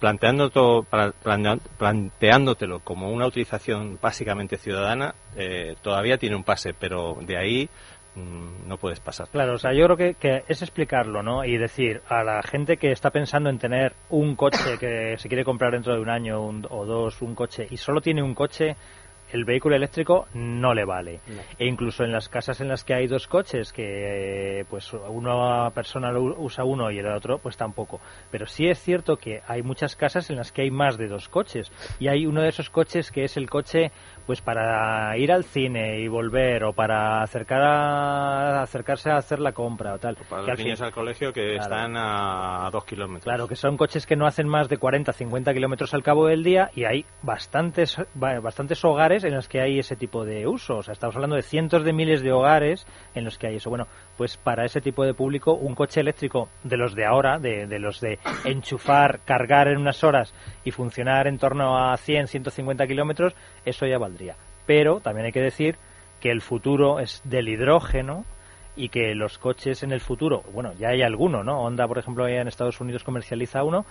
planea- 0.00 1.58
planteándotelo 1.78 2.80
como 2.80 3.10
una 3.10 3.26
utilización 3.26 3.98
básicamente 4.00 4.56
ciudadana, 4.56 5.14
eh, 5.36 5.76
todavía 5.82 6.18
tiene 6.18 6.36
un 6.36 6.44
pase, 6.44 6.74
pero 6.74 7.16
de 7.20 7.36
ahí 7.38 7.68
mm, 8.14 8.68
no 8.68 8.76
puedes 8.78 8.98
pasar. 9.00 9.28
Claro, 9.28 9.54
o 9.54 9.58
sea, 9.58 9.72
yo 9.72 9.84
creo 9.84 9.96
que, 9.96 10.14
que 10.14 10.42
es 10.48 10.60
explicarlo, 10.62 11.22
¿no? 11.22 11.44
Y 11.44 11.56
decir 11.56 12.00
a 12.08 12.24
la 12.24 12.42
gente 12.42 12.76
que 12.76 12.90
está 12.90 13.10
pensando 13.10 13.48
en 13.48 13.58
tener 13.58 13.92
un 14.10 14.34
coche 14.34 14.76
que 14.78 15.16
se 15.18 15.28
quiere 15.28 15.44
comprar 15.44 15.72
dentro 15.72 15.94
de 15.94 16.00
un 16.00 16.08
año 16.10 16.40
un- 16.42 16.66
o 16.68 16.84
dos, 16.84 17.22
un 17.22 17.34
coche, 17.34 17.66
y 17.70 17.76
solo 17.76 18.00
tiene 18.00 18.22
un 18.22 18.34
coche, 18.34 18.74
el 19.32 19.44
vehículo 19.44 19.76
eléctrico 19.76 20.26
no 20.34 20.74
le 20.74 20.84
vale. 20.84 21.20
E 21.58 21.66
incluso 21.66 22.04
en 22.04 22.12
las 22.12 22.28
casas 22.28 22.60
en 22.60 22.68
las 22.68 22.84
que 22.84 22.94
hay 22.94 23.06
dos 23.06 23.26
coches, 23.26 23.72
que 23.72 24.64
pues 24.70 24.92
una 24.92 25.70
persona 25.70 26.12
usa 26.18 26.64
uno 26.64 26.90
y 26.90 26.98
el 26.98 27.06
otro, 27.06 27.38
pues 27.38 27.56
tampoco. 27.56 28.00
Pero 28.30 28.46
sí 28.46 28.66
es 28.68 28.78
cierto 28.80 29.16
que 29.16 29.40
hay 29.46 29.62
muchas 29.62 29.96
casas 29.96 30.30
en 30.30 30.36
las 30.36 30.52
que 30.52 30.62
hay 30.62 30.70
más 30.70 30.96
de 30.98 31.08
dos 31.08 31.28
coches. 31.28 31.70
Y 31.98 32.08
hay 32.08 32.26
uno 32.26 32.42
de 32.42 32.48
esos 32.48 32.70
coches 32.70 33.10
que 33.10 33.24
es 33.24 33.36
el 33.36 33.48
coche 33.50 33.90
pues 34.26 34.42
para 34.42 35.16
ir 35.16 35.32
al 35.32 35.44
cine 35.44 36.00
y 36.00 36.08
volver 36.08 36.62
o 36.64 36.72
para 36.74 37.22
acercar 37.22 37.62
a, 37.62 38.62
acercarse 38.62 39.10
a 39.10 39.16
hacer 39.16 39.38
la 39.40 39.52
compra 39.52 39.94
o 39.94 39.98
tal. 39.98 40.16
Para 40.28 40.44
Que 40.44 40.50
al 40.50 40.56
los 40.56 40.64
niños 40.64 40.78
fin- 40.78 40.86
al 40.86 40.92
colegio 40.92 41.32
que 41.32 41.54
Claro. 41.54 41.62
están 41.62 41.96
a 41.96 42.68
dos 42.70 42.84
kilómetros. 42.84 43.24
Claro, 43.24 43.48
que 43.48 43.56
son 43.56 43.76
coches 43.78 44.06
que 44.06 44.16
no 44.16 44.26
hacen 44.26 44.46
más 44.46 44.68
de 44.68 44.76
40, 44.76 45.12
50 45.12 45.54
kilómetros 45.54 45.94
al 45.94 46.02
cabo 46.02 46.26
del 46.26 46.42
día 46.44 46.70
y 46.74 46.84
hay 46.84 47.04
bastantes, 47.22 47.96
ba- 48.14 48.40
bastantes 48.40 48.84
hogares 48.84 49.17
en 49.24 49.34
las 49.34 49.48
que 49.48 49.60
hay 49.60 49.78
ese 49.78 49.96
tipo 49.96 50.24
de 50.24 50.46
uso. 50.46 50.78
O 50.78 50.82
sea, 50.82 50.92
estamos 50.92 51.16
hablando 51.16 51.36
de 51.36 51.42
cientos 51.42 51.84
de 51.84 51.92
miles 51.92 52.22
de 52.22 52.32
hogares 52.32 52.86
en 53.14 53.24
los 53.24 53.38
que 53.38 53.48
hay 53.48 53.56
eso. 53.56 53.70
Bueno, 53.70 53.86
pues 54.16 54.36
para 54.36 54.64
ese 54.64 54.80
tipo 54.80 55.04
de 55.04 55.14
público, 55.14 55.54
un 55.54 55.74
coche 55.74 56.00
eléctrico 56.00 56.48
de 56.64 56.76
los 56.76 56.94
de 56.94 57.06
ahora, 57.06 57.38
de, 57.38 57.66
de 57.66 57.78
los 57.78 58.00
de 58.00 58.18
enchufar, 58.44 59.20
cargar 59.24 59.68
en 59.68 59.78
unas 59.78 60.02
horas 60.04 60.34
y 60.64 60.70
funcionar 60.70 61.26
en 61.26 61.38
torno 61.38 61.78
a 61.78 61.96
100, 61.96 62.28
150 62.28 62.86
kilómetros, 62.86 63.34
eso 63.64 63.86
ya 63.86 63.98
valdría. 63.98 64.36
Pero 64.66 65.00
también 65.00 65.26
hay 65.26 65.32
que 65.32 65.40
decir 65.40 65.76
que 66.20 66.30
el 66.30 66.40
futuro 66.40 67.00
es 67.00 67.22
del 67.24 67.48
hidrógeno 67.48 68.24
y 68.76 68.90
que 68.90 69.14
los 69.14 69.38
coches 69.38 69.82
en 69.82 69.92
el 69.92 70.00
futuro, 70.00 70.42
bueno, 70.52 70.72
ya 70.78 70.90
hay 70.90 71.02
alguno, 71.02 71.42
¿no? 71.42 71.62
Honda, 71.62 71.88
por 71.88 71.98
ejemplo, 71.98 72.28
en 72.28 72.46
Estados 72.46 72.80
Unidos 72.80 73.02
comercializa 73.02 73.64
uno 73.64 73.84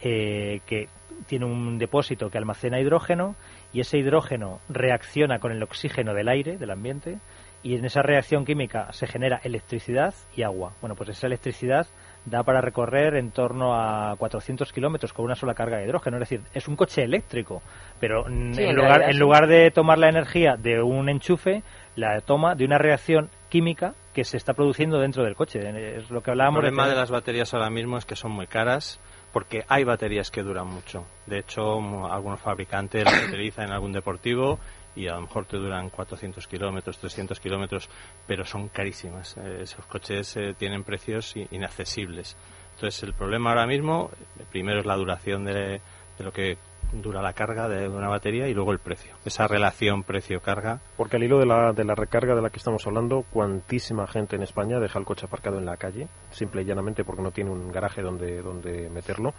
eh, 0.00 0.60
que 0.66 0.88
tiene 1.26 1.44
un 1.44 1.78
depósito 1.78 2.30
que 2.30 2.38
almacena 2.38 2.80
hidrógeno 2.80 3.36
y 3.72 3.80
ese 3.80 3.98
hidrógeno 3.98 4.60
reacciona 4.68 5.38
con 5.38 5.52
el 5.52 5.62
oxígeno 5.62 6.14
del 6.14 6.28
aire, 6.28 6.56
del 6.58 6.70
ambiente, 6.70 7.18
y 7.62 7.76
en 7.76 7.84
esa 7.84 8.02
reacción 8.02 8.44
química 8.44 8.92
se 8.92 9.06
genera 9.06 9.40
electricidad 9.44 10.14
y 10.34 10.42
agua. 10.42 10.72
Bueno, 10.80 10.94
pues 10.94 11.10
esa 11.10 11.26
electricidad 11.26 11.86
da 12.24 12.42
para 12.42 12.60
recorrer 12.60 13.16
en 13.16 13.30
torno 13.30 13.74
a 13.74 14.16
400 14.16 14.72
kilómetros 14.72 15.12
con 15.12 15.24
una 15.24 15.34
sola 15.34 15.54
carga 15.54 15.78
de 15.78 15.84
hidrógeno. 15.84 16.16
Es 16.16 16.28
decir, 16.28 16.40
es 16.54 16.68
un 16.68 16.76
coche 16.76 17.02
eléctrico, 17.02 17.62
pero 17.98 18.26
en, 18.26 18.74
lugar, 18.74 19.10
en 19.10 19.18
lugar 19.18 19.46
de 19.46 19.70
tomar 19.70 19.98
la 19.98 20.08
energía 20.08 20.56
de 20.56 20.82
un 20.82 21.08
enchufe, 21.08 21.62
la 21.96 22.20
toma 22.20 22.54
de 22.54 22.64
una 22.64 22.78
reacción 22.78 23.28
química 23.50 23.94
que 24.14 24.24
se 24.24 24.36
está 24.36 24.54
produciendo 24.54 24.98
dentro 24.98 25.24
del 25.24 25.34
coche. 25.34 25.60
Es 25.96 26.10
lo 26.10 26.22
que 26.22 26.30
hablábamos. 26.30 26.64
El 26.64 26.70
problema 26.70 26.84
de, 26.84 26.94
de 26.94 27.00
las 27.00 27.10
baterías 27.10 27.52
ahora 27.52 27.70
mismo 27.70 27.98
es 27.98 28.06
que 28.06 28.16
son 28.16 28.32
muy 28.32 28.46
caras 28.46 29.00
porque 29.32 29.64
hay 29.68 29.84
baterías 29.84 30.30
que 30.30 30.42
duran 30.42 30.66
mucho. 30.66 31.04
De 31.26 31.38
hecho, 31.38 31.80
algunos 32.10 32.40
fabricantes 32.40 33.04
las 33.04 33.28
utilizan 33.28 33.66
en 33.66 33.72
algún 33.72 33.92
deportivo 33.92 34.58
y 34.96 35.06
a 35.06 35.14
lo 35.14 35.22
mejor 35.22 35.46
te 35.46 35.56
duran 35.56 35.88
400 35.90 36.46
kilómetros, 36.46 36.98
300 36.98 37.38
kilómetros, 37.38 37.88
pero 38.26 38.44
son 38.44 38.68
carísimas. 38.68 39.36
Eh, 39.36 39.60
esos 39.62 39.84
coches 39.86 40.36
eh, 40.36 40.54
tienen 40.58 40.82
precios 40.82 41.34
inaccesibles. 41.50 42.36
Entonces, 42.74 43.02
el 43.04 43.14
problema 43.14 43.50
ahora 43.50 43.66
mismo, 43.66 44.10
eh, 44.38 44.44
primero 44.50 44.80
es 44.80 44.86
la 44.86 44.96
duración 44.96 45.44
de, 45.44 45.80
de 46.18 46.24
lo 46.24 46.32
que 46.32 46.58
dura 46.92 47.22
la 47.22 47.32
carga 47.32 47.68
de 47.68 47.88
una 47.88 48.08
batería 48.08 48.48
y 48.48 48.54
luego 48.54 48.72
el 48.72 48.78
precio. 48.78 49.14
Esa 49.24 49.46
relación 49.46 50.02
precio-carga. 50.02 50.80
Porque 50.96 51.16
al 51.16 51.24
hilo 51.24 51.38
de 51.38 51.46
la, 51.46 51.72
de 51.72 51.84
la 51.84 51.94
recarga 51.94 52.34
de 52.34 52.42
la 52.42 52.50
que 52.50 52.58
estamos 52.58 52.86
hablando, 52.86 53.24
cuantísima 53.30 54.06
gente 54.06 54.36
en 54.36 54.42
España 54.42 54.80
deja 54.80 54.98
el 54.98 55.04
coche 55.04 55.26
aparcado 55.26 55.58
en 55.58 55.66
la 55.66 55.76
calle, 55.76 56.08
simple 56.30 56.62
y 56.62 56.64
llanamente 56.64 57.04
porque 57.04 57.22
no 57.22 57.30
tiene 57.30 57.50
un 57.50 57.70
garaje 57.72 58.02
donde, 58.02 58.42
donde 58.42 58.90
meterlo 58.90 59.34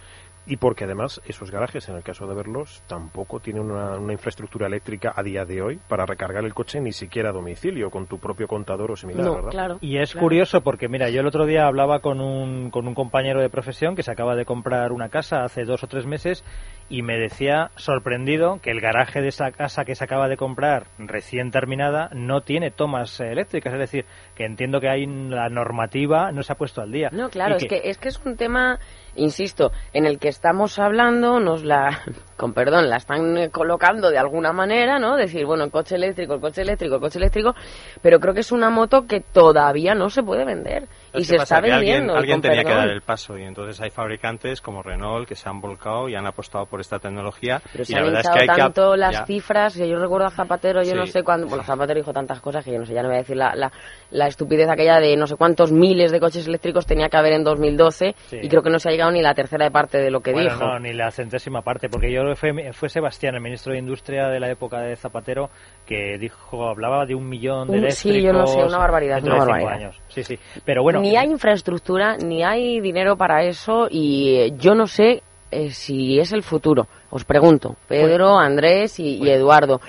y 0.45 0.57
porque 0.57 0.85
además 0.85 1.21
esos 1.25 1.51
garajes, 1.51 1.87
en 1.89 1.95
el 1.95 2.03
caso 2.03 2.25
de 2.25 2.33
verlos, 2.33 2.81
tampoco 2.87 3.39
tienen 3.39 3.69
una, 3.69 4.11
infraestructura 4.11 4.67
eléctrica 4.67 5.13
a 5.15 5.23
día 5.23 5.45
de 5.45 5.61
hoy 5.61 5.79
para 5.87 6.05
recargar 6.05 6.43
el 6.43 6.53
coche 6.53 6.81
ni 6.81 6.91
siquiera 6.91 7.29
a 7.29 7.31
domicilio, 7.31 7.89
con 7.91 8.07
tu 8.07 8.17
propio 8.17 8.47
contador 8.47 8.91
o 8.91 8.95
similar, 8.95 9.29
¿verdad? 9.29 9.51
Claro, 9.51 9.77
y 9.81 9.97
es 9.97 10.15
curioso 10.15 10.61
porque, 10.61 10.89
mira, 10.89 11.09
yo 11.09 11.21
el 11.21 11.27
otro 11.27 11.45
día 11.45 11.67
hablaba 11.67 11.99
con 11.99 12.19
un, 12.19 12.71
con 12.71 12.87
un 12.87 12.95
compañero 12.95 13.41
de 13.41 13.49
profesión 13.49 13.95
que 13.95 14.03
se 14.03 14.11
acaba 14.11 14.35
de 14.35 14.45
comprar 14.45 14.91
una 14.91 15.09
casa 15.09 15.43
hace 15.43 15.63
dos 15.63 15.83
o 15.83 15.87
tres 15.87 16.05
meses 16.05 16.43
y 16.91 17.03
me 17.03 17.17
decía, 17.17 17.71
sorprendido, 17.77 18.59
que 18.61 18.69
el 18.69 18.81
garaje 18.81 19.21
de 19.21 19.29
esa 19.29 19.51
casa 19.51 19.85
que 19.85 19.95
se 19.95 20.03
acaba 20.03 20.27
de 20.27 20.35
comprar, 20.35 20.87
recién 20.97 21.49
terminada, 21.49 22.09
no 22.13 22.41
tiene 22.41 22.69
tomas 22.69 23.17
eléctricas. 23.21 23.71
Es 23.71 23.79
decir, 23.79 24.05
que 24.35 24.43
entiendo 24.43 24.81
que 24.81 24.89
hay 24.89 25.05
la 25.05 25.47
normativa 25.47 26.33
no 26.33 26.43
se 26.43 26.51
ha 26.51 26.57
puesto 26.57 26.81
al 26.81 26.91
día. 26.91 27.07
No, 27.13 27.29
claro, 27.29 27.55
es, 27.55 27.65
que, 27.65 27.81
es 27.85 27.97
que 27.97 28.09
es 28.09 28.19
un 28.25 28.35
tema 28.35 28.77
insisto, 29.15 29.71
en 29.93 30.05
el 30.05 30.19
que 30.19 30.27
estamos 30.27 30.79
hablando, 30.79 31.39
nos 31.39 31.63
la, 31.63 32.01
con 32.35 32.53
perdón, 32.53 32.89
la 32.89 32.97
están 32.97 33.49
colocando 33.51 34.09
de 34.09 34.17
alguna 34.17 34.51
manera, 34.51 34.99
¿no? 34.99 35.15
Decir, 35.15 35.45
bueno, 35.45 35.63
el 35.63 35.71
coche 35.71 35.95
eléctrico, 35.95 36.33
el 36.33 36.41
coche 36.41 36.61
eléctrico, 36.61 36.95
el 36.95 37.01
coche 37.01 37.19
eléctrico, 37.19 37.55
pero 38.01 38.19
creo 38.19 38.33
que 38.33 38.41
es 38.41 38.51
una 38.51 38.69
moto 38.69 39.07
que 39.07 39.21
todavía 39.21 39.95
no 39.95 40.09
se 40.09 40.23
puede 40.23 40.43
vender 40.43 40.89
y 41.13 41.23
se 41.23 41.35
está 41.35 41.61
vendiendo. 41.61 42.15
Alguien, 42.15 42.41
tenía 42.41 42.63
que 42.63 42.73
dar 42.73 42.89
el 42.89 43.01
paso 43.01 43.37
y 43.37 43.43
entonces 43.43 43.79
hay 43.81 43.89
fabricantes 43.89 44.61
como 44.61 44.81
Renault 44.81 45.27
que 45.27 45.35
se 45.35 45.49
han 45.49 45.59
volcado 45.59 46.09
y 46.09 46.15
han 46.15 46.25
apostado 46.25 46.65
por 46.65 46.79
esta 46.79 46.99
tecnología. 46.99 47.61
Pero 47.71 47.83
y 47.83 47.85
se 47.85 47.97
han 47.97 48.05
verdad 48.05 48.23
tanto 48.45 48.95
las 48.95 49.25
cifras, 49.25 49.75
yo 49.75 49.97
recuerdo 49.97 50.27
a 50.27 50.31
Zapatero, 50.31 50.83
yo 50.83 50.95
no 50.95 51.05
sé 51.05 51.23
cuándo, 51.23 51.47
bueno, 51.47 51.63
Zapatero 51.65 51.99
dijo 51.99 52.13
tantas 52.13 52.39
cosas 52.39 52.63
que 52.63 52.71
yo 52.71 52.79
no 52.79 52.85
sé, 52.85 52.93
ya 52.93 53.01
no 53.01 53.09
voy 53.09 53.17
a 53.17 53.21
decir 53.21 53.37
la, 53.37 53.55
la, 53.55 53.71
la 54.11 54.27
estupidez 54.27 54.69
aquella 54.69 54.99
de 54.99 55.15
no 55.15 55.27
sé 55.27 55.35
cuántos 55.35 55.71
miles 55.71 56.11
de 56.11 56.19
coches 56.19 56.47
eléctricos 56.47 56.85
tenía 56.85 57.09
que 57.09 57.17
haber 57.17 57.33
en 57.33 57.43
2012 57.43 58.15
y 58.31 58.47
creo 58.47 58.61
que 58.61 58.69
no 58.69 58.79
se 58.79 58.89
ha 58.89 58.91
llegado 58.91 59.11
ni 59.11 59.21
la 59.21 59.33
tercera 59.33 59.69
parte 59.69 59.97
de 59.97 60.11
lo 60.11 60.21
que 60.21 60.31
bueno, 60.31 60.49
dijo. 60.49 60.65
No, 60.65 60.79
ni 60.79 60.93
la 60.93 61.11
centésima 61.11 61.61
parte, 61.61 61.89
porque 61.89 62.11
yo 62.11 62.21
fue, 62.35 62.73
fue 62.73 62.89
Sebastián, 62.89 63.35
el 63.35 63.41
ministro 63.41 63.73
de 63.73 63.79
Industria 63.79 64.27
de 64.27 64.39
la 64.39 64.49
época 64.49 64.79
de 64.79 64.95
Zapatero, 64.95 65.49
que 65.85 66.17
dijo, 66.17 66.67
hablaba 66.67 67.05
de 67.05 67.15
un 67.15 67.27
millón 67.27 67.69
de 67.69 67.77
eléctricos. 67.77 68.15
Sí, 68.15 68.21
yo 68.21 68.33
no 68.33 68.47
sé, 68.47 68.63
una 68.63 68.77
barbaridad. 68.77 69.23
Una 69.23 69.37
barbaridad. 69.37 69.73
Años. 69.73 70.01
Sí, 70.07 70.23
sí. 70.23 70.37
Pero 70.65 70.83
bueno. 70.83 71.00
Ni 71.01 71.17
hay 71.17 71.29
infraestructura, 71.29 72.17
ni 72.17 72.43
hay 72.43 72.79
dinero 72.79 73.17
para 73.17 73.43
eso, 73.43 73.87
y 73.89 74.53
yo 74.57 74.75
no 74.75 74.87
sé 74.87 75.23
eh, 75.49 75.71
si 75.71 76.19
es 76.19 76.31
el 76.31 76.43
futuro. 76.43 76.87
Os 77.09 77.25
pregunto, 77.25 77.75
Pedro, 77.87 78.37
Andrés 78.37 78.99
y, 78.99 79.17
y 79.17 79.29
Eduardo 79.29 79.81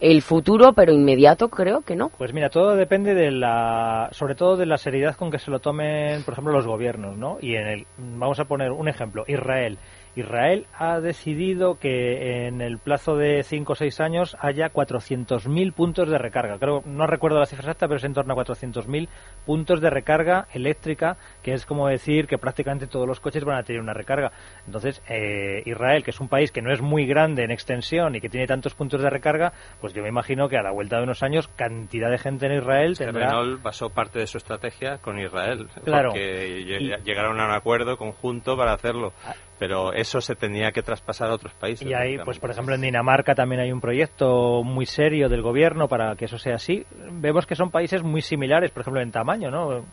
el 0.00 0.22
futuro, 0.22 0.72
pero 0.72 0.92
inmediato 0.92 1.48
creo 1.48 1.82
que 1.82 1.94
no. 1.94 2.10
Pues 2.16 2.32
mira, 2.32 2.48
todo 2.48 2.74
depende 2.74 3.14
de 3.14 3.30
la, 3.30 4.08
sobre 4.12 4.34
todo 4.34 4.56
de 4.56 4.66
la 4.66 4.78
seriedad 4.78 5.14
con 5.14 5.30
que 5.30 5.38
se 5.38 5.50
lo 5.50 5.60
tomen, 5.60 6.22
por 6.24 6.32
ejemplo, 6.32 6.52
los 6.52 6.66
gobiernos, 6.66 7.16
¿no? 7.16 7.36
Y 7.40 7.54
en 7.54 7.66
el, 7.66 7.86
vamos 7.98 8.40
a 8.40 8.46
poner 8.46 8.72
un 8.72 8.88
ejemplo, 8.88 9.24
Israel. 9.28 9.78
Israel 10.16 10.66
ha 10.76 11.00
decidido 11.00 11.78
que 11.78 12.46
en 12.46 12.60
el 12.60 12.78
plazo 12.78 13.16
de 13.16 13.42
5 13.42 13.72
o 13.72 13.76
6 13.76 14.00
años 14.00 14.36
haya 14.40 14.72
400.000 14.72 15.72
puntos 15.72 16.08
de 16.08 16.18
recarga. 16.18 16.58
Creo, 16.58 16.82
no 16.84 17.06
recuerdo 17.06 17.38
la 17.38 17.46
cifra 17.46 17.62
exacta, 17.62 17.86
pero 17.86 17.98
es 17.98 18.04
en 18.04 18.14
torno 18.14 18.34
a 18.34 18.36
400.000 18.36 19.08
puntos 19.46 19.80
de 19.80 19.90
recarga 19.90 20.46
eléctrica, 20.52 21.16
que 21.42 21.52
es 21.52 21.64
como 21.66 21.88
decir 21.88 22.26
que 22.26 22.38
prácticamente 22.38 22.86
todos 22.86 23.06
los 23.06 23.20
coches 23.20 23.44
van 23.44 23.58
a 23.58 23.62
tener 23.62 23.80
una 23.80 23.94
recarga. 23.94 24.32
Entonces, 24.66 25.02
eh, 25.08 25.62
Israel, 25.64 26.02
que 26.02 26.10
es 26.10 26.20
un 26.20 26.28
país 26.28 26.50
que 26.50 26.62
no 26.62 26.72
es 26.72 26.80
muy 26.80 27.06
grande 27.06 27.44
en 27.44 27.50
extensión 27.50 28.14
y 28.16 28.20
que 28.20 28.28
tiene 28.28 28.46
tantos 28.46 28.74
puntos 28.74 29.00
de 29.00 29.10
recarga, 29.10 29.52
pues 29.80 29.92
yo 29.92 30.02
me 30.02 30.08
imagino 30.08 30.48
que 30.48 30.56
a 30.56 30.62
la 30.62 30.72
vuelta 30.72 30.96
de 30.96 31.04
unos 31.04 31.22
años 31.22 31.48
cantidad 31.48 32.10
de 32.10 32.18
gente 32.18 32.46
en 32.46 32.54
Israel 32.54 32.98
tendrá... 32.98 33.28
Renault 33.28 33.62
basó 33.62 33.90
parte 33.90 34.18
de 34.18 34.26
su 34.26 34.38
estrategia 34.38 34.98
con 34.98 35.18
Israel, 35.20 35.68
claro. 35.84 36.10
porque 36.10 36.98
llegaron 37.04 37.40
a 37.40 37.46
un 37.46 37.52
acuerdo 37.52 37.96
conjunto 37.96 38.56
para 38.56 38.72
hacerlo. 38.72 39.12
Pero 39.60 39.92
eso 39.92 40.22
se 40.22 40.34
tenía 40.34 40.72
que 40.72 40.82
traspasar 40.82 41.28
a 41.28 41.34
otros 41.34 41.52
países. 41.52 41.86
Y 41.86 41.92
ahí, 41.92 42.16
pues 42.24 42.38
por 42.38 42.50
ejemplo, 42.50 42.74
en 42.74 42.80
Dinamarca 42.80 43.34
también 43.34 43.60
hay 43.60 43.70
un 43.70 43.80
proyecto 43.82 44.62
muy 44.64 44.86
serio 44.86 45.28
del 45.28 45.42
gobierno 45.42 45.86
para 45.86 46.16
que 46.16 46.24
eso 46.24 46.38
sea 46.38 46.54
así. 46.54 46.86
Vemos 47.12 47.44
que 47.44 47.54
son 47.54 47.70
países 47.70 48.02
muy 48.02 48.22
similares, 48.22 48.70
por 48.70 48.80
ejemplo, 48.80 49.02
en 49.02 49.12
tamaño, 49.12 49.50
¿no? 49.50 49.84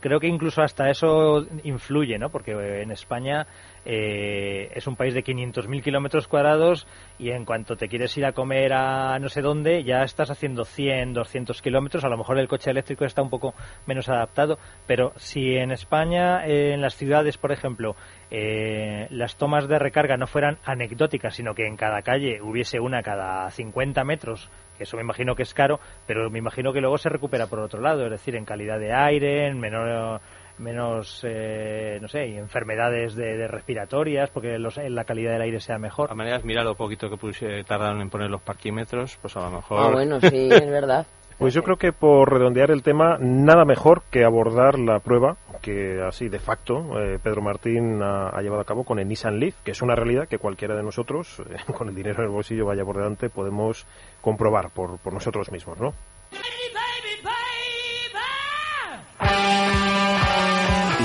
Creo 0.00 0.20
que 0.20 0.26
incluso 0.26 0.62
hasta 0.62 0.90
eso 0.90 1.46
influye, 1.64 2.18
¿no? 2.18 2.28
Porque 2.30 2.52
en 2.82 2.90
España 2.90 3.46
eh, 3.84 4.70
es 4.74 4.86
un 4.86 4.96
país 4.96 5.14
de 5.14 5.24
500.000 5.24 5.82
kilómetros 5.82 6.28
cuadrados 6.28 6.86
y 7.18 7.30
en 7.30 7.44
cuanto 7.44 7.76
te 7.76 7.88
quieres 7.88 8.16
ir 8.18 8.26
a 8.26 8.32
comer 8.32 8.74
a 8.74 9.18
no 9.18 9.28
sé 9.28 9.40
dónde, 9.40 9.84
ya 9.84 10.02
estás 10.02 10.30
haciendo 10.30 10.64
100, 10.64 11.14
200 11.14 11.62
kilómetros. 11.62 12.04
A 12.04 12.08
lo 12.08 12.18
mejor 12.18 12.38
el 12.38 12.48
coche 12.48 12.70
eléctrico 12.70 13.06
está 13.06 13.22
un 13.22 13.30
poco 13.30 13.54
menos 13.86 14.08
adaptado, 14.08 14.58
pero 14.86 15.12
si 15.16 15.56
en 15.56 15.70
España, 15.70 16.46
eh, 16.46 16.74
en 16.74 16.82
las 16.82 16.96
ciudades, 16.96 17.38
por 17.38 17.50
ejemplo, 17.50 17.96
eh, 18.30 19.06
las 19.10 19.36
tomas 19.36 19.68
de 19.68 19.78
recarga 19.78 20.18
no 20.18 20.26
fueran 20.26 20.58
anecdóticas, 20.64 21.34
sino 21.34 21.54
que 21.54 21.66
en 21.66 21.76
cada 21.76 22.02
calle 22.02 22.42
hubiese 22.42 22.78
una 22.78 23.02
cada 23.02 23.50
50 23.50 24.04
metros, 24.04 24.50
eso 24.84 24.96
me 24.96 25.02
imagino 25.02 25.34
que 25.34 25.42
es 25.42 25.54
caro, 25.54 25.80
pero 26.06 26.30
me 26.30 26.38
imagino 26.38 26.72
que 26.72 26.80
luego 26.80 26.98
se 26.98 27.08
recupera 27.08 27.46
por 27.46 27.60
otro 27.60 27.80
lado, 27.80 28.04
es 28.04 28.10
decir, 28.10 28.36
en 28.36 28.44
calidad 28.44 28.78
de 28.78 28.92
aire, 28.92 29.46
en 29.46 29.58
menor 29.58 30.20
menos, 30.58 31.20
eh, 31.24 31.98
no 32.00 32.08
sé, 32.08 32.36
enfermedades 32.36 33.14
de, 33.14 33.46
respiratorias, 33.48 34.30
porque 34.30 34.58
los, 34.58 34.76
la 34.76 35.04
calidad 35.04 35.32
del 35.32 35.42
aire 35.42 35.60
sea 35.60 35.78
mejor. 35.78 36.10
A 36.10 36.14
maneras, 36.14 36.44
mira 36.44 36.62
lo 36.64 36.74
poquito 36.74 37.08
que 37.08 37.64
tardaron 37.64 38.00
en 38.00 38.10
poner 38.10 38.30
los 38.30 38.42
parquímetros, 38.42 39.16
pues 39.20 39.36
a 39.36 39.40
lo 39.40 39.50
mejor... 39.50 39.80
Ah, 39.80 39.90
bueno, 39.92 40.20
sí, 40.20 40.48
es 40.50 40.70
verdad. 40.70 41.06
Pues 41.38 41.54
yo 41.54 41.62
creo 41.62 41.76
que 41.76 41.92
por 41.92 42.32
redondear 42.32 42.70
el 42.70 42.82
tema, 42.82 43.16
nada 43.20 43.64
mejor 43.64 44.02
que 44.10 44.24
abordar 44.24 44.78
la 44.78 44.98
prueba 44.98 45.36
que 45.60 46.00
así 46.02 46.28
de 46.28 46.38
facto 46.38 47.00
eh, 47.00 47.18
Pedro 47.22 47.42
Martín 47.42 48.00
ha, 48.02 48.40
llevado 48.40 48.62
a 48.62 48.64
cabo 48.64 48.84
con 48.84 48.98
el 48.98 49.08
Nissan 49.08 49.38
Leaf, 49.38 49.54
que 49.64 49.72
es 49.72 49.82
una 49.82 49.94
realidad 49.94 50.28
que 50.28 50.38
cualquiera 50.38 50.76
de 50.76 50.82
nosotros, 50.82 51.40
eh, 51.50 51.72
con 51.72 51.88
el 51.88 51.94
dinero 51.94 52.18
en 52.18 52.24
el 52.24 52.30
bolsillo 52.30 52.66
vaya 52.66 52.84
por 52.84 52.96
delante, 52.96 53.28
podemos 53.28 53.86
comprobar 54.20 54.70
por, 54.70 54.98
por 54.98 55.12
nosotros 55.12 55.50
mismos, 55.50 55.78
¿no? 55.78 55.94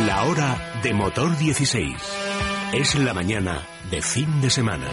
La 0.06 0.24
hora 0.24 0.58
de 0.82 0.94
motor 0.94 1.38
16. 1.38 1.96
Es 2.74 2.96
la 2.96 3.14
mañana 3.14 3.62
de 3.92 4.02
fin 4.02 4.42
de 4.42 4.50
semana. 4.50 4.88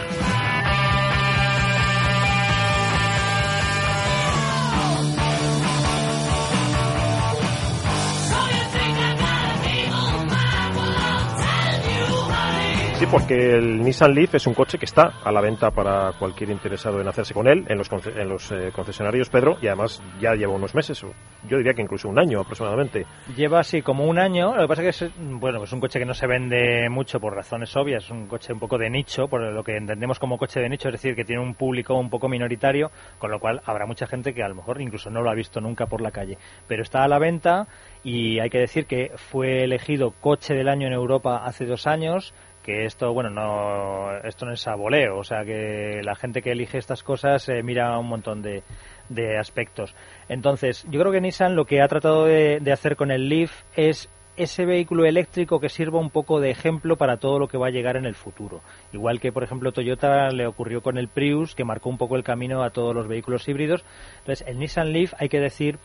Sí, 13.01 13.07
porque 13.09 13.33
el 13.33 13.79
Nissan 13.79 14.13
Leaf 14.13 14.35
es 14.35 14.45
un 14.45 14.53
coche 14.53 14.77
que 14.77 14.85
está 14.85 15.13
a 15.23 15.31
la 15.31 15.41
venta 15.41 15.71
para 15.71 16.11
cualquier 16.19 16.51
interesado 16.51 17.01
en 17.01 17.07
hacerse 17.07 17.33
con 17.33 17.47
él 17.47 17.65
en 17.67 17.79
los, 17.79 17.89
en 18.05 18.29
los 18.29 18.51
eh, 18.51 18.69
concesionarios, 18.71 19.27
Pedro, 19.27 19.57
y 19.59 19.65
además 19.65 20.03
ya 20.19 20.35
lleva 20.35 20.53
unos 20.53 20.75
meses, 20.75 21.03
o 21.03 21.11
yo 21.49 21.57
diría 21.57 21.73
que 21.73 21.81
incluso 21.81 22.07
un 22.09 22.19
año 22.19 22.41
aproximadamente. 22.41 23.07
Lleva 23.35 23.61
así 23.61 23.81
como 23.81 24.05
un 24.05 24.19
año, 24.19 24.55
lo 24.55 24.61
que 24.61 24.67
pasa 24.67 24.83
que 24.83 24.89
es, 24.89 25.09
bueno, 25.17 25.63
es 25.63 25.73
un 25.73 25.79
coche 25.79 25.97
que 25.97 26.05
no 26.05 26.13
se 26.13 26.27
vende 26.27 26.87
mucho 26.91 27.19
por 27.19 27.33
razones 27.33 27.75
obvias, 27.75 28.03
es 28.03 28.11
un 28.11 28.27
coche 28.27 28.53
un 28.53 28.59
poco 28.59 28.77
de 28.77 28.91
nicho, 28.91 29.27
por 29.27 29.41
lo 29.41 29.63
que 29.63 29.77
entendemos 29.77 30.19
como 30.19 30.37
coche 30.37 30.59
de 30.59 30.69
nicho, 30.69 30.89
es 30.89 30.93
decir, 30.93 31.15
que 31.15 31.25
tiene 31.25 31.41
un 31.41 31.55
público 31.55 31.95
un 31.95 32.11
poco 32.11 32.29
minoritario, 32.29 32.91
con 33.17 33.31
lo 33.31 33.39
cual 33.39 33.61
habrá 33.65 33.87
mucha 33.87 34.05
gente 34.05 34.31
que 34.31 34.43
a 34.43 34.47
lo 34.47 34.53
mejor 34.53 34.79
incluso 34.79 35.09
no 35.09 35.23
lo 35.23 35.31
ha 35.31 35.33
visto 35.33 35.59
nunca 35.59 35.87
por 35.87 36.01
la 36.01 36.11
calle, 36.11 36.37
pero 36.67 36.83
está 36.83 37.03
a 37.03 37.07
la 37.07 37.17
venta 37.17 37.65
y 38.03 38.37
hay 38.39 38.51
que 38.51 38.59
decir 38.59 38.85
que 38.85 39.11
fue 39.15 39.63
elegido 39.63 40.11
coche 40.11 40.53
del 40.53 40.69
año 40.69 40.85
en 40.85 40.93
Europa 40.93 41.41
hace 41.43 41.65
dos 41.65 41.87
años, 41.87 42.31
que 42.63 42.85
esto, 42.85 43.13
bueno, 43.13 43.29
no, 43.29 44.15
esto 44.23 44.45
no 44.45 44.53
es 44.53 44.61
saboleo, 44.61 45.17
o 45.17 45.23
sea 45.23 45.43
que 45.43 46.01
la 46.03 46.15
gente 46.15 46.41
que 46.41 46.51
elige 46.51 46.77
estas 46.77 47.03
cosas 47.03 47.47
eh, 47.49 47.63
mira 47.63 47.97
un 47.97 48.07
montón 48.07 48.41
de, 48.41 48.63
de, 49.09 49.37
aspectos. 49.37 49.95
Entonces, 50.29 50.85
yo 50.89 50.99
creo 50.99 51.11
que 51.11 51.21
Nissan 51.21 51.55
lo 51.55 51.65
que 51.65 51.81
ha 51.81 51.87
tratado 51.87 52.25
de, 52.25 52.59
de, 52.59 52.71
hacer 52.71 52.95
con 52.95 53.11
el 53.11 53.29
Leaf 53.29 53.51
es 53.75 54.09
ese 54.37 54.65
vehículo 54.65 55.05
eléctrico 55.05 55.59
que 55.59 55.69
sirva 55.69 55.99
un 55.99 56.09
poco 56.09 56.39
de 56.39 56.51
ejemplo 56.51 56.95
para 56.95 57.17
todo 57.17 57.37
lo 57.37 57.47
que 57.47 57.57
va 57.57 57.67
a 57.67 57.71
llegar 57.71 57.97
en 57.97 58.05
el 58.05 58.15
futuro. 58.15 58.61
Igual 58.93 59.19
que, 59.19 59.31
por 59.31 59.43
ejemplo, 59.43 59.71
Toyota 59.71 60.29
le 60.29 60.47
ocurrió 60.47 60.81
con 60.81 60.97
el 60.97 61.07
Prius, 61.07 61.53
que 61.55 61.65
marcó 61.65 61.89
un 61.89 61.97
poco 61.97 62.15
el 62.15 62.23
camino 62.23 62.63
a 62.63 62.69
todos 62.69 62.95
los 62.95 63.07
vehículos 63.07 63.47
híbridos. 63.47 63.83
Entonces, 64.19 64.47
el 64.47 64.59
Nissan 64.59 64.93
Leaf 64.93 65.13
hay 65.17 65.29
que 65.29 65.39
decir 65.39 65.77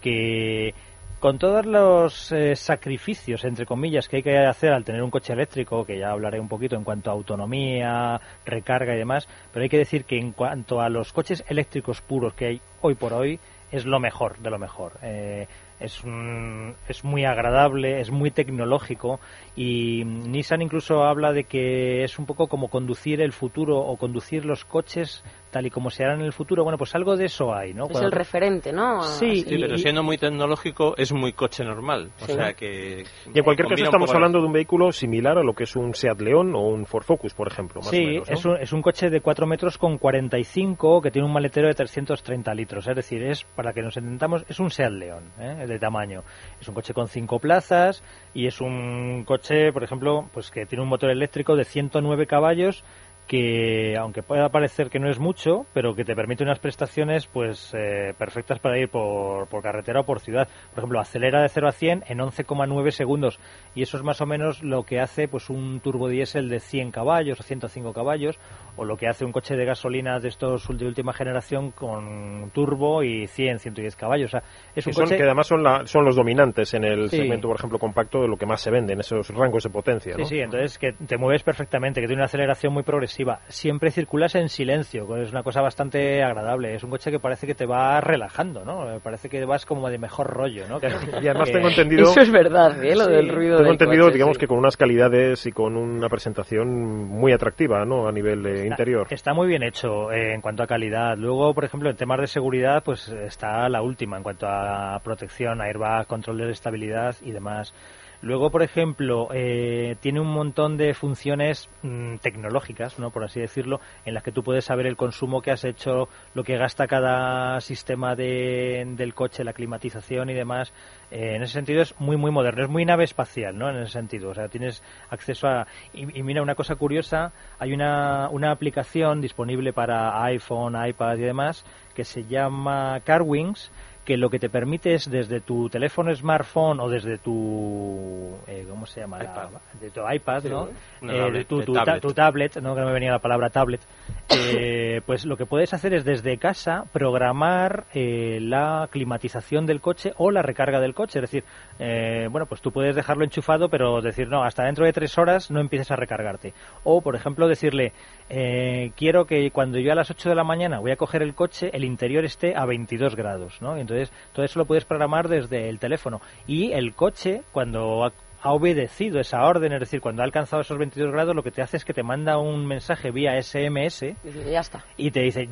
que 0.00 0.74
con 1.20 1.38
todos 1.38 1.64
los 1.66 2.32
eh, 2.32 2.56
sacrificios, 2.56 3.44
entre 3.44 3.66
comillas, 3.66 4.08
que 4.08 4.16
hay 4.16 4.22
que 4.22 4.38
hacer 4.38 4.72
al 4.72 4.84
tener 4.84 5.02
un 5.02 5.10
coche 5.10 5.32
eléctrico, 5.32 5.84
que 5.84 5.98
ya 5.98 6.10
hablaré 6.10 6.40
un 6.40 6.48
poquito 6.48 6.76
en 6.76 6.84
cuanto 6.84 7.10
a 7.10 7.14
autonomía, 7.14 8.20
recarga 8.44 8.94
y 8.94 8.98
demás, 8.98 9.28
pero 9.52 9.62
hay 9.62 9.68
que 9.68 9.78
decir 9.78 10.04
que 10.04 10.18
en 10.18 10.32
cuanto 10.32 10.80
a 10.80 10.88
los 10.88 11.12
coches 11.12 11.44
eléctricos 11.48 12.00
puros 12.00 12.34
que 12.34 12.46
hay 12.46 12.60
hoy 12.80 12.94
por 12.94 13.12
hoy, 13.12 13.38
es 13.70 13.86
lo 13.86 13.98
mejor 13.98 14.38
de 14.38 14.50
lo 14.50 14.58
mejor. 14.58 14.92
Eh, 15.02 15.46
es, 15.80 16.02
un, 16.04 16.74
es 16.88 17.04
muy 17.04 17.24
agradable, 17.24 18.00
es 18.00 18.10
muy 18.10 18.30
tecnológico 18.30 19.20
y 19.56 20.04
Nissan 20.04 20.62
incluso 20.62 21.02
habla 21.04 21.32
de 21.32 21.44
que 21.44 22.04
es 22.04 22.18
un 22.18 22.26
poco 22.26 22.46
como 22.46 22.68
conducir 22.68 23.20
el 23.20 23.32
futuro 23.32 23.78
o 23.78 23.96
conducir 23.96 24.44
los 24.44 24.64
coches 24.64 25.22
tal 25.50 25.66
y 25.66 25.70
como 25.70 25.90
se 25.90 26.02
harán 26.02 26.20
en 26.20 26.26
el 26.26 26.32
futuro. 26.32 26.64
Bueno, 26.64 26.78
pues 26.78 26.94
algo 26.94 27.14
de 27.14 27.26
eso 27.26 27.54
hay, 27.54 27.74
¿no? 27.74 27.84
Es 27.88 28.00
el 28.00 28.10
referente, 28.10 28.72
¿no? 28.72 29.02
Sí, 29.02 29.44
pero 29.46 29.76
siendo 29.76 30.02
muy 30.02 30.16
tecnológico 30.16 30.94
es 30.96 31.12
muy 31.12 31.34
coche 31.34 31.62
normal. 31.62 32.10
O 32.22 32.26
sea 32.26 32.54
que... 32.54 33.04
Y 33.32 33.38
en 33.38 33.44
cualquier 33.44 33.68
caso 33.68 33.84
estamos 33.84 34.12
hablando 34.14 34.40
de 34.40 34.46
un 34.46 34.52
vehículo 34.52 34.92
similar 34.92 35.36
a 35.36 35.42
lo 35.42 35.52
que 35.52 35.64
es 35.64 35.76
un 35.76 35.94
Seat 35.94 36.20
León 36.20 36.54
o 36.54 36.60
un 36.60 36.86
Ford 36.86 37.04
Focus, 37.04 37.34
por 37.34 37.48
ejemplo. 37.48 37.82
Más 37.82 37.90
sí, 37.90 38.02
o 38.02 38.08
menos, 38.08 38.30
¿no? 38.30 38.34
es, 38.34 38.44
un, 38.46 38.56
es 38.56 38.72
un 38.72 38.82
coche 38.82 39.10
de 39.10 39.20
4 39.20 39.46
metros 39.46 39.76
con 39.76 39.98
45 39.98 41.02
que 41.02 41.10
tiene 41.10 41.26
un 41.26 41.34
maletero 41.34 41.68
de 41.68 41.74
330 41.74 42.54
litros. 42.54 42.88
Es 42.88 42.96
decir, 42.96 43.22
es, 43.22 43.44
para 43.44 43.74
que 43.74 43.82
nos 43.82 43.96
entendamos, 43.98 44.44
es 44.48 44.58
un 44.58 44.70
Seat 44.70 44.92
León 44.92 45.24
¿eh? 45.38 45.66
De 45.72 45.78
tamaño. 45.78 46.22
Es 46.60 46.68
un 46.68 46.74
coche 46.74 46.94
con 46.94 47.08
5 47.08 47.38
plazas 47.38 48.02
y 48.34 48.46
es 48.46 48.60
un 48.60 49.24
coche, 49.26 49.72
por 49.72 49.82
ejemplo, 49.82 50.28
pues 50.32 50.50
que 50.50 50.66
tiene 50.66 50.82
un 50.82 50.88
motor 50.88 51.10
eléctrico 51.10 51.56
de 51.56 51.64
109 51.64 52.26
caballos 52.26 52.84
que 53.32 53.96
aunque 53.96 54.22
pueda 54.22 54.50
parecer 54.50 54.90
que 54.90 54.98
no 54.98 55.08
es 55.08 55.18
mucho, 55.18 55.64
pero 55.72 55.94
que 55.94 56.04
te 56.04 56.14
permite 56.14 56.44
unas 56.44 56.58
prestaciones 56.58 57.26
pues 57.26 57.72
eh, 57.72 58.12
perfectas 58.18 58.58
para 58.58 58.78
ir 58.78 58.90
por, 58.90 59.48
por, 59.48 59.62
carretera 59.62 60.00
o 60.00 60.04
por 60.04 60.20
ciudad. 60.20 60.48
Por 60.74 60.80
ejemplo, 60.80 61.00
acelera 61.00 61.40
de 61.40 61.48
0 61.48 61.66
a 61.66 61.72
100 61.72 62.04
en 62.08 62.18
11,9 62.18 62.90
segundos 62.90 63.40
y 63.74 63.80
eso 63.80 63.96
es 63.96 64.02
más 64.02 64.20
o 64.20 64.26
menos 64.26 64.62
lo 64.62 64.82
que 64.82 65.00
hace 65.00 65.28
pues 65.28 65.48
un 65.48 65.80
turbo 65.80 66.10
diésel 66.10 66.50
de 66.50 66.60
100 66.60 66.90
caballos 66.90 67.40
o 67.40 67.42
105 67.42 67.94
caballos 67.94 68.38
o 68.76 68.84
lo 68.84 68.98
que 68.98 69.08
hace 69.08 69.24
un 69.24 69.32
coche 69.32 69.56
de 69.56 69.64
gasolina 69.64 70.18
de 70.18 70.28
estos 70.28 70.68
de 70.68 70.86
última 70.86 71.14
generación 71.14 71.70
con 71.70 72.50
turbo 72.50 73.02
y 73.02 73.26
100, 73.28 73.60
110 73.60 73.96
caballos. 73.96 74.26
O 74.26 74.32
sea, 74.32 74.42
es 74.76 74.86
un 74.86 74.92
son, 74.92 75.04
coche... 75.04 75.16
que 75.16 75.22
además 75.22 75.46
son, 75.46 75.62
la, 75.62 75.86
son 75.86 76.04
los 76.04 76.16
dominantes 76.16 76.74
en 76.74 76.84
el 76.84 77.08
sí. 77.08 77.16
segmento, 77.16 77.48
por 77.48 77.56
ejemplo, 77.56 77.78
compacto 77.78 78.20
de 78.20 78.28
lo 78.28 78.36
que 78.36 78.44
más 78.44 78.60
se 78.60 78.70
vende 78.70 78.92
en 78.92 79.00
esos 79.00 79.30
rangos 79.30 79.62
de 79.62 79.70
potencia. 79.70 80.16
Sí, 80.16 80.20
¿no? 80.20 80.26
sí, 80.26 80.38
entonces 80.38 80.78
que 80.78 80.92
te 80.92 81.16
mueves 81.16 81.42
perfectamente, 81.42 82.02
que 82.02 82.06
tiene 82.06 82.20
una 82.20 82.26
aceleración 82.26 82.74
muy 82.74 82.82
progresiva 82.82 83.21
siempre 83.48 83.90
circulas 83.90 84.34
en 84.34 84.48
silencio, 84.48 85.16
es 85.16 85.30
una 85.30 85.42
cosa 85.42 85.60
bastante 85.60 86.22
agradable. 86.22 86.74
Es 86.74 86.84
un 86.84 86.90
coche 86.90 87.10
que 87.10 87.18
parece 87.18 87.46
que 87.46 87.54
te 87.54 87.66
va 87.66 88.00
relajando, 88.00 88.64
¿no? 88.64 89.00
Parece 89.00 89.28
que 89.28 89.44
vas 89.44 89.66
como 89.66 89.88
de 89.88 89.98
mejor 89.98 90.28
rollo, 90.28 90.66
¿no? 90.68 90.78
y 91.22 91.28
además 91.28 91.50
tengo 91.50 91.68
entendido... 91.68 92.10
Eso 92.10 92.20
es 92.20 92.30
verdad, 92.30 92.82
¿eh? 92.84 92.94
Lo 92.94 93.04
sí, 93.04 93.12
del 93.12 93.28
ruido 93.28 93.56
Tengo 93.56 93.64
del 93.64 93.72
entendido, 93.72 94.04
coche, 94.04 94.14
digamos, 94.14 94.36
sí. 94.36 94.40
que 94.40 94.46
con 94.46 94.58
unas 94.58 94.76
calidades 94.76 95.46
y 95.46 95.52
con 95.52 95.76
una 95.76 96.08
presentación 96.08 96.68
muy 97.08 97.32
atractiva, 97.32 97.84
¿no? 97.84 98.08
A 98.08 98.12
nivel 98.12 98.44
eh, 98.46 98.54
está, 98.54 98.66
interior. 98.66 99.06
Está 99.10 99.34
muy 99.34 99.48
bien 99.48 99.62
hecho 99.62 100.12
eh, 100.12 100.34
en 100.34 100.40
cuanto 100.40 100.62
a 100.62 100.66
calidad. 100.66 101.16
Luego, 101.16 101.54
por 101.54 101.64
ejemplo, 101.64 101.90
en 101.90 101.96
temas 101.96 102.20
de 102.20 102.26
seguridad, 102.26 102.82
pues 102.84 103.08
está 103.08 103.68
la 103.68 103.82
última 103.82 104.16
en 104.16 104.22
cuanto 104.22 104.46
a 104.46 104.98
protección, 105.02 105.60
airbag, 105.60 106.06
control 106.06 106.38
de 106.38 106.50
estabilidad 106.50 107.16
y 107.22 107.32
demás. 107.32 107.74
Luego, 108.22 108.50
por 108.50 108.62
ejemplo, 108.62 109.28
eh, 109.34 109.96
tiene 110.00 110.20
un 110.20 110.28
montón 110.28 110.76
de 110.76 110.94
funciones 110.94 111.68
mmm, 111.82 112.16
tecnológicas, 112.18 113.00
¿no? 113.00 113.10
por 113.10 113.24
así 113.24 113.40
decirlo, 113.40 113.80
en 114.04 114.14
las 114.14 114.22
que 114.22 114.30
tú 114.30 114.44
puedes 114.44 114.64
saber 114.64 114.86
el 114.86 114.96
consumo 114.96 115.42
que 115.42 115.50
has 115.50 115.64
hecho, 115.64 116.08
lo 116.32 116.44
que 116.44 116.56
gasta 116.56 116.86
cada 116.86 117.60
sistema 117.60 118.14
de, 118.14 118.84
del 118.96 119.12
coche, 119.12 119.42
la 119.42 119.52
climatización 119.52 120.30
y 120.30 120.34
demás. 120.34 120.72
Eh, 121.10 121.34
en 121.34 121.42
ese 121.42 121.54
sentido 121.54 121.82
es 121.82 121.98
muy, 121.98 122.16
muy 122.16 122.30
moderno. 122.30 122.62
Es 122.62 122.70
muy 122.70 122.84
nave 122.84 123.02
espacial, 123.02 123.58
¿no? 123.58 123.68
En 123.68 123.76
ese 123.78 123.92
sentido. 123.92 124.30
O 124.30 124.34
sea, 124.34 124.48
tienes 124.48 124.84
acceso 125.10 125.48
a... 125.48 125.66
Y, 125.92 126.20
y 126.20 126.22
mira, 126.22 126.42
una 126.42 126.54
cosa 126.54 126.76
curiosa, 126.76 127.32
hay 127.58 127.72
una, 127.72 128.28
una 128.30 128.52
aplicación 128.52 129.20
disponible 129.20 129.72
para 129.72 130.22
iPhone, 130.24 130.76
iPad 130.86 131.16
y 131.16 131.22
demás 131.22 131.64
que 131.92 132.04
se 132.04 132.24
llama 132.24 133.00
CarWings 133.04 133.70
que 134.04 134.16
lo 134.16 134.28
que 134.30 134.38
te 134.40 134.48
permite 134.48 134.94
es 134.94 135.08
desde 135.10 135.40
tu 135.40 135.68
teléfono 135.68 136.12
smartphone 136.14 136.80
o 136.80 136.88
desde 136.88 137.18
tu 137.18 138.36
eh, 138.48 138.66
¿cómo 138.68 138.84
se 138.86 139.00
llama? 139.00 139.18
iPad. 139.22 139.48
de 139.80 139.90
tu 139.90 140.00
iPad, 140.10 140.44
¿no? 140.44 140.68
Una 141.02 141.12
Eh, 141.14 141.18
tablet, 141.18 141.46
tu, 141.46 141.58
de 141.60 141.64
tu, 141.66 141.72
tablet. 141.72 141.94
ta- 141.94 142.00
tu 142.00 142.12
tablet, 142.12 142.56
no 142.56 142.74
que 142.74 142.80
no 142.80 142.86
me 142.88 142.92
venía 142.94 143.12
la 143.12 143.18
palabra 143.20 143.50
tablet. 143.50 143.80
Eh, 144.28 145.00
pues 145.06 145.24
lo 145.24 145.36
que 145.36 145.46
puedes 145.46 145.72
hacer 145.72 145.94
es 145.94 146.04
desde 146.04 146.36
casa 146.38 146.84
programar 146.92 147.84
eh, 147.94 148.38
la 148.40 148.88
climatización 148.90 149.66
del 149.66 149.80
coche 149.80 150.12
o 150.16 150.30
la 150.30 150.42
recarga 150.42 150.80
del 150.80 150.94
coche. 150.94 151.18
Es 151.20 151.22
decir, 151.30 151.44
eh, 151.78 152.26
bueno, 152.30 152.46
pues 152.46 152.60
tú 152.60 152.72
puedes 152.72 152.96
dejarlo 152.96 153.22
enchufado, 153.24 153.68
pero 153.68 154.00
decir, 154.00 154.28
no, 154.28 154.42
hasta 154.42 154.64
dentro 154.64 154.84
de 154.84 154.92
tres 154.92 155.16
horas 155.18 155.50
no 155.50 155.60
empieces 155.60 155.90
a 155.92 155.96
recargarte. 155.96 156.54
O, 156.84 157.00
por 157.02 157.14
ejemplo, 157.14 157.46
decirle, 157.46 157.92
eh, 158.30 158.90
quiero 158.96 159.26
que 159.26 159.50
cuando 159.50 159.78
yo 159.78 159.92
a 159.92 159.94
las 159.94 160.10
8 160.10 160.28
de 160.30 160.34
la 160.34 160.44
mañana 160.44 160.80
voy 160.80 160.90
a 160.90 160.96
coger 160.96 161.22
el 161.22 161.34
coche, 161.34 161.70
el 161.72 161.84
interior 161.84 162.24
esté 162.24 162.56
a 162.56 162.64
22 162.66 163.14
grados, 163.14 163.60
¿no? 163.60 163.76
Y 163.76 163.80
entonces 163.82 163.91
todo 164.32 164.44
eso 164.44 164.58
lo 164.58 164.64
puedes 164.66 164.84
programar 164.84 165.28
desde 165.28 165.68
el 165.68 165.78
teléfono. 165.78 166.20
Y 166.46 166.72
el 166.72 166.94
coche, 166.94 167.42
cuando 167.52 168.04
ha, 168.04 168.12
ha 168.42 168.52
obedecido 168.52 169.20
esa 169.20 169.44
orden, 169.44 169.72
es 169.72 169.80
decir, 169.80 170.00
cuando 170.00 170.22
ha 170.22 170.24
alcanzado 170.24 170.62
esos 170.62 170.76
22 170.76 171.12
grados, 171.12 171.34
lo 171.36 171.42
que 171.44 171.52
te 171.52 171.62
hace 171.62 171.76
es 171.76 171.84
que 171.84 171.92
te 171.94 172.02
manda 172.02 172.38
un 172.38 172.66
mensaje 172.66 173.10
vía 173.12 173.40
SMS 173.40 174.00
Dice, 174.24 174.50
Ya 174.50 174.60
está. 174.60 174.84
y 174.96 175.10
te 175.12 175.20
dice, 175.20 175.46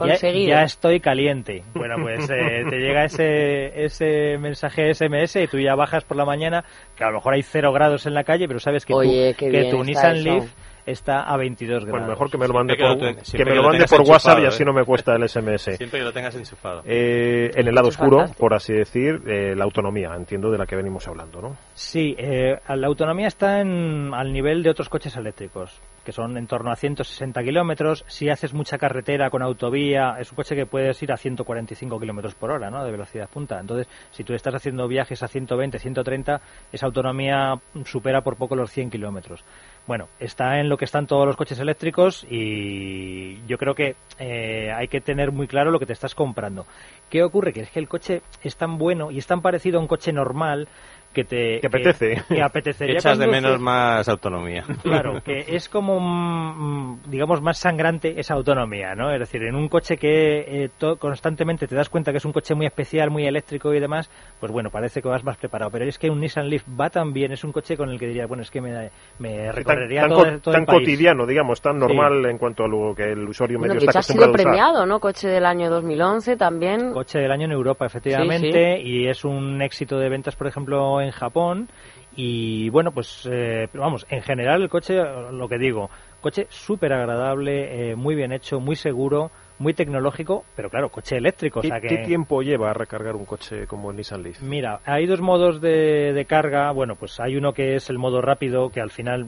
ya, 0.49 0.63
estoy 0.65 0.99
caliente. 0.99 1.63
Bueno, 1.75 1.95
pues 2.03 2.29
eh, 2.31 2.65
te 2.69 2.79
llega 2.79 3.05
ese, 3.05 3.85
ese 3.85 4.39
mensaje 4.39 4.93
SMS 4.93 5.37
y 5.37 5.47
tú 5.47 5.59
ya 5.59 5.75
bajas 5.77 6.03
por 6.05 6.17
la 6.17 6.25
mañana, 6.25 6.65
que 6.97 7.05
a 7.05 7.09
lo 7.11 7.15
mejor 7.19 7.35
hay 7.35 7.43
cero 7.43 7.73
grados 7.73 8.07
en 8.07 8.15
la 8.15 8.25
calle, 8.25 8.49
pero 8.49 8.59
sabes 8.59 8.85
que 8.85 8.93
Oye, 8.95 9.35
tu, 9.35 9.39
qué 9.39 9.51
que 9.53 9.71
tu 9.71 9.85
Nissan 9.85 10.17
eso. 10.17 10.25
Leaf 10.29 10.53
está 10.87 11.23
a 11.23 11.37
22 11.37 11.85
grados. 11.85 11.91
Bueno, 11.91 12.07
mejor 12.09 12.31
que 12.31 12.39
me 12.39 12.47
lo 12.49 12.55
mande 12.55 12.75
Siempre 12.75 12.89
por, 12.89 12.99
que 12.99 13.05
lo 13.05 13.13
te- 13.13 13.19
que 13.19 13.25
siempre 13.25 13.51
me 13.51 13.57
lo 13.57 13.69
mande 13.69 13.87
por 13.87 14.01
WhatsApp 14.03 14.39
y 14.41 14.47
así 14.47 14.63
¿eh? 14.63 14.67
no 14.67 14.73
me 14.73 14.85
cuesta 14.85 15.15
el 15.15 15.29
SMS. 15.29 15.63
Siempre 15.77 15.99
que 16.01 16.05
lo 16.05 16.13
tengas 16.13 16.35
enchufado. 16.37 16.83
Eh, 16.85 17.51
en 17.55 17.69
el 17.69 17.75
lado 17.75 17.89
oscuro, 17.89 18.19
fantástico. 18.19 18.41
por 18.41 18.55
así 18.55 18.73
decir, 18.73 19.21
eh, 19.27 19.55
la 19.57 19.65
autonomía, 19.65 20.11
entiendo 20.17 20.51
de 20.51 20.59
la 20.59 20.67
que 20.67 20.77
venimos 20.77 21.07
hablando, 21.09 21.41
¿no? 21.43 21.57
Sí, 21.75 22.15
eh, 22.19 22.59
la 22.69 22.87
autonomía 22.87 23.27
está 23.29 23.61
en, 23.61 24.13
al 24.15 24.33
nivel 24.33 24.63
de 24.63 24.71
otros 24.71 24.89
coches 24.89 25.17
eléctricos, 25.17 25.81
que 26.05 26.13
son 26.13 26.37
en 26.37 26.47
torno 26.47 26.71
a 26.73 26.77
160 26.77 27.43
kilómetros. 27.43 28.05
Si 28.09 28.29
haces 28.29 28.55
mucha 28.55 28.79
carretera 28.79 29.31
con 29.31 29.43
autovía, 29.43 30.17
es 30.19 30.31
un 30.33 30.37
coche 30.37 30.57
que 30.57 30.67
puedes 30.67 31.03
ir 31.03 31.13
a 31.13 31.17
145 31.17 32.01
kilómetros 32.01 32.35
por 32.35 32.51
hora, 32.51 32.71
¿no? 32.71 32.85
De 32.85 32.91
velocidad 32.91 33.29
punta. 33.29 33.61
Entonces, 33.61 33.89
si 34.11 34.25
tú 34.25 34.33
estás 34.35 34.55
haciendo 34.55 34.89
viajes 34.89 35.23
a 35.23 35.29
120, 35.29 35.79
130, 35.79 36.41
esa 36.73 36.87
autonomía 36.87 37.55
supera 37.85 38.23
por 38.23 38.37
poco 38.37 38.57
los 38.57 38.71
100 38.71 38.91
kilómetros. 38.91 39.45
Bueno, 39.87 40.09
está 40.21 40.61
en 40.61 40.69
lo 40.69 40.77
que 40.77 40.85
están 40.85 41.07
todos 41.07 41.27
los 41.27 41.37
coches 41.37 41.59
eléctricos 41.59 42.25
y 42.31 43.45
yo 43.47 43.59
creo 43.59 43.75
que 43.75 43.97
eh, 44.19 44.71
hay 44.73 44.87
que 44.89 45.01
tener 45.01 45.33
muy 45.33 45.49
claro 45.49 45.71
lo 45.71 45.81
que 45.81 45.87
te 45.87 45.93
estás 45.93 46.15
comprando. 46.15 46.67
¿Qué 47.09 47.23
ocurre? 47.25 47.53
Que 47.53 47.63
es 47.63 47.71
que 47.71 47.81
el 47.81 47.89
coche 47.89 48.23
es 48.43 48.57
tan 48.57 48.79
bueno 48.79 49.11
y 49.11 49.19
es 49.19 49.27
tan 49.27 49.43
parecido 49.43 49.79
a 49.79 49.83
un 49.83 49.89
coche 49.89 50.13
normal 50.13 50.69
que 51.13 51.25
te 51.25 51.59
que 51.61 51.67
apetece 51.67 52.23
que, 52.29 52.41
apetecería 52.43 52.95
echas 52.99 53.19
de 53.19 53.27
menos 53.27 53.59
más 53.61 54.09
autonomía 54.09 54.65
Claro, 54.83 55.21
que 55.25 55.45
es 55.49 55.69
como, 55.69 55.99
mm, 56.01 57.01
digamos, 57.11 57.41
más 57.43 57.59
sangrante 57.59 58.19
esa 58.21 58.35
autonomía, 58.35 58.95
¿no? 58.95 59.13
Es 59.13 59.19
decir, 59.21 59.43
en 59.43 59.55
un 59.55 59.69
coche 59.69 59.97
que 59.97 60.41
eh, 60.65 60.71
to- 60.79 60.97
constantemente 60.97 61.67
te 61.67 61.75
das 61.75 61.89
cuenta 61.89 62.13
que 62.13 62.19
es 62.19 62.25
un 62.25 62.33
coche 62.33 62.55
muy 62.55 62.67
especial, 62.67 63.11
muy 63.11 63.27
eléctrico 63.27 63.75
y 63.75 63.81
demás, 63.81 64.11
pues 64.39 64.53
bueno, 64.53 64.71
parece 64.71 65.03
que 65.03 65.09
vas 65.09 65.25
más 65.25 65.37
preparado. 65.37 65.71
Pero 65.71 65.85
es 65.85 65.99
que 65.99 66.11
un 66.11 66.21
Nissan 66.21 66.49
Leaf 66.49 66.63
va 66.81 66.91
tan 66.91 67.13
bien, 67.13 67.33
es 67.33 67.43
un 67.45 67.53
coche 67.53 67.77
con 67.77 67.91
el 67.91 67.99
que 67.99 68.07
diría, 68.07 68.27
bueno, 68.27 68.43
es 68.43 68.51
que 68.51 68.61
me, 68.61 68.91
me 69.19 69.47
tan, 69.47 69.55
recorrería 69.57 70.01
tan 70.03 70.11
todo, 70.11 70.25
el- 70.27 70.41
todo 70.41 70.53
tan 70.53 70.63
el 70.63 70.67
país. 70.67 70.79
cotidiano 70.81 71.27
digamos 71.27 71.61
tan 71.61 71.79
normal 71.79 72.25
en 72.27 72.39
cuanto 72.39 72.65
a 72.65 72.69
lo 72.69 72.95
que 72.95 73.05
el 73.13 73.29
usuario 73.29 73.59
Bueno, 73.59 73.75
medio 73.75 73.81
que 73.81 73.87
está 73.87 73.99
ha 73.99 74.03
sido 74.03 74.25
acostumbrado 74.25 74.31
a 74.31 74.35
usar. 74.35 74.45
premiado, 74.45 74.87
¿no? 74.87 75.01
Coche 75.01 75.29
del 75.29 75.45
año 75.47 75.71
2011 75.71 76.37
también. 76.37 76.93
Coche 76.93 77.19
del 77.19 77.33
año 77.33 77.47
en 77.47 77.53
Europa, 77.53 77.87
efectivamente, 77.87 78.81
y 78.81 79.09
es 79.09 79.25
un 79.25 79.61
éxito 79.63 79.99
de 79.99 80.09
ventas, 80.09 80.37
por 80.37 80.47
ejemplo, 80.47 81.00
en 81.03 81.11
Japón. 81.11 81.69
Y 82.17 82.69
bueno, 82.71 82.91
pues 82.93 83.29
eh, 83.31 83.69
vamos, 83.73 84.07
en 84.11 84.23
general 84.23 84.63
el 84.63 84.69
coche, 84.69 84.97
lo 85.33 85.49
que 85.49 85.59
digo, 85.59 85.91
coche 86.21 86.47
súper 86.51 86.93
agradable, 86.93 87.91
eh, 87.91 87.97
muy 87.97 88.15
bien 88.15 88.33
hecho, 88.33 88.61
muy 88.61 88.77
seguro, 88.77 89.31
muy 89.61 89.75
tecnológico, 89.75 90.45
pero 90.57 90.71
claro, 90.71 90.89
coche 90.89 91.19
eléctrico. 91.19 91.61
O 91.61 91.63
¿Qué, 91.63 91.69
sea 91.69 91.81
que... 91.81 91.89
qué 91.89 91.99
tiempo 91.99 92.43
lleva 92.43 92.71
a 92.71 92.75
recargar 92.75 93.15
un 93.15 93.27
coche 93.27 93.67
como 93.67 93.91
el 93.91 93.97
Nissan 93.97 94.23
Leaf? 94.23 94.41
Mira, 94.43 94.81
hay 94.87 95.07
dos 95.07 95.21
modos 95.21 95.61
de, 95.61 96.13
de 96.15 96.25
carga. 96.25 96.73
Bueno, 96.73 96.97
pues 96.97 97.21
hay 97.21 97.37
uno 97.37 97.53
que 97.53 97.75
es 97.75 97.91
el 97.91 97.99
modo 97.99 98.23
rápido, 98.23 98.71
que 98.71 98.81
al 98.81 98.91
final 98.91 99.27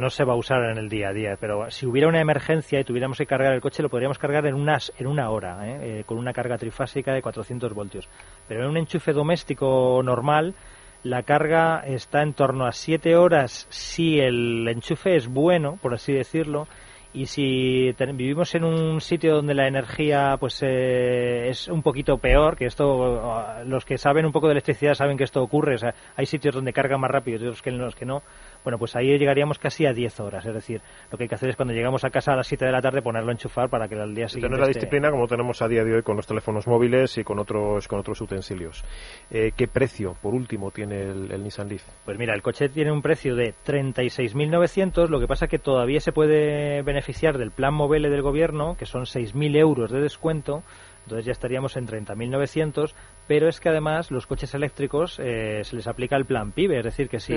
no 0.00 0.08
se 0.08 0.24
va 0.24 0.32
a 0.32 0.36
usar 0.36 0.70
en 0.70 0.78
el 0.78 0.88
día 0.88 1.10
a 1.10 1.12
día. 1.12 1.36
Pero 1.38 1.70
si 1.70 1.86
hubiera 1.86 2.08
una 2.08 2.20
emergencia 2.20 2.80
y 2.80 2.84
tuviéramos 2.84 3.18
que 3.18 3.26
cargar 3.26 3.52
el 3.52 3.60
coche, 3.60 3.82
lo 3.82 3.90
podríamos 3.90 4.18
cargar 4.18 4.46
en, 4.46 4.54
unas, 4.54 4.90
en 4.98 5.06
una 5.06 5.28
hora, 5.28 5.68
¿eh? 5.68 6.00
Eh, 6.00 6.04
con 6.04 6.16
una 6.16 6.32
carga 6.32 6.56
trifásica 6.56 7.12
de 7.12 7.20
400 7.20 7.74
voltios. 7.74 8.08
Pero 8.48 8.64
en 8.64 8.70
un 8.70 8.78
enchufe 8.78 9.12
doméstico 9.12 10.00
normal, 10.02 10.54
la 11.04 11.22
carga 11.22 11.84
está 11.86 12.22
en 12.22 12.32
torno 12.32 12.66
a 12.66 12.72
7 12.72 13.14
horas 13.14 13.66
si 13.68 14.18
el 14.18 14.66
enchufe 14.66 15.16
es 15.16 15.28
bueno, 15.28 15.78
por 15.80 15.94
así 15.94 16.12
decirlo. 16.12 16.66
Y 17.12 17.26
si 17.26 17.92
vivimos 17.92 18.56
en 18.56 18.64
un 18.64 19.00
sitio 19.00 19.36
donde 19.36 19.54
la 19.54 19.68
energía 19.68 20.36
pues 20.40 20.60
eh, 20.62 21.48
es 21.48 21.68
un 21.68 21.80
poquito 21.80 22.18
peor, 22.18 22.56
que 22.56 22.66
esto 22.66 23.20
ah, 23.22 23.62
los 23.64 23.84
que 23.84 23.98
saben 23.98 24.26
un 24.26 24.32
poco 24.32 24.48
de 24.48 24.54
electricidad 24.54 24.94
saben 24.94 25.16
que 25.16 25.22
esto 25.22 25.40
ocurre, 25.40 25.76
o 25.76 25.78
sea, 25.78 25.94
hay 26.16 26.26
sitios 26.26 26.56
donde 26.56 26.72
carga 26.72 26.98
más 26.98 27.12
rápido 27.12 27.38
y 27.38 27.46
otros 27.46 27.62
que 27.62 27.70
en 27.70 27.78
los 27.78 27.94
que 27.94 28.04
no, 28.04 28.22
bueno, 28.64 28.78
pues 28.78 28.96
ahí 28.96 29.16
llegaríamos 29.18 29.58
casi 29.58 29.86
a 29.86 29.92
10 29.92 30.18
horas, 30.20 30.44
es 30.46 30.54
decir, 30.54 30.80
lo 31.12 31.16
que 31.18 31.24
hay 31.24 31.28
que 31.28 31.34
hacer 31.36 31.50
es 31.50 31.56
cuando 31.56 31.72
llegamos 31.74 32.02
a 32.04 32.10
casa 32.10 32.32
a 32.32 32.36
las 32.36 32.46
7 32.46 32.64
de 32.64 32.72
la 32.72 32.80
tarde 32.82 33.02
ponerlo 33.02 33.28
a 33.28 33.32
enchufar 33.32 33.68
para 33.68 33.86
que 33.88 33.94
al 33.94 34.14
día 34.14 34.26
siguiente 34.28 34.48
tener 34.56 34.60
la 34.66 34.70
esté- 34.70 34.80
disciplina 34.80 35.10
como 35.10 35.26
tenemos 35.28 35.60
a 35.62 35.68
día 35.68 35.84
de 35.84 35.94
hoy 35.96 36.02
con 36.02 36.16
los 36.16 36.26
teléfonos 36.26 36.66
móviles 36.66 37.16
y 37.18 37.24
con 37.24 37.38
otros 37.38 37.86
con 37.86 37.98
otros 38.00 38.20
utensilios. 38.20 38.82
Eh, 39.30 39.52
¿Qué 39.56 39.68
precio, 39.68 40.16
por 40.22 40.34
último, 40.34 40.70
tiene 40.70 41.02
el, 41.02 41.30
el 41.30 41.44
Nissan 41.44 41.68
Leaf? 41.68 41.82
Pues 42.04 42.18
mira, 42.18 42.34
el 42.34 42.42
coche 42.42 42.68
tiene 42.68 42.90
un 42.90 43.02
precio 43.02 43.36
de 43.36 43.54
36.900, 43.66 45.08
lo 45.08 45.20
que 45.20 45.26
pasa 45.26 45.46
que 45.46 45.58
todavía 45.58 46.00
se 46.00 46.12
puede 46.12 46.82
beneficiar 46.82 47.38
del 47.38 47.50
plan 47.50 47.74
Mobile 47.74 48.08
del 48.10 48.22
gobierno, 48.22 48.76
que 48.78 48.86
son 48.86 49.02
6.000 49.04 49.56
euros 49.56 49.90
de 49.90 50.00
descuento, 50.00 50.62
entonces 51.04 51.26
ya 51.26 51.32
estaríamos 51.32 51.76
en 51.76 51.86
30.900, 51.86 52.94
pero 53.26 53.48
es 53.48 53.60
que 53.60 53.68
además 53.68 54.10
los 54.10 54.26
coches 54.26 54.54
eléctricos 54.54 55.18
eh, 55.18 55.62
se 55.62 55.76
les 55.76 55.86
aplica 55.86 56.16
el 56.16 56.24
plan 56.24 56.52
PIB, 56.52 56.72
es 56.72 56.84
decir, 56.84 57.08
que 57.08 57.20
si 57.20 57.34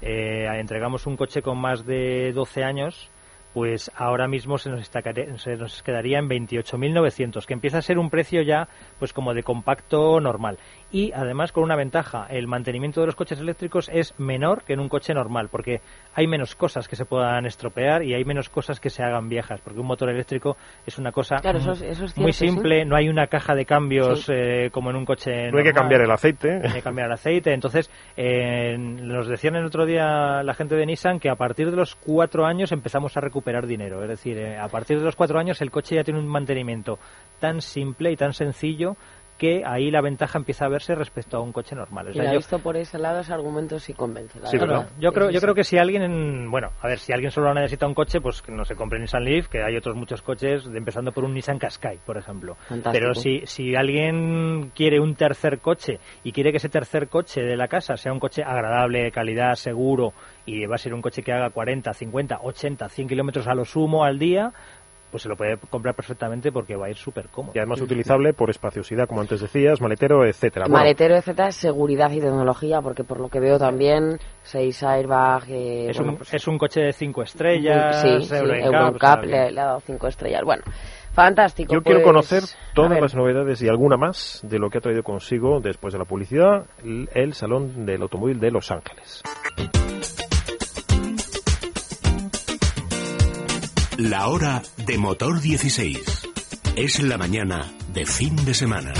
eh, 0.00 0.46
entregamos 0.54 1.06
un 1.06 1.16
coche 1.16 1.42
con 1.42 1.58
más 1.58 1.84
de 1.84 2.32
12 2.32 2.64
años, 2.64 3.10
pues 3.54 3.90
ahora 3.96 4.28
mismo 4.28 4.58
se 4.58 4.70
nos, 4.70 4.80
estacaré- 4.80 5.36
se 5.38 5.56
nos 5.56 5.82
quedaría 5.82 6.18
en 6.18 6.28
28.900, 6.28 7.44
que 7.46 7.54
empieza 7.54 7.78
a 7.78 7.82
ser 7.82 7.98
un 7.98 8.10
precio 8.10 8.42
ya 8.42 8.68
pues 8.98 9.12
como 9.12 9.34
de 9.34 9.42
compacto 9.42 10.20
normal. 10.20 10.58
Y 10.90 11.12
además 11.12 11.52
con 11.52 11.64
una 11.64 11.76
ventaja, 11.76 12.26
el 12.30 12.46
mantenimiento 12.46 13.00
de 13.00 13.06
los 13.06 13.14
coches 13.16 13.40
eléctricos 13.40 13.90
es 13.92 14.18
menor 14.18 14.62
que 14.64 14.72
en 14.72 14.80
un 14.80 14.88
coche 14.88 15.12
normal, 15.12 15.48
porque 15.50 15.80
hay 16.14 16.26
menos 16.26 16.54
cosas 16.54 16.88
que 16.88 16.96
se 16.96 17.04
puedan 17.04 17.44
estropear 17.46 18.02
y 18.02 18.14
hay 18.14 18.24
menos 18.24 18.48
cosas 18.48 18.80
que 18.80 18.90
se 18.90 19.02
hagan 19.02 19.28
viejas, 19.28 19.60
porque 19.60 19.80
un 19.80 19.86
motor 19.86 20.08
eléctrico 20.10 20.56
es 20.86 20.98
una 20.98 21.12
cosa 21.12 21.36
Claro, 21.36 21.58
eso 21.58 21.72
es- 21.72 21.82
eso 21.82 22.04
es 22.06 22.16
muy 22.16 22.32
simple, 22.32 22.84
no 22.84 22.96
hay 22.96 23.08
una 23.08 23.26
caja 23.26 23.54
de 23.54 23.64
cambios 23.66 24.24
Sí. 24.24 24.32
eh, 24.34 24.70
como 24.72 24.90
en 24.90 24.96
un 24.96 25.04
coche 25.04 25.50
No 25.50 25.58
hay 25.58 25.64
que 25.64 25.72
normal 25.72 25.74
cambiar 25.74 26.00
el 26.02 26.10
aceite. 26.10 26.60
hay 26.64 26.72
que 26.74 26.82
cambiar 26.82 27.06
el 27.08 27.12
aceite. 27.12 27.52
Entonces, 27.52 27.90
eh, 28.16 28.76
nos 28.78 29.26
decían 29.28 29.56
el 29.56 29.64
otro 29.64 29.84
día 29.84 30.42
la 30.42 30.54
gente 30.54 30.74
de 30.74 30.86
Nissan 30.86 31.18
que 31.20 31.28
a 31.28 31.34
partir 31.36 31.70
de 31.70 31.76
los 31.76 31.94
cuatro 31.96 32.46
años 32.46 32.72
empezamos 32.72 33.16
a 33.16 33.20
recuperar 33.20 33.37
dinero. 33.66 34.02
Es 34.02 34.08
decir, 34.08 34.36
eh, 34.38 34.58
a 34.58 34.68
partir 34.68 34.98
de 34.98 35.04
los 35.04 35.16
cuatro 35.16 35.38
años 35.38 35.60
el 35.62 35.70
coche 35.70 35.94
ya 35.96 36.04
tiene 36.04 36.20
un 36.20 36.28
mantenimiento 36.28 36.98
tan 37.40 37.60
simple 37.60 38.10
y 38.12 38.16
tan 38.16 38.32
sencillo 38.32 38.96
que 39.36 39.62
ahí 39.64 39.88
la 39.92 40.00
ventaja 40.00 40.36
empieza 40.36 40.64
a 40.64 40.68
verse 40.68 40.96
respecto 40.96 41.36
a 41.36 41.40
un 41.40 41.52
coche 41.52 41.76
normal. 41.76 42.08
O 42.08 42.12
sea, 42.12 42.22
Mira, 42.22 42.32
yo- 42.32 42.38
visto 42.40 42.58
por 42.58 42.76
ese 42.76 42.98
lado, 42.98 43.20
ese 43.20 43.32
argumento 43.32 43.78
sí 43.78 43.94
convence. 43.94 44.40
la 44.40 44.48
Sí, 44.48 44.58
verdad. 44.58 44.78
¿verdad? 44.78 44.92
yo 44.98 45.12
creo, 45.12 45.30
yo 45.30 45.40
creo 45.40 45.54
que 45.54 45.62
si 45.62 45.78
alguien, 45.78 46.50
bueno, 46.50 46.70
a 46.82 46.88
ver, 46.88 46.98
si 46.98 47.12
alguien 47.12 47.30
solo 47.30 47.54
necesita 47.54 47.86
un 47.86 47.94
coche, 47.94 48.20
pues 48.20 48.42
que 48.42 48.50
no 48.50 48.64
se 48.64 48.74
compre 48.74 48.98
Nissan 48.98 49.22
Leaf, 49.22 49.46
que 49.46 49.62
hay 49.62 49.76
otros 49.76 49.94
muchos 49.94 50.22
coches, 50.22 50.64
empezando 50.66 51.12
por 51.12 51.22
un 51.22 51.34
Nissan 51.34 51.56
Qashqai, 51.60 51.98
por 52.04 52.16
ejemplo. 52.18 52.56
Fantástico. 52.66 52.90
Pero 52.92 53.14
si, 53.14 53.42
si 53.46 53.76
alguien 53.76 54.72
quiere 54.74 54.98
un 54.98 55.14
tercer 55.14 55.60
coche 55.60 56.00
y 56.24 56.32
quiere 56.32 56.50
que 56.50 56.56
ese 56.56 56.68
tercer 56.68 57.06
coche 57.06 57.40
de 57.40 57.56
la 57.56 57.68
casa 57.68 57.96
sea 57.96 58.12
un 58.12 58.18
coche 58.18 58.42
agradable, 58.42 59.04
de 59.04 59.12
calidad, 59.12 59.54
seguro, 59.54 60.14
y 60.48 60.64
va 60.66 60.76
a 60.76 60.78
ser 60.78 60.94
un 60.94 61.02
coche 61.02 61.22
que 61.22 61.32
haga 61.32 61.50
40, 61.50 61.92
50, 61.92 62.38
80, 62.42 62.88
100 62.88 63.08
kilómetros 63.08 63.46
a 63.46 63.54
lo 63.54 63.66
sumo 63.66 64.04
al 64.04 64.18
día, 64.18 64.50
pues 65.10 65.22
se 65.22 65.28
lo 65.28 65.36
puede 65.36 65.56
comprar 65.70 65.94
perfectamente 65.94 66.52
porque 66.52 66.74
va 66.74 66.86
a 66.86 66.90
ir 66.90 66.96
súper 66.96 67.28
cómodo. 67.28 67.52
Y 67.54 67.58
además 67.58 67.80
utilizable 67.80 68.32
por 68.32 68.50
espaciosidad, 68.50 69.06
como 69.06 69.20
antes 69.20 69.40
decías, 69.40 69.80
maletero, 69.80 70.24
etcétera. 70.24 70.66
Bueno, 70.66 70.78
Maletero, 70.78 71.16
etcétera, 71.16 71.50
seguridad 71.50 72.10
y 72.12 72.20
tecnología, 72.20 72.80
porque 72.80 73.04
por 73.04 73.20
lo 73.20 73.28
que 73.28 73.40
veo 73.40 73.58
también, 73.58 74.18
seis 74.42 74.82
airbag... 74.82 75.44
eh, 75.50 75.90
es, 75.90 75.96
bueno, 75.96 76.12
un, 76.12 76.18
pues, 76.18 76.34
es 76.34 76.46
un 76.48 76.58
coche 76.58 76.80
de 76.80 76.92
cinco 76.92 77.22
estrellas, 77.22 78.00
sí, 78.02 78.22
sí, 78.22 78.34
NCAP, 78.34 78.64
Euroncap 78.64 79.24
le, 79.24 79.50
le 79.50 79.60
ha 79.60 79.64
dado 79.64 79.80
cinco 79.80 80.08
estrellas. 80.08 80.42
Bueno, 80.44 80.62
fantástico. 81.12 81.72
yo 81.74 81.82
quiero 81.82 82.00
pues, 82.00 82.06
conocer 82.06 82.42
todas 82.74 83.00
las 83.00 83.14
novedades 83.14 83.62
y 83.62 83.68
alguna 83.68 83.96
más 83.96 84.40
de 84.42 84.58
lo 84.58 84.70
que 84.70 84.78
ha 84.78 84.80
traído 84.80 85.02
consigo, 85.02 85.60
después 85.60 85.92
de 85.92 85.98
la 85.98 86.04
publicidad, 86.04 86.66
el, 86.82 87.08
el 87.14 87.34
Salón 87.34 87.86
del 87.86 88.02
Automóvil 88.02 88.40
de 88.40 88.50
Los 88.50 88.70
Ángeles. 88.70 89.22
La 93.98 94.28
hora 94.28 94.62
de 94.86 94.96
motor 94.96 95.40
16. 95.40 96.28
Es 96.76 97.02
la 97.02 97.18
mañana 97.18 97.66
de 97.92 98.06
fin 98.06 98.36
de 98.44 98.54
semana. 98.54 98.92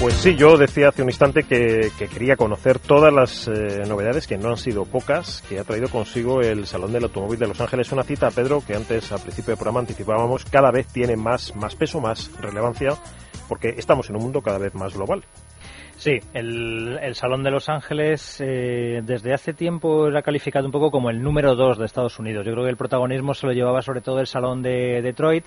Pues 0.00 0.14
sí, 0.14 0.34
yo 0.34 0.56
decía 0.56 0.88
hace 0.88 1.02
un 1.02 1.10
instante 1.10 1.42
que, 1.42 1.92
que 1.98 2.08
quería 2.08 2.36
conocer 2.36 2.78
todas 2.78 3.12
las 3.12 3.46
eh, 3.48 3.82
novedades, 3.86 4.26
que 4.26 4.38
no 4.38 4.48
han 4.48 4.56
sido 4.56 4.86
pocas, 4.86 5.42
que 5.46 5.58
ha 5.58 5.64
traído 5.64 5.90
consigo 5.90 6.40
el 6.40 6.66
Salón 6.66 6.92
del 6.92 7.04
Automóvil 7.04 7.38
de 7.38 7.48
Los 7.48 7.60
Ángeles. 7.60 7.92
Una 7.92 8.02
cita, 8.02 8.30
Pedro, 8.30 8.64
que 8.66 8.74
antes, 8.74 9.12
al 9.12 9.20
principio 9.20 9.50
del 9.50 9.58
programa, 9.58 9.80
anticipábamos, 9.80 10.46
cada 10.46 10.70
vez 10.70 10.86
tiene 10.86 11.16
más, 11.16 11.54
más 11.54 11.76
peso, 11.76 12.00
más 12.00 12.30
relevancia, 12.40 12.96
porque 13.46 13.74
estamos 13.76 14.08
en 14.08 14.16
un 14.16 14.22
mundo 14.22 14.40
cada 14.40 14.56
vez 14.56 14.74
más 14.74 14.94
global. 14.94 15.22
Sí, 16.02 16.18
el, 16.34 16.98
el 17.00 17.14
Salón 17.14 17.44
de 17.44 17.52
Los 17.52 17.68
Ángeles 17.68 18.40
eh, 18.40 19.02
desde 19.04 19.32
hace 19.32 19.54
tiempo 19.54 20.08
era 20.08 20.22
calificado 20.22 20.66
un 20.66 20.72
poco 20.72 20.90
como 20.90 21.10
el 21.10 21.22
número 21.22 21.54
dos 21.54 21.78
de 21.78 21.84
Estados 21.84 22.18
Unidos. 22.18 22.44
Yo 22.44 22.50
creo 22.50 22.64
que 22.64 22.70
el 22.70 22.76
protagonismo 22.76 23.34
se 23.34 23.46
lo 23.46 23.52
llevaba 23.52 23.82
sobre 23.82 24.00
todo 24.00 24.18
el 24.18 24.26
Salón 24.26 24.62
de 24.62 25.00
Detroit, 25.00 25.44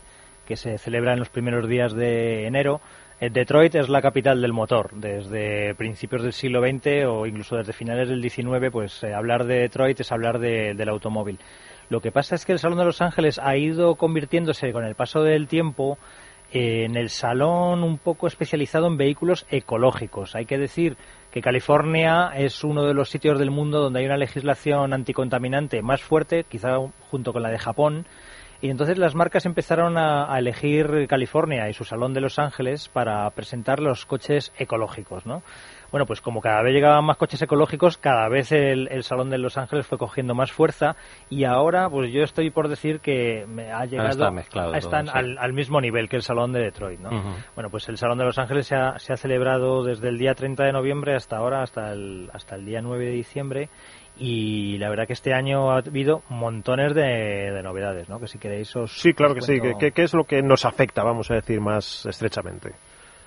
que 0.47 0.55
se 0.55 0.77
celebra 0.77 1.11
en 1.11 1.19
los 1.19 1.27
primeros 1.27 1.67
días 1.67 1.93
de 1.93 2.47
enero. 2.47 2.79
Eh, 3.19 3.29
Detroit 3.29 3.75
es 3.75 3.89
la 3.89 4.01
capital 4.01 4.41
del 4.41 4.53
motor. 4.53 4.91
Desde 4.93 5.75
principios 5.75 6.23
del 6.23 6.31
siglo 6.31 6.61
XX 6.61 7.03
o 7.05 7.25
incluso 7.25 7.57
desde 7.57 7.73
finales 7.73 8.07
del 8.07 8.21
XIX, 8.21 8.71
pues 8.71 9.03
eh, 9.03 9.13
hablar 9.13 9.43
de 9.43 9.55
Detroit 9.59 9.99
es 9.99 10.11
hablar 10.13 10.39
de- 10.39 10.73
del 10.73 10.87
automóvil. 10.87 11.37
Lo 11.89 11.99
que 11.99 12.13
pasa 12.13 12.35
es 12.35 12.45
que 12.45 12.53
el 12.53 12.59
Salón 12.59 12.77
de 12.77 12.85
Los 12.85 13.01
Ángeles 13.01 13.39
ha 13.43 13.57
ido 13.57 13.95
convirtiéndose 13.95 14.71
con 14.71 14.85
el 14.85 14.95
paso 14.95 15.21
del 15.21 15.47
tiempo 15.49 15.97
en 16.51 16.95
el 16.95 17.10
salón 17.10 17.84
un 17.84 17.97
poco 17.97 18.27
especializado 18.27 18.88
en 18.88 18.97
vehículos 18.97 19.45
ecológicos. 19.49 20.36
Hay 20.36 20.45
que 20.45 20.58
decir 20.58 20.97
que 21.31 21.41
California 21.41 22.31
es 22.36 22.63
uno 22.63 22.84
de 22.84 22.93
los 22.93 23.10
sitios 23.10 23.38
del 23.39 23.51
mundo 23.51 23.79
donde 23.79 23.99
hay 23.99 24.05
una 24.05 24.17
legislación 24.17 24.93
anticontaminante 24.93 25.81
más 25.81 26.01
fuerte, 26.01 26.45
quizá 26.47 26.77
junto 27.10 27.34
con 27.34 27.43
la 27.43 27.49
de 27.49 27.60
Japón, 27.60 28.05
y 28.62 28.69
entonces 28.69 28.97
las 28.97 29.15
marcas 29.15 29.45
empezaron 29.45 29.97
a, 29.97 30.34
elegir 30.39 31.08
California 31.08 31.69
y 31.69 31.73
su 31.73 31.84
salón 31.84 32.13
de 32.13 32.21
Los 32.21 32.39
Ángeles 32.39 32.89
para 32.89 33.29
presentar 33.31 33.79
los 33.79 34.05
coches 34.05 34.51
ecológicos, 34.58 35.25
¿no? 35.25 35.43
Bueno, 35.95 36.08
pues 36.08 36.19
como 36.19 36.41
cada 36.41 36.62
vez 36.62 36.73
llegaban 36.73 37.05
más 37.05 37.15
coches 37.15 37.41
ecológicos, 37.41 37.97
cada 37.97 38.27
vez 38.27 38.51
el, 38.51 38.89
el 38.91 39.03
salón 39.03 39.29
de 39.29 39.38
Los 39.38 39.58
Ángeles 39.58 39.88
fue 39.88 39.97
cogiendo 39.97 40.36
más 40.36 40.51
fuerza 40.51 40.97
y 41.29 41.45
ahora, 41.45 41.89
pues 41.89 42.12
yo 42.12 42.21
estoy 42.21 42.49
por 42.49 42.67
decir 42.67 42.99
que 42.99 43.45
me 43.47 43.71
ha 43.71 43.86
llegado, 43.86 44.10
está 44.10 44.29
mezclado 44.29 44.71
todo, 44.71 44.77
están 44.77 45.05
sí. 45.05 45.13
al, 45.15 45.38
al 45.38 45.53
mismo 45.53 45.79
nivel 45.79 46.10
que 46.10 46.17
el 46.17 46.21
salón 46.21 46.51
de 46.51 46.60
Detroit, 46.60 46.99
¿no? 46.99 47.12
Bueno, 47.53 47.69
pues 47.69 47.88
el 47.88 47.95
salón 47.95 48.17
de 48.17 48.25
Los 48.25 48.38
Ángeles 48.38 48.67
se 48.67 48.75
ha, 48.75 48.99
se 48.99 49.13
ha 49.13 49.15
celebrado 49.15 49.86
desde 49.86 50.10
el 50.10 50.17
día 50.17 50.34
30 50.34 50.65
de 50.65 50.73
noviembre 50.73 51.15
hasta 51.15 51.38
ahora, 51.38 51.63
hasta 51.63 51.93
el, 51.93 52.29
hasta 52.34 52.55
el 52.58 52.65
día 52.65 52.81
9 52.81 53.05
de 53.05 53.12
diciembre 53.12 53.69
y 54.17 54.77
la 54.77 54.89
verdad 54.89 55.08
que 55.08 55.13
este 55.13 55.34
año 55.34 55.71
ha 55.71 55.77
habido 55.77 56.23
montones 56.27 56.93
de, 56.93 57.62
novedades, 57.63 58.10
¿no? 58.10 58.19
Que 58.19 58.27
si 58.27 58.38
queréis 58.38 58.75
os... 58.75 58.99
Sí, 58.99 59.13
claro 59.13 59.34
que 59.34 59.39
sí. 59.39 59.62
¿Qué, 59.79 59.91
¿Qué, 59.93 60.03
es 60.03 60.13
lo 60.13 60.25
que 60.25 60.41
nos 60.41 60.65
afecta, 60.65 61.03
vamos 61.03 61.31
a 61.31 61.36
decir, 61.36 61.62
más 61.62 62.05
estrechamente? 62.05 62.73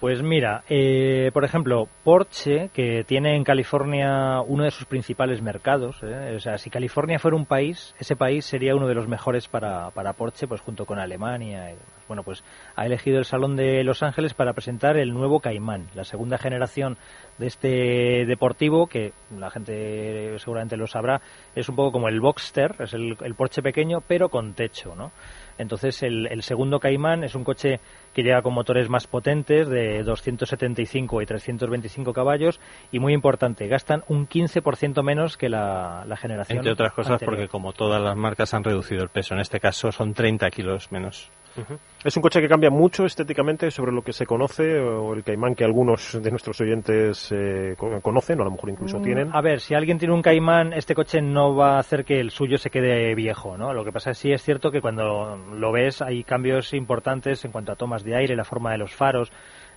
Pues 0.00 0.22
mira, 0.22 0.62
eh, 0.68 1.32
por 1.34 1.44
ejemplo, 1.44 1.88
Porsche, 2.04 2.70
que 2.72 3.02
tiene 3.02 3.34
en 3.34 3.42
California 3.42 4.40
uno 4.46 4.62
de 4.62 4.70
sus 4.70 4.86
principales 4.86 5.42
mercados, 5.42 5.96
eh, 6.04 6.34
o 6.36 6.38
sea, 6.38 6.56
si 6.56 6.70
California 6.70 7.18
fuera 7.18 7.36
un 7.36 7.46
país, 7.46 7.96
ese 7.98 8.14
país 8.14 8.44
sería 8.44 8.76
uno 8.76 8.86
de 8.86 8.94
los 8.94 9.08
mejores 9.08 9.48
para, 9.48 9.90
para 9.90 10.12
Porsche, 10.12 10.46
pues 10.46 10.60
junto 10.60 10.86
con 10.86 11.00
Alemania 11.00 11.70
y 11.70 11.72
demás. 11.72 11.98
Bueno, 12.06 12.22
pues 12.22 12.44
ha 12.76 12.86
elegido 12.86 13.18
el 13.18 13.24
Salón 13.24 13.56
de 13.56 13.82
Los 13.82 14.04
Ángeles 14.04 14.34
para 14.34 14.52
presentar 14.52 14.96
el 14.96 15.12
nuevo 15.12 15.40
Caimán, 15.40 15.88
la 15.96 16.04
segunda 16.04 16.38
generación 16.38 16.96
de 17.38 17.46
este 17.48 18.24
deportivo, 18.24 18.86
que 18.86 19.12
la 19.36 19.50
gente 19.50 20.38
seguramente 20.38 20.76
lo 20.76 20.86
sabrá, 20.86 21.20
es 21.56 21.68
un 21.68 21.74
poco 21.74 21.90
como 21.90 22.08
el 22.08 22.20
Boxster, 22.20 22.76
es 22.78 22.94
el, 22.94 23.16
el 23.20 23.34
Porsche 23.34 23.62
pequeño, 23.62 23.98
pero 24.06 24.28
con 24.28 24.54
techo, 24.54 24.94
¿no? 24.94 25.10
Entonces, 25.58 26.02
el, 26.02 26.42
segundo 26.42 26.78
Caimán 26.78 27.24
es 27.24 27.34
un 27.34 27.44
coche 27.44 27.80
que 28.14 28.22
llega 28.22 28.42
con 28.42 28.54
motores 28.54 28.88
más 28.88 29.06
potentes 29.06 29.68
de 29.68 30.02
275 30.04 31.20
y 31.20 31.26
325 31.26 32.12
caballos 32.12 32.60
y 32.92 33.00
muy 33.00 33.12
importante, 33.12 33.66
gastan 33.66 34.04
un 34.08 34.28
15% 34.28 35.02
menos 35.02 35.36
que 35.36 35.48
la, 35.48 36.04
generación. 36.16 36.58
Entre 36.58 36.72
otras 36.72 36.92
cosas 36.92 37.12
anterior. 37.12 37.34
porque 37.34 37.48
como 37.48 37.72
todas 37.72 38.00
las 38.00 38.16
marcas 38.16 38.54
han 38.54 38.64
reducido 38.64 39.02
el 39.02 39.08
peso, 39.08 39.34
en 39.34 39.40
este 39.40 39.60
caso 39.60 39.92
son 39.92 40.14
30 40.14 40.48
kilos 40.50 40.90
menos. 40.92 41.30
Es 42.04 42.16
un 42.16 42.22
coche 42.22 42.40
que 42.40 42.48
cambia 42.48 42.70
mucho 42.70 43.04
estéticamente 43.04 43.70
sobre 43.70 43.92
lo 43.92 44.02
que 44.02 44.12
se 44.12 44.26
conoce 44.26 44.78
o 44.78 45.14
el 45.14 45.24
Caimán 45.24 45.54
que 45.54 45.64
algunos 45.64 46.20
de 46.22 46.30
nuestros 46.30 46.60
oyentes 46.60 47.32
eh, 47.32 47.74
conocen 48.02 48.38
o 48.38 48.42
a 48.42 48.44
lo 48.44 48.50
mejor 48.52 48.70
incluso 48.70 48.98
Mm, 48.98 49.02
tienen. 49.02 49.30
A 49.32 49.40
ver, 49.40 49.60
si 49.60 49.74
alguien 49.74 49.98
tiene 49.98 50.14
un 50.14 50.22
Caimán, 50.22 50.72
este 50.72 50.94
coche 50.94 51.20
no 51.20 51.54
va 51.54 51.76
a 51.76 51.78
hacer 51.80 52.04
que 52.04 52.20
el 52.20 52.30
suyo 52.30 52.58
se 52.58 52.70
quede 52.70 53.14
viejo, 53.14 53.56
¿no? 53.56 53.72
Lo 53.72 53.84
que 53.84 53.92
pasa 53.92 54.10
es 54.10 54.18
sí 54.18 54.32
es 54.32 54.42
cierto 54.42 54.70
que 54.70 54.80
cuando 54.80 55.36
lo 55.36 55.72
ves 55.72 56.02
hay 56.02 56.24
cambios 56.24 56.72
importantes 56.74 57.44
en 57.44 57.52
cuanto 57.52 57.72
a 57.72 57.76
tomas 57.76 58.04
de 58.04 58.16
aire, 58.16 58.36
la 58.36 58.44
forma 58.44 58.72
de 58.72 58.78
los 58.78 58.94
faros, 58.94 59.30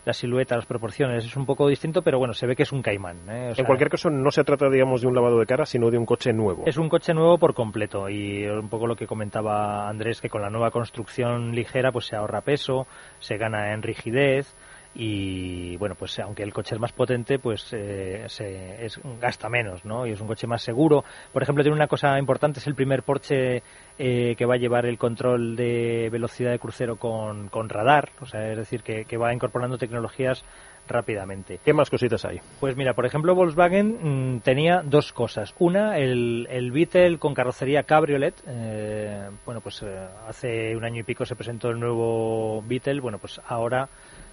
la 0.05 0.13
silueta, 0.13 0.55
las 0.55 0.65
proporciones, 0.65 1.25
es 1.25 1.35
un 1.35 1.45
poco 1.45 1.67
distinto, 1.67 2.01
pero 2.01 2.17
bueno, 2.17 2.33
se 2.33 2.47
ve 2.47 2.55
que 2.55 2.63
es 2.63 2.71
un 2.71 2.81
Caimán. 2.81 3.17
¿eh? 3.29 3.49
En 3.49 3.55
sea, 3.55 3.65
cualquier 3.65 3.89
caso, 3.89 4.09
no 4.09 4.31
se 4.31 4.43
trata, 4.43 4.69
digamos, 4.69 5.01
de 5.01 5.07
un 5.07 5.15
lavado 5.15 5.39
de 5.39 5.45
cara, 5.45 5.65
sino 5.65 5.89
de 5.91 5.97
un 5.97 6.05
coche 6.05 6.33
nuevo. 6.33 6.63
Es 6.65 6.77
un 6.77 6.89
coche 6.89 7.13
nuevo 7.13 7.37
por 7.37 7.53
completo 7.53 8.09
y 8.09 8.45
un 8.45 8.69
poco 8.69 8.87
lo 8.87 8.95
que 8.95 9.07
comentaba 9.07 9.87
Andrés, 9.87 10.21
que 10.21 10.29
con 10.29 10.41
la 10.41 10.49
nueva 10.49 10.71
construcción 10.71 11.53
ligera 11.53 11.91
pues 11.91 12.05
se 12.05 12.15
ahorra 12.15 12.41
peso, 12.41 12.87
se 13.19 13.37
gana 13.37 13.73
en 13.73 13.81
rigidez 13.81 14.55
y 14.93 15.77
bueno, 15.77 15.95
pues 15.95 16.19
aunque 16.19 16.43
el 16.43 16.53
coche 16.53 16.75
es 16.75 16.81
más 16.81 16.91
potente, 16.91 17.39
pues 17.39 17.71
eh, 17.71 18.25
se, 18.27 18.85
es, 18.85 18.99
gasta 19.19 19.49
menos, 19.49 19.85
¿no? 19.85 20.05
Y 20.05 20.11
es 20.11 20.21
un 20.21 20.27
coche 20.27 20.47
más 20.47 20.61
seguro. 20.61 21.03
Por 21.31 21.43
ejemplo, 21.43 21.63
tiene 21.63 21.75
una 21.75 21.87
cosa 21.87 22.19
importante, 22.19 22.59
es 22.59 22.67
el 22.67 22.75
primer 22.75 23.03
Porsche 23.03 23.63
eh, 23.97 24.35
que 24.35 24.45
va 24.45 24.55
a 24.55 24.57
llevar 24.57 24.85
el 24.85 24.97
control 24.97 25.55
de 25.55 26.09
velocidad 26.11 26.51
de 26.51 26.59
crucero 26.59 26.97
con, 26.97 27.47
con 27.49 27.69
radar, 27.69 28.09
o 28.19 28.25
sea, 28.25 28.51
es 28.51 28.57
decir, 28.57 28.83
que, 28.83 29.05
que 29.05 29.17
va 29.17 29.33
incorporando 29.33 29.77
tecnologías 29.77 30.43
rápidamente. 30.87 31.59
¿Qué 31.63 31.73
más 31.73 31.89
cositas 31.89 32.25
hay? 32.25 32.39
Pues 32.59 32.75
mira, 32.75 32.93
por 32.93 33.05
ejemplo, 33.05 33.33
Volkswagen 33.33 34.35
mmm, 34.35 34.39
tenía 34.39 34.81
dos 34.83 35.13
cosas. 35.13 35.53
Una, 35.59 35.97
el, 35.97 36.47
el 36.49 36.71
Beetle 36.71 37.17
con 37.17 37.33
carrocería 37.33 37.83
Cabriolet. 37.83 38.35
Eh, 38.47 39.29
bueno, 39.45 39.61
pues 39.61 39.81
eh, 39.83 40.07
hace 40.27 40.75
un 40.75 40.83
año 40.83 40.99
y 40.99 41.03
pico 41.03 41.25
se 41.25 41.35
presentó 41.35 41.69
el 41.69 41.79
nuevo 41.79 42.61
Beetle. 42.63 42.99
Bueno, 42.99 43.19
pues 43.19 43.39
ahora 43.47 43.87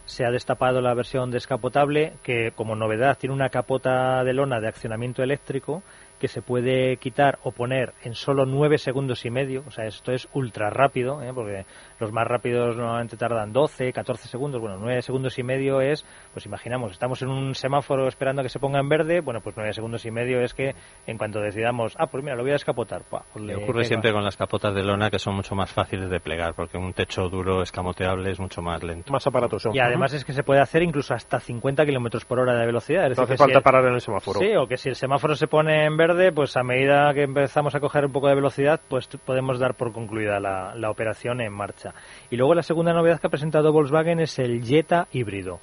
se 0.09 0.25
ha 0.25 0.31
destapado 0.31 0.81
la 0.81 0.95
versión 0.95 1.31
descapotable 1.31 2.15
que, 2.23 2.53
como 2.57 2.75
novedad, 2.75 3.19
tiene 3.19 3.35
una 3.35 3.51
capota 3.51 4.25
de 4.25 4.33
lona 4.33 4.59
de 4.59 4.67
accionamiento 4.67 5.23
eléctrico 5.23 5.83
que 6.19 6.29
se 6.29 6.43
puede 6.43 6.97
quitar 6.97 7.39
o 7.43 7.53
poner 7.53 7.93
en 8.03 8.15
solo 8.15 8.45
9 8.47 8.79
segundos 8.79 9.25
y 9.25 9.31
medio. 9.31 9.63
O 9.67 9.71
sea, 9.71 9.87
esto 9.87 10.13
es 10.13 10.29
ultra 10.33 10.71
rápido, 10.71 11.23
¿eh? 11.23 11.33
porque 11.35 11.65
los 11.99 12.13
más 12.13 12.27
rápidos 12.27 12.77
normalmente 12.77 13.17
tardan 13.17 13.53
12, 13.53 13.93
14 13.93 14.29
segundos. 14.29 14.61
Bueno, 14.61 14.77
9 14.81 15.03
segundos 15.03 15.39
y 15.39 15.43
medio 15.43 15.81
es, 15.81 16.05
pues 16.33 16.47
imaginamos, 16.47 16.93
estamos 16.93 17.23
en 17.23 17.29
un 17.29 17.55
semáforo 17.55 18.09
esperando 18.09 18.41
a 18.41 18.43
que 18.43 18.49
se 18.49 18.59
ponga 18.59 18.81
en 18.81 18.89
verde. 18.89 19.21
Bueno, 19.21 19.41
pues 19.41 19.57
9 19.57 19.73
segundos 19.73 20.05
y 20.05 20.11
medio 20.11 20.41
es 20.41 20.55
que 20.55 20.75
en 21.07 21.19
cuanto 21.19 21.41
decidamos, 21.41 21.95
ah, 21.99 22.07
pues 22.07 22.23
mira, 22.23 22.37
lo 22.37 22.43
voy 22.43 22.51
a 22.51 22.55
descapotar. 22.55 23.03
Pues 23.09 23.45
le 23.45 23.57
ocurre 23.57 23.85
siempre 23.85 24.13
con 24.13 24.25
las 24.25 24.37
capotas 24.37 24.75
de 24.75 24.83
lona 24.83 25.11
que 25.11 25.19
son 25.19 25.35
mucho 25.35 25.55
más 25.55 25.73
fáciles 25.73 26.11
de 26.11 26.21
plegar, 26.21 26.55
porque 26.55 26.79
un 26.79 26.93
techo 26.93 27.29
duro, 27.29 27.63
escamoteable, 27.63 28.31
es 28.31 28.41
mucho 28.41 28.63
más 28.63 28.83
lento. 28.83 29.13
Más 29.13 29.27
aparatoso. 29.27 29.71
Y 29.73 29.79
además 29.79 30.13
es 30.13 30.25
que 30.25 30.33
se 30.33 30.43
puede 30.43 30.61
hacer 30.61 30.83
incluso 30.83 31.15
hasta 31.15 31.41
50 31.41 31.85
kilómetros 31.85 32.25
por 32.25 32.39
hora 32.41 32.59
de 32.59 32.67
velocidad. 32.67 33.11
Es 33.11 33.19
no 33.19 33.23
decir, 33.23 33.35
hace 33.35 33.37
falta 33.37 33.53
si 33.53 33.59
el, 33.59 33.63
parar 33.63 33.85
en 33.87 33.95
el 33.95 34.01
semáforo. 34.01 34.41
Sí, 34.41 34.55
o 34.57 34.67
que 34.67 34.77
si 34.77 34.89
el 34.89 34.97
semáforo 34.97 35.35
se 35.35 35.47
pone 35.47 35.85
en 35.85 35.97
verde, 35.97 36.08
pues 36.35 36.57
a 36.57 36.63
medida 36.63 37.13
que 37.15 37.23
empezamos 37.23 37.75
a 37.75 37.81
coger 37.81 38.07
un 38.07 38.13
poco 38.13 38.29
de 38.29 38.35
velocidad, 38.35 38.81
pues 38.89 39.07
podemos 39.25 39.59
dar 39.59 39.75
por 39.75 39.93
concluida 39.93 40.41
la, 40.41 40.75
la 40.75 40.91
operación 40.91 41.41
en 41.41 41.53
marcha. 41.53 41.95
Y 42.31 42.37
luego 42.37 42.55
la 42.55 42.63
segunda 42.63 42.93
novedad 42.93 43.21
que 43.21 43.27
ha 43.27 43.31
presentado 43.31 43.73
Volkswagen 43.73 44.21
es 44.21 44.39
el 44.39 44.63
Jetta 44.65 45.09
híbrido. 45.13 45.61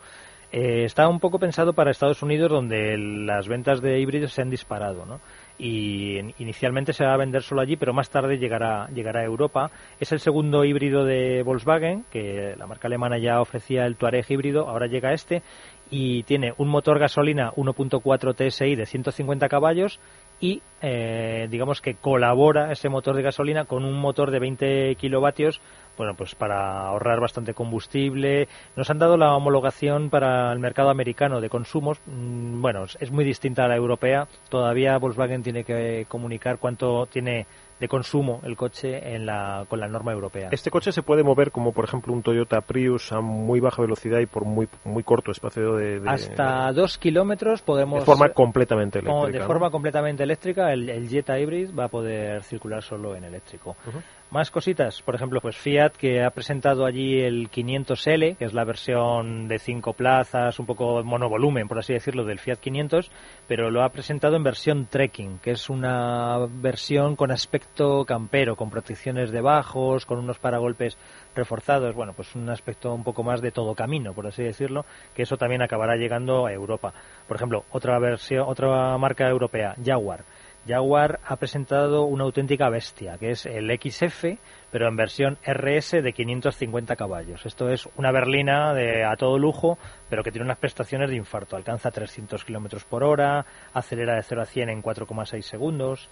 Eh, 0.52 0.86
está 0.86 1.08
un 1.08 1.20
poco 1.20 1.40
pensado 1.40 1.74
para 1.74 1.92
Estados 1.92 2.22
Unidos, 2.22 2.50
donde 2.50 2.98
las 2.98 3.48
ventas 3.48 3.82
de 3.82 4.00
híbridos 4.00 4.34
se 4.34 4.42
han 4.42 4.50
disparado, 4.50 5.06
¿no? 5.06 5.20
y 5.58 6.20
inicialmente 6.40 6.94
se 6.94 7.06
va 7.06 7.14
a 7.14 7.18
vender 7.18 7.42
solo 7.42 7.62
allí, 7.62 7.78
pero 7.78 7.94
más 7.94 8.10
tarde 8.10 8.38
llegará, 8.38 8.88
llegará 8.94 9.22
a 9.22 9.26
Europa. 9.26 9.72
Es 10.00 10.12
el 10.12 10.20
segundo 10.20 10.66
híbrido 10.66 11.06
de 11.06 11.44
Volkswagen, 11.44 12.06
que 12.12 12.56
la 12.58 12.68
marca 12.68 12.88
alemana 12.88 13.18
ya 13.18 13.40
ofrecía 13.40 13.86
el 13.86 13.96
Touareg 13.96 14.26
híbrido, 14.30 14.68
ahora 14.68 14.88
llega 14.88 15.14
este 15.14 15.44
y 15.90 16.24
tiene 16.24 16.54
un 16.58 16.68
motor 16.68 17.00
gasolina 17.00 17.52
1.4 17.52 18.36
TSI 18.36 18.76
de 18.76 18.86
150 18.86 19.48
caballos 19.48 20.00
y 20.40 20.62
eh, 20.82 21.48
digamos 21.50 21.82
que 21.82 21.96
colabora 21.96 22.72
ese 22.72 22.90
motor 22.90 23.16
de 23.16 23.24
gasolina 23.24 23.66
con 23.66 23.86
un 23.86 24.00
motor 24.00 24.32
de 24.32 24.40
20 24.40 24.96
kilovatios 24.96 25.62
bueno, 25.98 26.14
pues 26.16 26.36
para 26.36 26.88
ahorrar 26.88 27.20
bastante 27.20 27.54
combustible. 27.54 28.48
Nos 28.76 28.90
han 28.90 29.00
dado 29.00 29.18
la 29.18 29.36
homologación 29.36 30.10
para 30.10 30.52
el 30.52 30.60
mercado 30.60 30.90
americano 30.90 31.42
de 31.42 31.50
consumos. 31.50 32.00
Bueno, 32.06 32.86
es 33.00 33.12
muy 33.12 33.24
distinta 33.24 33.66
a 33.66 33.68
la 33.68 33.76
europea. 33.76 34.28
Todavía 34.50 34.98
Volkswagen 34.98 35.44
tiene 35.44 35.64
que 35.64 36.06
comunicar 36.08 36.58
cuánto 36.60 37.06
tiene 37.06 37.46
de 37.80 37.88
consumo 37.88 38.40
el 38.44 38.56
coche 38.56 39.16
en 39.16 39.26
la, 39.26 39.66
con 39.68 39.80
la 39.80 39.88
norma 39.88 40.14
europea. 40.14 40.50
Este 40.52 40.72
coche 40.72 40.92
se 40.92 41.04
puede 41.04 41.24
mover 41.24 41.52
como, 41.52 41.74
por 41.74 41.86
ejemplo, 41.86 42.14
un 42.14 42.22
Toyota 42.22 42.62
Prius 42.62 43.12
a 43.12 43.20
muy 43.20 43.60
baja 43.60 43.82
velocidad 43.82 44.20
y 44.20 44.26
por 44.26 44.46
muy 44.46 44.68
muy 44.86 45.04
corto 45.04 45.32
espacio 45.32 45.76
de... 45.76 46.00
de 46.00 46.10
Hasta 46.10 46.72
dos 46.72 46.98
kilómetros 46.98 47.62
podemos... 47.62 48.00
De 48.00 48.06
forma 48.06 48.30
completamente 48.30 49.00
eléctrica. 49.00 49.32
De 49.32 49.40
¿no? 49.40 49.46
forma 49.46 49.70
completamente 49.70 50.24
eléctrica, 50.24 50.72
el, 50.72 50.90
el, 50.90 51.10
Jetta 51.10 51.38
Hybrid 51.38 51.72
va 51.78 51.86
a 51.86 51.90
poder 51.90 52.44
circular 52.44 52.82
solo 52.82 53.16
en 53.16 53.26
eléctrico. 53.26 53.76
Uh 53.86 53.92
-huh. 53.92 54.02
Más 54.32 54.50
cositas, 54.50 55.02
por 55.02 55.16
ejemplo, 55.16 55.40
pues 55.40 55.56
Fiat 55.56 55.92
que 55.92 56.24
ha 56.24 56.30
presentado 56.32 56.86
allí 56.86 57.22
el 57.22 57.50
500L, 57.50 58.36
que 58.36 58.46
es 58.46 58.54
la 58.54 58.66
versión 58.66 59.48
de 59.48 59.60
cinco 59.60 59.94
plazas, 59.94 60.60
un 60.60 60.66
poco 60.66 61.04
monovolumen, 61.04 61.68
por 61.68 61.78
así 61.78 61.94
decirlo, 61.94 62.26
del 62.26 62.40
Fiat 62.40 62.58
500, 62.58 63.12
pero 63.48 63.70
lo 63.70 63.84
ha 63.84 63.90
presentado 63.90 64.36
en 64.36 64.44
versión 64.44 64.88
trekking, 64.88 65.40
que 65.40 65.52
es 65.52 65.70
una 65.70 66.40
versión 66.50 67.16
con 67.16 67.32
aspecto 67.32 67.65
campero, 68.06 68.56
con 68.56 68.70
protecciones 68.70 69.32
de 69.32 69.42
bajos, 69.42 70.06
con 70.06 70.20
unos 70.20 70.40
paragolpes 70.40 70.98
reforzados, 71.36 71.96
bueno, 71.96 72.14
pues 72.14 72.36
un 72.36 72.50
aspecto 72.50 72.94
un 72.94 73.04
poco 73.04 73.24
más 73.24 73.42
de 73.42 73.52
todo 73.52 73.76
camino, 73.76 74.14
por 74.14 74.28
así 74.28 74.44
decirlo, 74.44 74.86
que 75.14 75.24
eso 75.24 75.38
también 75.38 75.62
acabará 75.62 75.96
llegando 75.96 76.46
a 76.46 76.54
Europa. 76.54 76.94
Por 77.28 77.38
ejemplo, 77.38 77.66
otra 77.72 78.00
versión, 78.00 78.46
otra 78.48 78.98
marca 78.98 79.28
europea, 79.28 79.76
Jaguar. 79.84 80.24
Jaguar 80.68 81.20
ha 81.24 81.36
presentado 81.36 82.06
una 82.06 82.24
auténtica 82.24 82.70
bestia, 82.70 83.18
que 83.20 83.32
es 83.32 83.46
el 83.46 83.70
XF, 83.70 84.40
pero 84.72 84.88
en 84.88 84.96
versión 84.96 85.38
RS 85.46 86.02
de 86.02 86.12
550 86.12 86.96
caballos. 86.96 87.46
Esto 87.46 87.70
es 87.70 87.88
una 87.98 88.12
berlina 88.12 88.74
de, 88.74 89.06
a 89.06 89.16
todo 89.16 89.38
lujo, 89.38 89.78
pero 90.10 90.24
que 90.24 90.32
tiene 90.32 90.46
unas 90.46 90.58
prestaciones 90.58 91.12
de 91.12 91.18
infarto. 91.18 91.56
Alcanza 91.56 91.92
300 91.92 92.44
kilómetros 92.44 92.84
por 92.84 93.04
hora, 93.04 93.46
acelera 93.74 94.16
de 94.16 94.24
0 94.24 94.42
a 94.42 94.46
100 94.46 94.70
en 94.70 94.82
4,6 94.82 95.42
segundos. 95.44 96.10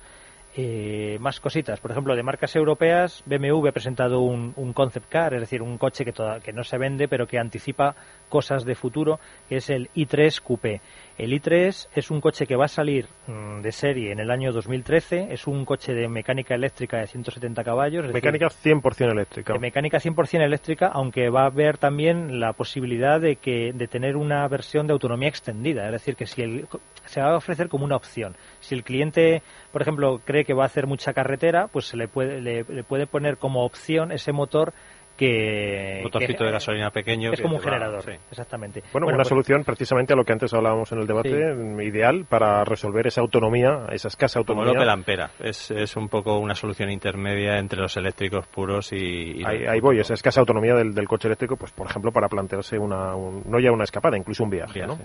Eh, 0.55 1.17
más 1.19 1.39
cositas, 1.39 1.79
por 1.79 1.89
ejemplo, 1.89 2.15
de 2.15 2.21
marcas 2.21 2.55
europeas, 2.55 3.23
BMW 3.25 3.67
ha 3.67 3.71
presentado 3.71 4.19
un, 4.19 4.53
un 4.55 4.71
concept 4.71 5.09
car, 5.09 5.33
es 5.33 5.39
decir, 5.39 5.63
un 5.63 5.79
coche 5.79 6.05
que, 6.05 6.11
toda, 6.11 6.41
que 6.41 6.53
no 6.53 6.63
se 6.63 6.77
vende, 6.77 7.07
pero 7.07 7.25
que 7.25 7.39
anticipa 7.39 7.95
cosas 8.29 8.63
de 8.63 8.75
futuro, 8.75 9.19
que 9.49 9.57
es 9.57 9.71
el 9.71 9.89
i3 9.95 10.41
Coupé. 10.41 10.81
El 11.17 11.31
i3 11.31 11.87
es 11.95 12.11
un 12.11 12.21
coche 12.21 12.45
que 12.45 12.55
va 12.55 12.65
a 12.65 12.67
salir 12.67 13.07
mmm, 13.27 13.61
de 13.61 13.71
serie 13.71 14.11
en 14.11 14.19
el 14.19 14.29
año 14.29 14.51
2013, 14.51 15.27
es 15.31 15.47
un 15.47 15.65
coche 15.65 15.93
de 15.93 16.07
mecánica 16.07 16.53
eléctrica 16.53 16.97
de 16.97 17.07
170 17.07 17.63
caballos. 17.63 18.05
Es 18.05 18.13
mecánica 18.13 18.45
decir, 18.45 18.73
100% 18.75 19.11
eléctrica. 19.11 19.53
De 19.53 19.59
mecánica 19.59 19.97
100% 19.97 20.43
eléctrica, 20.43 20.87
aunque 20.87 21.29
va 21.29 21.43
a 21.43 21.47
haber 21.47 21.79
también 21.79 22.39
la 22.39 22.53
posibilidad 22.53 23.19
de, 23.19 23.37
que, 23.37 23.73
de 23.73 23.87
tener 23.87 24.15
una 24.17 24.47
versión 24.47 24.85
de 24.85 24.93
autonomía 24.93 25.29
extendida, 25.29 25.85
es 25.87 25.91
decir, 25.93 26.15
que 26.15 26.27
si 26.27 26.41
el, 26.41 26.67
se 27.13 27.21
va 27.21 27.31
a 27.31 27.37
ofrecer 27.37 27.69
como 27.69 27.85
una 27.85 27.95
opción. 27.95 28.35
Si 28.59 28.73
el 28.73 28.83
cliente, 28.83 29.43
por 29.71 29.83
ejemplo, 29.83 30.19
cree 30.25 30.45
que 30.45 30.55
va 30.55 30.63
a 30.63 30.65
hacer 30.65 30.87
mucha 30.87 31.13
carretera, 31.13 31.67
pues 31.67 31.85
se 31.85 31.95
le 31.95 32.07
puede, 32.07 32.41
le, 32.41 32.63
puede 32.83 33.05
poner 33.05 33.37
como 33.37 33.63
opción 33.63 34.11
ese 34.11 34.31
motor 34.31 34.73
que... 35.17 36.01
Motorcito 36.03 36.43
de 36.43 36.51
gasolina 36.51 36.89
pequeño. 36.91 37.31
Es 37.31 37.41
como 37.41 37.55
un 37.55 37.61
generador, 37.61 38.03
exactamente. 38.29 38.83
Bueno, 38.91 39.07
una 39.07 39.17
pues 39.17 39.27
solución 39.27 39.63
precisamente 39.63 40.13
a 40.13 40.15
lo 40.15 40.23
que 40.23 40.33
antes 40.33 40.53
hablábamos 40.53 40.91
en 40.91 40.99
el 40.99 41.07
debate, 41.07 41.29
ideal 41.83 42.25
para 42.27 42.63
resolver 42.63 43.07
esa 43.07 43.21
autonomía, 43.21 43.87
esa 43.91 44.07
escasa 44.07 44.39
autonomía. 44.39 44.69
Como 44.69 44.75
lo 44.75 44.79
que 44.79 44.85
la 44.85 44.93
Ampera. 44.93 45.31
Es, 45.39 45.71
es 45.71 45.95
un 45.95 46.09
poco 46.09 46.37
una 46.37 46.55
solución 46.55 46.89
intermedia 46.91 47.57
entre 47.57 47.79
los 47.79 47.95
eléctricos 47.97 48.47
puros 48.47 48.91
y... 48.93 49.43
ahí, 49.45 49.79
voy, 49.79 49.99
esa 49.99 50.13
escasa 50.13 50.39
autonomía 50.39 50.75
del, 50.75 50.93
del, 50.93 51.07
coche 51.07 51.27
eléctrico, 51.27 51.55
pues 51.57 51.71
por 51.71 51.87
ejemplo, 51.87 52.11
para 52.11 52.27
plantearse 52.27 52.77
una, 52.77 53.13
no 53.13 53.59
ya 53.59 53.71
una 53.71 53.83
escapada, 53.83 54.17
incluso 54.17 54.43
un 54.43 54.49
viaje, 54.49 54.85
¿no? 54.85 54.97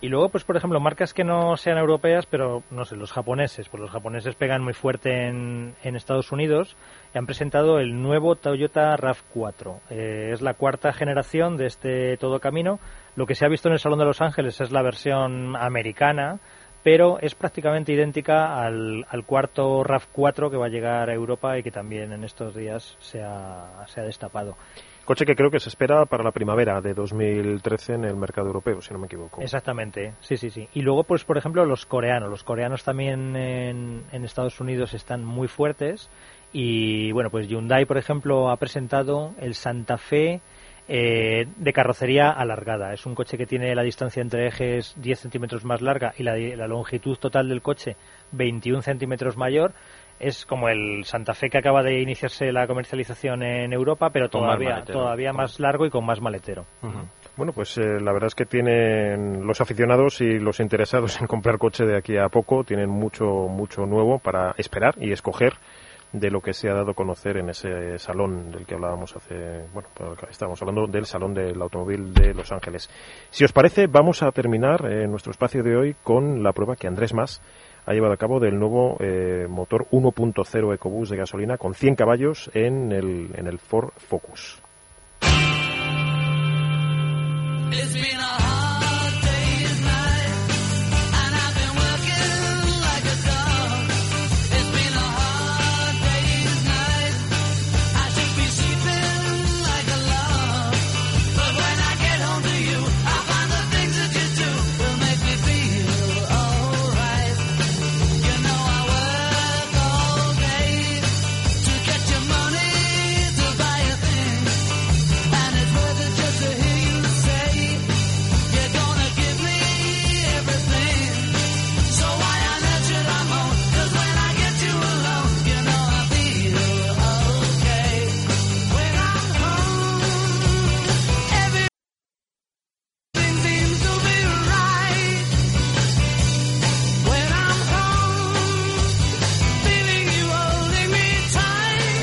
Y 0.00 0.08
luego, 0.08 0.28
pues 0.28 0.44
por 0.44 0.56
ejemplo, 0.56 0.80
marcas 0.80 1.14
que 1.14 1.24
no 1.24 1.56
sean 1.56 1.78
europeas, 1.78 2.26
pero 2.26 2.62
no 2.70 2.84
sé, 2.84 2.96
los 2.96 3.12
japoneses, 3.12 3.68
pues 3.68 3.80
los 3.80 3.90
japoneses 3.90 4.34
pegan 4.34 4.62
muy 4.62 4.74
fuerte 4.74 5.28
en, 5.28 5.74
en 5.82 5.96
Estados 5.96 6.32
Unidos 6.32 6.76
han 7.18 7.26
presentado 7.26 7.78
el 7.78 8.00
nuevo 8.00 8.36
Toyota 8.36 8.96
RAV4. 8.96 9.80
Eh, 9.90 10.30
es 10.32 10.42
la 10.42 10.54
cuarta 10.54 10.92
generación 10.92 11.56
de 11.56 11.66
este 11.66 12.16
todo 12.16 12.40
camino. 12.40 12.78
Lo 13.14 13.26
que 13.26 13.34
se 13.34 13.44
ha 13.44 13.48
visto 13.48 13.68
en 13.68 13.74
el 13.74 13.80
Salón 13.80 13.98
de 13.98 14.04
Los 14.04 14.20
Ángeles 14.20 14.60
es 14.60 14.70
la 14.70 14.82
versión 14.82 15.56
americana, 15.56 16.38
pero 16.82 17.18
es 17.20 17.34
prácticamente 17.34 17.92
idéntica 17.92 18.62
al, 18.62 19.04
cuarto 19.26 19.82
RAV4 19.82 20.50
que 20.50 20.56
va 20.56 20.66
a 20.66 20.70
llegar 20.70 21.10
a 21.10 21.14
Europa 21.14 21.58
y 21.58 21.62
que 21.62 21.70
también 21.70 22.12
en 22.12 22.24
estos 22.24 22.54
días 22.54 22.96
se 23.00 23.22
ha, 23.22 23.84
se 23.86 24.00
ha 24.00 24.04
destapado. 24.04 24.56
Coche 25.06 25.24
que 25.24 25.36
creo 25.36 25.52
que 25.52 25.60
se 25.60 25.68
espera 25.68 26.04
para 26.04 26.24
la 26.24 26.32
primavera 26.32 26.80
de 26.80 26.92
2013 26.92 27.94
en 27.94 28.04
el 28.06 28.16
mercado 28.16 28.48
europeo, 28.48 28.80
si 28.80 28.92
no 28.92 28.98
me 28.98 29.06
equivoco. 29.06 29.40
Exactamente, 29.40 30.14
sí, 30.20 30.36
sí, 30.36 30.50
sí. 30.50 30.68
Y 30.74 30.82
luego, 30.82 31.04
pues, 31.04 31.24
por 31.24 31.38
ejemplo, 31.38 31.64
los 31.64 31.86
coreanos. 31.86 32.28
Los 32.28 32.42
coreanos 32.42 32.82
también 32.82 33.36
en, 33.36 34.02
en 34.10 34.24
Estados 34.24 34.60
Unidos 34.60 34.94
están 34.94 35.24
muy 35.24 35.46
fuertes. 35.46 36.10
Y 36.52 37.12
bueno, 37.12 37.30
pues 37.30 37.48
Hyundai, 37.48 37.84
por 37.84 37.98
ejemplo, 37.98 38.50
ha 38.50 38.56
presentado 38.56 39.34
el 39.40 39.54
Santa 39.54 39.98
Fe 39.98 40.40
eh, 40.88 41.46
de 41.56 41.72
carrocería 41.72 42.30
alargada. 42.30 42.92
Es 42.92 43.06
un 43.06 43.14
coche 43.14 43.36
que 43.36 43.46
tiene 43.46 43.74
la 43.74 43.82
distancia 43.82 44.22
entre 44.22 44.46
ejes 44.46 44.94
10 44.96 45.18
centímetros 45.20 45.64
más 45.64 45.82
larga 45.82 46.14
y 46.16 46.22
la, 46.22 46.36
la 46.36 46.68
longitud 46.68 47.16
total 47.18 47.48
del 47.48 47.60
coche 47.62 47.96
21 48.32 48.82
centímetros 48.82 49.36
mayor 49.36 49.72
es 50.18 50.46
como 50.46 50.68
el 50.68 51.04
Santa 51.04 51.34
Fe 51.34 51.50
que 51.50 51.58
acaba 51.58 51.82
de 51.82 52.00
iniciarse 52.00 52.50
la 52.52 52.66
comercialización 52.66 53.42
en 53.42 53.72
Europa, 53.72 54.10
pero 54.10 54.28
todavía, 54.28 54.76
más 54.76 54.84
todavía 54.86 55.32
más 55.32 55.60
largo 55.60 55.86
y 55.86 55.90
con 55.90 56.04
más 56.04 56.20
maletero. 56.20 56.64
Bueno, 57.36 57.52
pues 57.52 57.76
eh, 57.76 58.00
la 58.00 58.12
verdad 58.12 58.28
es 58.28 58.34
que 58.34 58.46
tienen 58.46 59.46
los 59.46 59.60
aficionados 59.60 60.20
y 60.22 60.38
los 60.38 60.60
interesados 60.60 61.20
en 61.20 61.26
comprar 61.26 61.58
coche 61.58 61.84
de 61.84 61.96
aquí 61.96 62.16
a 62.16 62.28
poco, 62.28 62.64
tienen 62.64 62.88
mucho, 62.88 63.26
mucho 63.26 63.84
nuevo 63.84 64.18
para 64.18 64.54
esperar 64.56 64.94
y 64.98 65.12
escoger 65.12 65.54
de 66.12 66.30
lo 66.30 66.40
que 66.40 66.54
se 66.54 66.68
ha 66.68 66.74
dado 66.74 66.92
a 66.92 66.94
conocer 66.94 67.36
en 67.36 67.50
ese 67.50 67.98
salón 67.98 68.50
del 68.50 68.64
que 68.64 68.74
hablábamos 68.74 69.14
hace, 69.16 69.66
bueno, 69.72 69.88
estábamos 70.30 70.60
hablando 70.62 70.86
del 70.86 71.06
salón 71.06 71.34
del 71.34 71.60
automóvil 71.60 72.14
de 72.14 72.34
Los 72.34 72.52
Ángeles. 72.52 72.88
Si 73.30 73.44
os 73.44 73.52
parece, 73.52 73.86
vamos 73.86 74.22
a 74.22 74.30
terminar 74.32 74.86
eh, 74.90 75.06
nuestro 75.06 75.32
espacio 75.32 75.62
de 75.62 75.76
hoy 75.76 75.96
con 76.02 76.42
la 76.42 76.52
prueba 76.52 76.76
que 76.76 76.86
Andrés 76.86 77.12
Más 77.12 77.42
ha 77.84 77.92
llevado 77.92 78.14
a 78.14 78.16
cabo 78.16 78.40
del 78.40 78.58
nuevo 78.58 78.96
eh, 79.00 79.46
motor 79.48 79.86
1.0 79.90 80.74
EcoBoost 80.74 81.12
de 81.12 81.18
gasolina 81.18 81.56
con 81.56 81.74
100 81.74 81.94
caballos 81.94 82.50
en 82.54 82.92
el, 82.92 83.30
en 83.34 83.46
el 83.46 83.58
Ford 83.58 83.90
Focus. 83.96 84.60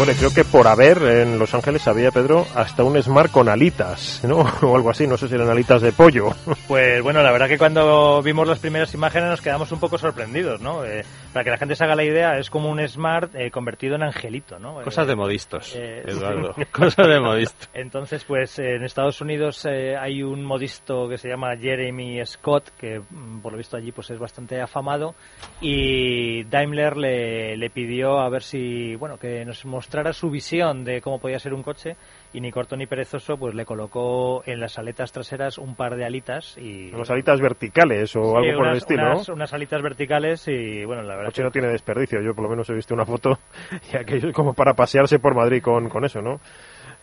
Creo 0.06 0.34
que 0.34 0.44
por 0.44 0.68
haber 0.68 0.98
en 1.02 1.40
Los 1.40 1.54
Ángeles 1.54 1.88
había, 1.88 2.12
Pedro, 2.12 2.46
hasta 2.56 2.84
un 2.84 3.02
Smart 3.02 3.32
con 3.32 3.48
alitas, 3.48 4.20
¿no? 4.24 4.40
O 4.62 4.76
algo 4.76 4.90
así, 4.90 5.08
no 5.08 5.18
sé 5.18 5.30
si 5.30 5.36
eran 5.36 5.50
alitas 5.50 5.82
de 5.82 5.94
pollo. 5.94 6.32
Pues 6.68 7.02
bueno, 7.02 7.24
la 7.24 7.32
verdad 7.32 7.48
que 7.48 7.58
cuando 7.58 8.22
vimos 8.22 8.46
las 8.46 8.60
primeras 8.60 8.94
imágenes 8.94 9.30
nos 9.30 9.42
quedamos 9.42 9.72
un 9.72 9.80
poco 9.80 9.98
sorprendidos, 9.98 10.60
¿no? 10.60 10.84
Eh, 10.84 11.06
para 11.34 11.44
que 11.44 11.50
la 11.50 11.58
gente 11.58 11.76
se 11.76 11.84
haga 11.84 11.96
la 11.96 12.04
idea, 12.04 12.38
es 12.38 12.50
como 12.50 12.70
un 12.70 12.88
Smart 12.88 13.34
eh, 13.36 13.52
convertido 13.52 13.96
en 13.96 14.04
angelito, 14.04 14.60
¿no? 14.60 14.82
Cosas 14.84 15.08
de 15.08 15.16
modistos, 15.16 15.76
eh, 15.76 16.04
Eduardo. 16.06 16.56
Cosas 16.72 17.08
de 17.08 17.20
modistos. 17.20 17.70
Entonces, 17.74 18.24
pues 18.24 18.60
en 18.60 18.84
Estados 18.84 19.20
Unidos 19.22 19.66
hay 19.66 20.24
un 20.24 20.44
modisto 20.44 21.10
que 21.10 21.18
se 21.18 21.30
llama 21.30 21.58
Jeremy 21.58 22.24
Scott, 22.26 22.70
que 22.78 23.00
mm, 23.00 23.40
por 23.40 23.52
lo 23.52 23.58
visto 23.58 23.76
allí 23.76 23.92
pues 23.92 24.10
es 24.12 24.20
bastante 24.20 24.62
afamado, 24.62 25.16
y 25.60 26.44
Daimler 26.44 26.98
le, 26.98 27.58
le 27.58 27.70
pidió 27.70 28.20
a 28.20 28.30
ver 28.30 28.44
si, 28.44 28.96
bueno, 28.96 29.18
que 29.18 29.44
nos 29.44 29.66
mostrara 29.66 30.14
su 30.14 30.30
visión 30.30 30.84
de 30.86 31.02
cómo 31.02 31.20
podía 31.20 31.40
ser 31.40 31.54
un 31.54 31.64
coche 31.64 31.96
y 32.34 32.42
ni 32.42 32.52
corto 32.52 32.76
ni 32.76 32.88
perezoso 32.88 33.38
pues 33.38 33.54
le 33.54 33.64
colocó 33.64 34.44
en 34.46 34.60
las 34.60 34.78
aletas 34.80 35.12
traseras 35.12 35.60
un 35.60 35.76
par 35.76 35.96
de 35.96 36.04
alitas 36.04 36.58
y 36.58 36.92
unas 36.94 37.10
alitas 37.12 37.40
verticales 37.40 38.16
o 38.16 38.38
algo 38.38 38.58
por 38.58 38.68
el 38.68 38.78
estilo. 38.78 39.04
unas, 39.04 39.30
unas, 39.30 39.54
alitas 39.54 39.82
verticales 39.82 40.48
y 40.48 40.84
bueno 40.84 41.04
la 41.04 41.16
verdad 41.16 41.30
coche 41.30 41.44
no 41.44 41.52
tiene 41.52 41.68
desperdicio 41.68 42.22
yo 42.22 42.34
por 42.34 42.44
lo 42.44 42.50
menos 42.50 42.70
he 42.70 42.74
visto 42.74 42.96
una 42.96 43.06
foto 43.06 43.38
y 43.94 43.98
aquello 43.98 44.30
es 44.30 44.36
como 44.36 44.54
para 44.54 44.74
pasearse 44.74 45.20
por 45.20 45.36
Madrid 45.36 45.62
con, 45.62 45.90
con 45.90 46.04
eso 46.04 46.22
no 46.22 46.40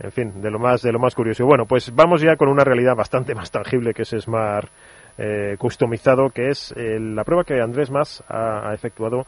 en 0.00 0.12
fin 0.12 0.40
de 0.40 0.50
lo 0.50 0.58
más 0.58 0.82
de 0.82 0.92
lo 0.92 0.98
más 0.98 1.14
curioso. 1.14 1.44
Bueno 1.46 1.66
pues 1.66 1.94
vamos 1.94 2.22
ya 2.22 2.36
con 2.36 2.48
una 2.48 2.64
realidad 2.64 2.96
bastante 2.96 3.34
más 3.34 3.50
tangible 3.50 3.92
que 3.94 4.02
es 4.02 4.08
Smart 4.08 4.68
eh, 5.18 5.56
customizado 5.58 6.30
que 6.30 6.48
es 6.48 6.72
eh, 6.76 6.98
la 6.98 7.24
prueba 7.24 7.44
que 7.44 7.60
Andrés 7.60 7.90
Más 7.90 8.24
ha 8.28 8.72
efectuado 8.72 9.26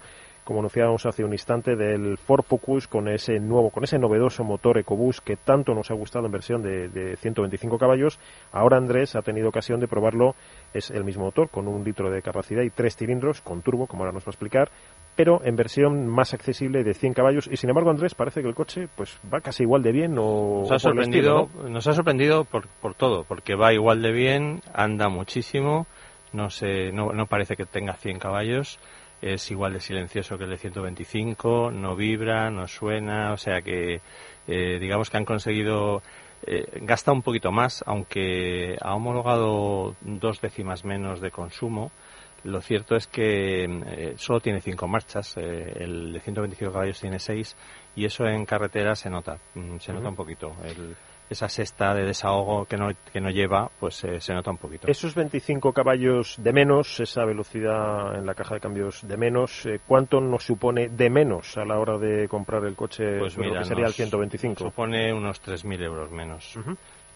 como 0.53 0.61
anunciábamos 0.61 1.07
hace 1.07 1.24
un 1.24 1.32
instante, 1.32 1.76
del 1.76 2.18
Ford 2.18 2.44
Focus 2.44 2.86
con 2.86 3.09
ese 3.09 3.40
nuevo, 3.40 3.70
con 3.70 3.84
ese 3.84 3.98
novedoso 3.98 4.44
motor 4.44 4.78
EcoBoost 4.78 5.24
que 5.24 5.36
tanto 5.36 5.74
nos 5.74 5.90
ha 5.90 5.94
gustado 5.94 6.26
en 6.26 6.32
versión 6.32 6.62
de, 6.62 6.88
de 6.88 7.16
125 7.16 7.78
caballos. 7.78 8.18
Ahora 8.53 8.76
Andrés 8.76 9.16
ha 9.16 9.22
tenido 9.22 9.48
ocasión 9.48 9.80
de 9.80 9.88
probarlo, 9.88 10.34
es 10.74 10.90
el 10.90 11.05
mismo 11.05 11.24
motor 11.24 11.48
con 11.48 11.66
un 11.68 11.82
litro 11.82 12.11
de 12.11 12.22
capacidad 12.22 12.62
y 12.62 12.70
tres 12.70 12.96
cilindros 12.96 13.40
con 13.40 13.62
turbo, 13.62 13.86
como 13.86 14.03
ahora 14.03 14.12
nos 14.12 14.24
va 14.24 14.28
a 14.28 14.32
explicar, 14.32 14.70
pero 15.16 15.40
en 15.44 15.57
versión 15.57 16.07
más 16.07 16.34
accesible 16.34 16.84
de 16.84 16.94
100 16.94 17.14
caballos. 17.14 17.48
Y 17.50 17.57
sin 17.57 17.70
embargo 17.70 17.90
Andrés 17.90 18.14
parece 18.14 18.42
que 18.42 18.48
el 18.48 18.55
coche 18.55 18.88
pues 18.94 19.18
va 19.32 19.40
casi 19.40 19.62
igual 19.62 19.82
de 19.82 19.92
bien 19.92 20.16
o 20.18 20.61
nos 20.61 20.72
ha 20.72 20.78
sorprendido 20.78 21.48
nos 21.68 21.86
ha 21.86 21.92
sorprendido 21.92 22.44
por, 22.44 22.66
por 22.80 22.94
todo 22.94 23.24
porque 23.24 23.55
va 23.55 23.72
igual 23.72 24.03
de 24.03 24.12
bien 24.12 24.61
anda 24.74 25.09
muchísimo 25.09 25.86
no 26.32 26.50
sé 26.50 26.92
no, 26.92 27.12
no 27.12 27.26
parece 27.26 27.57
que 27.57 27.66
tenga 27.66 27.94
100 27.94 28.18
caballos 28.18 28.78
es 29.23 29.51
igual 29.53 29.73
de 29.73 29.81
silencioso 29.81 30.37
que 30.37 30.45
el 30.45 30.51
de 30.51 30.59
125, 30.59 31.70
no 31.70 31.95
vibra, 31.95 32.51
no 32.51 32.66
suena, 32.66 33.33
o 33.33 33.37
sea 33.37 33.62
que 33.62 34.01
eh, 34.49 34.79
digamos 34.81 35.09
que 35.09 35.16
han 35.16 35.25
conseguido 35.25 36.03
eh, 36.45 36.81
gasta 36.83 37.12
un 37.12 37.23
poquito 37.23 37.53
más, 37.53 37.85
aunque 37.87 38.77
ha 38.81 38.95
homologado 38.95 39.95
dos 40.01 40.41
décimas 40.41 40.85
menos 40.85 41.20
de 41.20 41.31
consumo. 41.31 41.93
Lo 42.43 42.61
cierto 42.61 42.97
es 42.97 43.07
que 43.07 43.64
eh, 43.64 44.14
solo 44.16 44.41
tiene 44.41 44.61
cinco 44.61 44.89
marchas, 44.89 45.37
el 45.37 46.12
de 46.12 46.20
125 46.20 46.73
caballos 46.73 47.01
tiene 47.01 47.20
seis 47.20 47.57
y 47.95 48.05
eso 48.05 48.27
en 48.27 48.45
carretera 48.45 48.97
se 48.97 49.09
nota, 49.09 49.39
mm, 49.55 49.79
se 49.79 49.93
nota 49.93 50.09
un 50.09 50.16
poquito. 50.16 50.53
El, 50.64 50.97
esa 51.33 51.49
sexta 51.49 51.95
de 51.95 52.05
desahogo 52.05 52.64
que 52.64 52.76
no, 52.76 52.91
que 53.12 53.20
no 53.20 53.30
lleva, 53.30 53.70
pues 53.80 54.05
eh, 54.05 54.20
se 54.20 54.33
nota 54.33 54.51
un 54.51 54.59
poquito. 54.59 54.87
Esos 54.89 55.14
25 55.14 55.72
caballos 55.72 56.37
de 56.39 56.53
menos, 56.53 57.01
esa 57.01 57.24
velocidad 57.24 58.16
en 58.16 58.24
la 58.24 58.35
caja 58.35 58.55
de 58.55 58.61
cambios 58.61 59.07
de 59.07 59.16
menos, 59.16 59.66
eh, 59.66 59.80
¿cuánto 59.87 60.20
nos 60.20 60.45
supone 60.45 60.89
de 60.89 61.11
menos 61.11 61.57
a 61.57 61.64
la 61.64 61.78
hora 61.78 61.99
de 61.99 62.28
comprar 62.28 62.64
el 62.64 62.74
coche 62.74 63.18
pues 63.18 63.37
mira, 63.37 63.61
que 63.61 63.64
sería 63.66 63.87
el 63.87 63.93
125? 63.93 64.64
Supone 64.64 65.12
unos 65.12 65.43
3.000 65.43 65.83
euros 65.83 66.11
menos. 66.11 66.59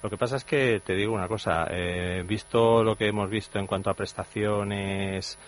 Lo 0.02 0.10
que 0.10 0.16
pasa 0.16 0.36
es 0.36 0.44
que 0.44 0.80
te 0.80 0.94
digo 0.94 1.14
una 1.14 1.28
cosa, 1.28 1.66
eh, 1.70 2.22
visto 2.26 2.82
lo 2.82 2.96
que 2.96 3.08
hemos 3.08 3.30
visto 3.30 3.58
en 3.58 3.66
cuanto 3.66 3.90
a 3.90 3.94
prestaciones, 3.94 5.38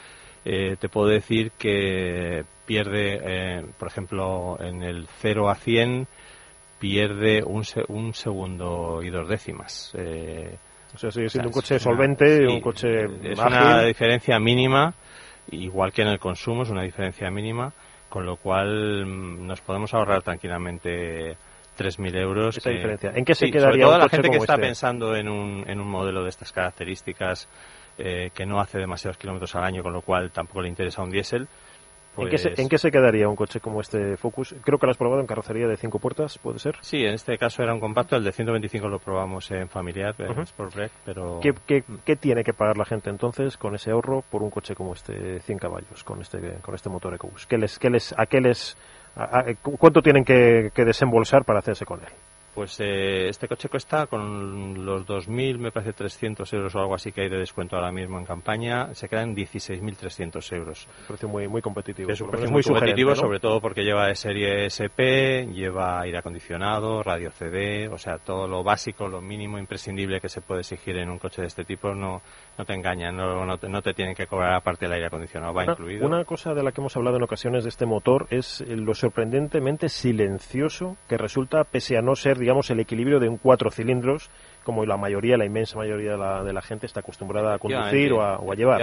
te 0.45 0.89
puedo 0.89 1.09
decir 1.09 1.51
que 1.59 2.43
pierde, 2.64 3.62
por 3.79 3.89
ejemplo, 3.89 4.57
en 4.61 4.83
el 4.83 5.07
0 5.21 5.51
a 5.51 5.55
100 5.55 6.07
pierde 6.79 7.43
un, 7.45 7.64
un 7.89 8.14
segundo 8.14 9.03
y 9.03 9.11
dos 9.11 9.29
décimas. 9.29 9.93
Eh, 9.97 10.57
o 10.95 10.99
sea, 10.99 11.11
sigue 11.11 11.29
siendo 11.29 11.49
un 11.49 11.53
coche 11.53 11.79
solvente, 11.79 12.47
un 12.47 12.61
coche 12.61 13.05
Es 13.22 13.39
una 13.39 13.83
diferencia 13.83 14.39
mínima, 14.39 14.95
igual 15.51 15.93
que 15.93 16.03
en 16.03 16.09
el 16.09 16.18
consumo, 16.18 16.62
es 16.62 16.70
una 16.70 16.83
diferencia 16.83 17.31
mínima, 17.31 17.72
con 18.09 18.24
lo 18.24 18.37
cual 18.37 19.05
mm, 19.07 19.47
nos 19.47 19.61
podemos 19.61 19.93
ahorrar 19.93 20.22
tranquilamente 20.22 21.37
3.000 21.79 22.16
euros. 22.16 22.57
Esa 22.57 22.70
diferencia. 22.70 23.12
¿En 23.14 23.24
qué 23.24 23.35
se 23.35 23.51
quedaría 23.51 23.85
toda 23.85 23.99
la 23.99 24.09
gente 24.09 24.31
que 24.31 24.39
está 24.39 24.55
este? 24.55 24.66
pensando 24.66 25.14
en 25.14 25.29
un, 25.29 25.64
en 25.68 25.81
un 25.81 25.89
modelo 25.89 26.22
de 26.22 26.31
estas 26.31 26.53
características 26.53 27.49
eh, 27.99 28.31
que 28.35 28.47
no 28.47 28.61
hace 28.61 28.79
demasiados 28.79 29.18
kilómetros 29.18 29.55
al 29.57 29.64
año, 29.64 29.83
con 29.83 29.93
lo 29.93 30.03
cual 30.03 30.31
tampoco 30.31 30.62
le 30.62 30.68
interesa 30.68 31.03
un 31.03 31.11
diésel, 31.11 31.49
¿En, 32.19 32.29
qué 32.29 32.39
se, 32.39 32.61
¿En, 32.61 32.69
qué 32.69 32.79
se, 32.79 32.91
quedaría 32.91 33.29
un 33.29 33.37
coche 33.37 33.61
como 33.61 33.81
este 33.81 34.16
Focus? 34.16 34.55
Creo 34.62 34.79
que 34.79 34.87
lo 34.87 34.91
has 34.91 34.97
probado 34.97 35.21
en 35.21 35.27
carrocería 35.27 35.66
de 35.66 35.77
cinco 35.77 35.99
puertas, 35.99 36.39
¿puede 36.39 36.59
ser? 36.59 36.77
Sí, 36.81 37.05
en 37.05 37.14
este 37.14 37.39
caso 37.39 37.62
era 37.62 37.73
un 37.73 37.81
compacto, 37.81 38.16
el 38.16 38.25
de 38.25 38.33
125 38.33 38.89
lo 38.89 38.99
probamos 38.99 39.51
en 39.51 39.69
familiar, 39.69 40.14
en 40.19 40.41
Sport 40.41 40.75
Break, 40.75 40.93
pero... 41.05 41.41
¿Qué, 41.41 41.55
qué, 41.66 41.85
qué 42.05 42.16
tiene 42.16 42.45
que 42.45 42.53
pagar 42.53 42.77
la 42.77 42.85
gente 42.85 43.11
entonces 43.11 43.57
con 43.57 43.75
ese 43.75 43.91
ahorro 43.91 44.23
por 44.31 44.43
un 44.43 44.51
coche 44.51 44.75
como 44.75 44.95
este 44.95 45.41
100 45.41 45.59
caballos, 45.59 46.05
con 46.05 46.21
este, 46.21 46.59
con 46.62 46.75
este 46.75 46.89
motor 46.89 47.14
EcoBoost? 47.14 47.49
¿Qué 47.49 47.59
les, 47.59 47.79
qué 47.79 47.91
les, 47.91 48.14
¿A 48.19 48.27
qué 48.27 48.41
les... 48.41 48.77
¿Cuánto 49.62 50.01
tienen 50.01 50.25
que, 50.25 50.71
que 50.73 50.85
desembolsar 50.85 51.45
para 51.45 51.59
hacerse 51.59 51.85
con 51.85 52.01
él? 52.01 52.12
Pues 52.59 52.81
eh, 52.81 53.29
este 53.29 53.47
coche 53.47 53.69
cuesta 53.69 54.09
con 54.09 54.85
los 54.85 55.07
2.000, 55.07 55.59
me 55.59 55.71
parece 55.71 55.93
300 55.93 56.53
euros 56.55 56.75
o 56.75 56.81
algo 56.81 56.97
así 56.97 57.13
que 57.13 57.21
hay 57.21 57.29
de 57.29 57.39
descuento 57.39 57.77
ahora 57.77 57.93
mismo 57.93 58.19
en 58.19 58.25
campaña, 58.25 58.93
se 58.95 59.09
quedan 59.09 59.33
16.300 59.33 60.57
euros. 60.57 60.89
Un 61.03 61.07
precio 61.07 61.29
muy, 61.29 61.47
muy 61.47 61.63
competitivo. 61.63 62.11
Es 62.11 62.21
un 62.21 62.31
precio 62.31 62.51
muy, 62.51 62.65
competitivo, 62.65 63.15
sobre 63.15 63.39
todo 63.39 63.61
porque 63.61 63.85
lleva 63.85 64.09
de 64.09 64.17
serie 64.17 64.67
SP, 64.67 65.47
lleva 65.55 66.01
aire 66.01 66.19
acondicionado, 66.19 67.01
radio 67.01 67.31
CD, 67.31 67.87
o 67.87 67.97
sea, 67.97 68.19
todo 68.19 68.49
lo 68.49 68.65
básico, 68.65 69.07
lo 69.07 69.21
mínimo 69.21 69.57
imprescindible 69.57 70.21
que 70.21 70.29
se 70.29 70.41
puede 70.41 70.63
exigir 70.63 70.97
en 70.97 71.11
un 71.11 71.21
coche 71.21 71.43
de 71.43 71.47
este 71.47 71.65
tipo 71.65 71.95
no, 71.95 72.23
no 72.59 72.65
te 72.65 72.75
engañan, 72.75 73.17
no, 73.17 73.47
no, 73.47 73.57
te, 73.57 73.69
no 73.69 73.81
te 73.83 73.95
tienen 73.95 74.17
que 74.17 74.27
cobrar 74.27 74.55
aparte 74.55 74.87
del 74.87 74.95
aire 74.95 75.07
acondicionado, 75.07 75.55
va 75.55 75.65
incluido. 75.65 76.05
Una 76.05 76.25
cosa 76.25 76.55
de 76.55 76.65
la 76.65 76.73
que 76.73 76.81
hemos 76.81 76.97
hablado 76.97 77.17
en 77.17 77.23
ocasiones 77.23 77.63
de 77.63 77.71
este 77.71 77.87
motor 77.87 78.27
es 78.31 78.65
lo 78.67 78.95
sorprendentemente 78.95 79.89
silencioso 79.89 80.97
que 81.09 81.17
resulta, 81.17 81.63
pese 81.63 81.97
a 81.97 82.03
no 82.03 82.17
ser, 82.17 82.37
digamos, 82.37 82.69
el 82.71 82.81
equilibrio 82.81 83.21
de 83.21 83.29
un 83.29 83.39
cuatro 83.39 83.71
cilindros, 83.71 84.29
como 84.65 84.85
la 84.85 84.97
mayoría, 84.97 85.37
la 85.37 85.47
inmensa 85.47 85.79
mayoría 85.79 86.17
de 86.17 86.53
la, 86.53 86.63
gente 86.63 86.87
está 86.87 87.01
acostumbrada 87.01 87.55
a 87.55 87.59
conducir 87.59 88.13
o 88.13 88.23
a, 88.23 88.55
llevar. 88.57 88.81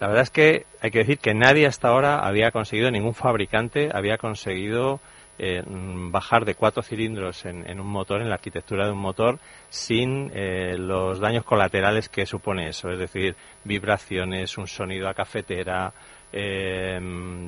La 0.00 0.08
verdad 0.08 0.22
es 0.22 0.30
que 0.30 0.66
hay 0.80 0.90
que 0.90 0.98
decir 0.98 1.18
que 1.18 1.34
nadie 1.34 1.66
hasta 1.66 1.88
ahora 1.88 2.18
había 2.18 2.50
conseguido, 2.50 2.90
ningún 2.90 3.14
fabricante 3.14 3.90
había 3.94 4.18
conseguido 4.18 5.00
eh, 5.38 5.62
bajar 5.66 6.44
de 6.44 6.54
cuatro 6.54 6.82
cilindros 6.82 7.44
en, 7.44 7.80
un 7.80 7.86
motor, 7.86 8.20
en 8.20 8.28
la 8.28 8.36
arquitectura 8.36 8.86
de 8.86 8.92
un 8.92 8.98
motor, 8.98 9.38
sin 9.68 10.30
eh, 10.34 10.76
los 10.78 11.18
daños 11.18 11.44
colaterales 11.44 12.08
que 12.08 12.26
supone 12.26 12.68
eso, 12.68 12.90
es 12.90 12.98
decir, 12.98 13.34
vibraciones, 13.64 14.56
un 14.58 14.66
sonido 14.66 15.08
a 15.08 15.14
cafetera, 15.14 15.92
eh, 16.36 16.98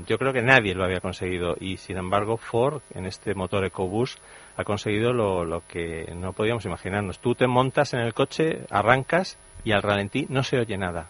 yo 0.07 0.17
creo 0.17 0.33
que 0.33 0.43
nadie 0.43 0.75
lo 0.75 0.85
había 0.85 1.01
conseguido 1.01 1.57
y 1.59 1.77
sin 1.77 1.97
embargo 1.97 2.37
Ford 2.37 2.83
en 2.95 3.07
este 3.07 3.35
motor 3.35 3.65
EcoBoost 3.65 4.21
ha 4.57 4.63
conseguido 4.63 5.13
lo, 5.13 5.45
lo, 5.45 5.67
que 5.67 6.13
no 6.15 6.33
podíamos 6.33 6.65
imaginarnos. 6.67 7.19
Tú 7.19 7.35
te 7.35 7.49
montas 7.49 7.95
en 7.95 8.01
el 8.01 8.15
coche, 8.15 8.61
arrancas 8.71 9.39
y 9.65 9.73
al 9.73 9.83
ralentí 9.83 10.27
no 10.29 10.45
se 10.45 10.59
oye 10.61 10.79
nada. 10.79 11.09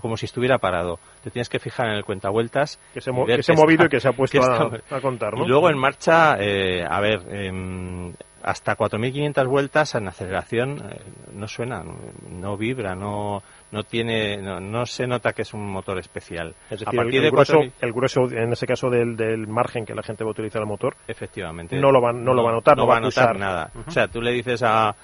Como 0.00 0.16
si 0.16 0.26
estuviera 0.26 0.58
parado. 0.58 0.98
Te 1.22 1.30
tienes 1.30 1.48
que 1.48 1.58
fijar 1.58 1.88
en 1.88 1.94
el 1.94 2.04
cuentavueltas. 2.04 2.78
Que 2.94 3.00
se, 3.00 3.10
que 3.26 3.42
se 3.42 3.52
ha 3.52 3.56
movido 3.56 3.86
y 3.86 3.88
que 3.88 4.00
se 4.00 4.08
ha 4.08 4.12
puesto 4.16 4.40
a, 4.90 5.00
contar, 5.00 5.34
¿no? 5.34 5.44
Y 5.44 5.48
luego 5.48 5.70
en 5.70 5.78
marcha, 5.78 6.36
eh, 6.38 6.84
a 6.88 7.00
ver, 7.00 7.22
eh, 7.28 8.12
hasta 8.42 8.76
4.500 8.76 9.46
vueltas 9.46 9.94
en 9.94 10.08
aceleración 10.08 10.78
eh, 10.90 11.02
no 11.32 11.48
suena, 11.48 11.82
no, 12.30 12.56
vibra, 12.56 12.94
no 12.94 13.42
no 13.70 13.82
tiene 13.82 14.38
no, 14.38 14.86
se 14.86 15.06
nota 15.06 15.32
que 15.32 15.42
es 15.42 15.52
un 15.52 15.70
motor 15.70 15.98
especial. 15.98 16.54
Es 16.70 16.80
decir, 16.80 16.88
a 16.88 16.92
partir 16.92 17.16
el, 17.16 17.24
de 17.24 17.30
grueso, 17.30 17.58
el 17.80 17.92
grueso, 17.92 18.22
en 18.30 18.52
ese 18.52 18.66
caso 18.66 18.88
del, 18.88 19.16
del, 19.16 19.46
margen 19.46 19.84
que 19.84 19.94
la 19.94 20.02
gente 20.02 20.24
va 20.24 20.30
a 20.30 20.32
utilizar 20.32 20.62
el 20.62 20.68
motor, 20.68 20.96
efectivamente, 21.06 21.76
no 21.76 21.92
lo 21.92 22.00
va, 22.00 22.12
no, 22.12 22.32
lo 22.32 22.42
va 22.42 22.50
a 22.50 22.54
notar, 22.54 22.76
no, 22.76 22.86
va 22.86 22.96
a 22.96 23.00
notar 23.00 23.38
nada. 23.38 23.70
O 23.86 23.90
sea, 23.90 24.08
tú 24.08 24.22
le 24.22 24.32
dices 24.32 24.62
a 24.62 24.94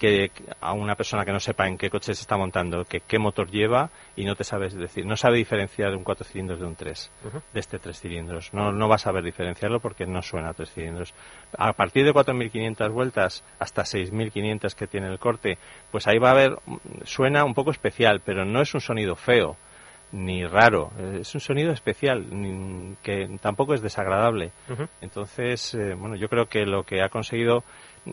que 0.00 0.32
a 0.62 0.72
una 0.72 0.94
persona 0.94 1.26
que 1.26 1.32
no 1.32 1.38
sepa 1.38 1.68
en 1.68 1.76
qué 1.76 1.90
coche 1.90 2.14
se 2.14 2.22
está 2.22 2.38
montando, 2.38 2.86
que 2.86 3.00
qué 3.00 3.18
motor 3.18 3.50
lleva 3.50 3.90
y 4.16 4.24
no 4.24 4.34
te 4.34 4.44
sabes 4.44 4.74
decir, 4.74 5.04
no 5.04 5.14
sabe 5.14 5.36
diferenciar 5.36 5.94
un 5.94 6.02
cuatro 6.02 6.24
cilindros 6.24 6.58
de 6.58 6.64
un 6.64 6.74
tres, 6.74 7.12
de 7.52 7.60
este 7.60 7.78
tres 7.78 8.00
cilindros. 8.00 8.54
No, 8.54 8.72
no 8.72 8.88
va 8.88 8.94
a 8.94 8.98
saber 8.98 9.22
diferenciarlo 9.22 9.78
porque 9.78 10.06
no 10.06 10.22
suena 10.22 10.48
a 10.48 10.54
tres 10.54 10.72
cilindros. 10.72 11.12
A 11.58 11.74
partir 11.74 12.06
de 12.06 12.14
4.500 12.14 12.90
vueltas 12.90 13.44
hasta 13.58 13.82
6.500 13.82 14.74
que 14.74 14.86
tiene 14.86 15.08
el 15.08 15.18
corte, 15.18 15.58
pues 15.90 16.08
ahí 16.08 16.18
va 16.18 16.28
a 16.28 16.32
haber, 16.32 16.56
suena 17.04 17.44
un 17.44 17.52
poco 17.52 17.70
especial, 17.70 18.22
pero 18.24 18.46
no 18.46 18.62
es 18.62 18.72
un 18.72 18.80
sonido 18.80 19.16
feo 19.16 19.58
ni 20.12 20.44
raro, 20.44 20.90
es 21.20 21.32
un 21.34 21.40
sonido 21.40 21.72
especial 21.72 22.26
que 23.02 23.28
tampoco 23.40 23.74
es 23.74 23.82
desagradable. 23.82 24.50
Entonces, 25.00 25.74
eh, 25.74 25.94
bueno, 25.94 26.16
yo 26.16 26.28
creo 26.28 26.46
que 26.46 26.66
lo 26.66 26.82
que 26.82 27.02
ha 27.02 27.08
conseguido 27.08 27.62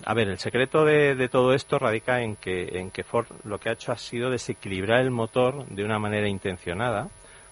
a 0.03 0.13
ver, 0.13 0.27
el 0.27 0.37
secreto 0.37 0.83
de, 0.83 1.29
todo 1.29 1.53
esto 1.53 1.79
radica 1.79 2.21
en 2.21 2.35
que, 2.35 2.79
en 2.79 2.91
que 2.91 3.03
Ford 3.03 3.27
lo 3.43 3.59
que 3.59 3.69
ha 3.69 3.73
hecho 3.73 3.91
ha 3.91 3.97
sido 3.97 4.29
desequilibrar 4.29 4.99
el 5.01 5.11
motor 5.11 5.65
de 5.67 5.83
una 5.83 5.97
manera 5.97 6.27
intencionada, 6.27 7.07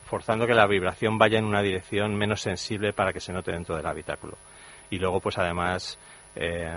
forzando 0.05 0.45
que 0.45 0.53
la 0.53 0.67
vibración 0.67 1.17
vaya 1.17 1.39
en 1.39 1.45
una 1.45 1.61
dirección 1.61 2.15
menos 2.15 2.41
sensible 2.41 2.93
para 2.93 3.13
que 3.13 3.19
se 3.19 3.33
note 3.33 3.51
dentro 3.51 3.75
del 3.75 3.85
habitáculo. 3.85 4.37
Y 4.89 4.99
luego, 4.99 5.19
pues 5.19 5.37
además, 5.37 5.97
eh, 6.35 6.69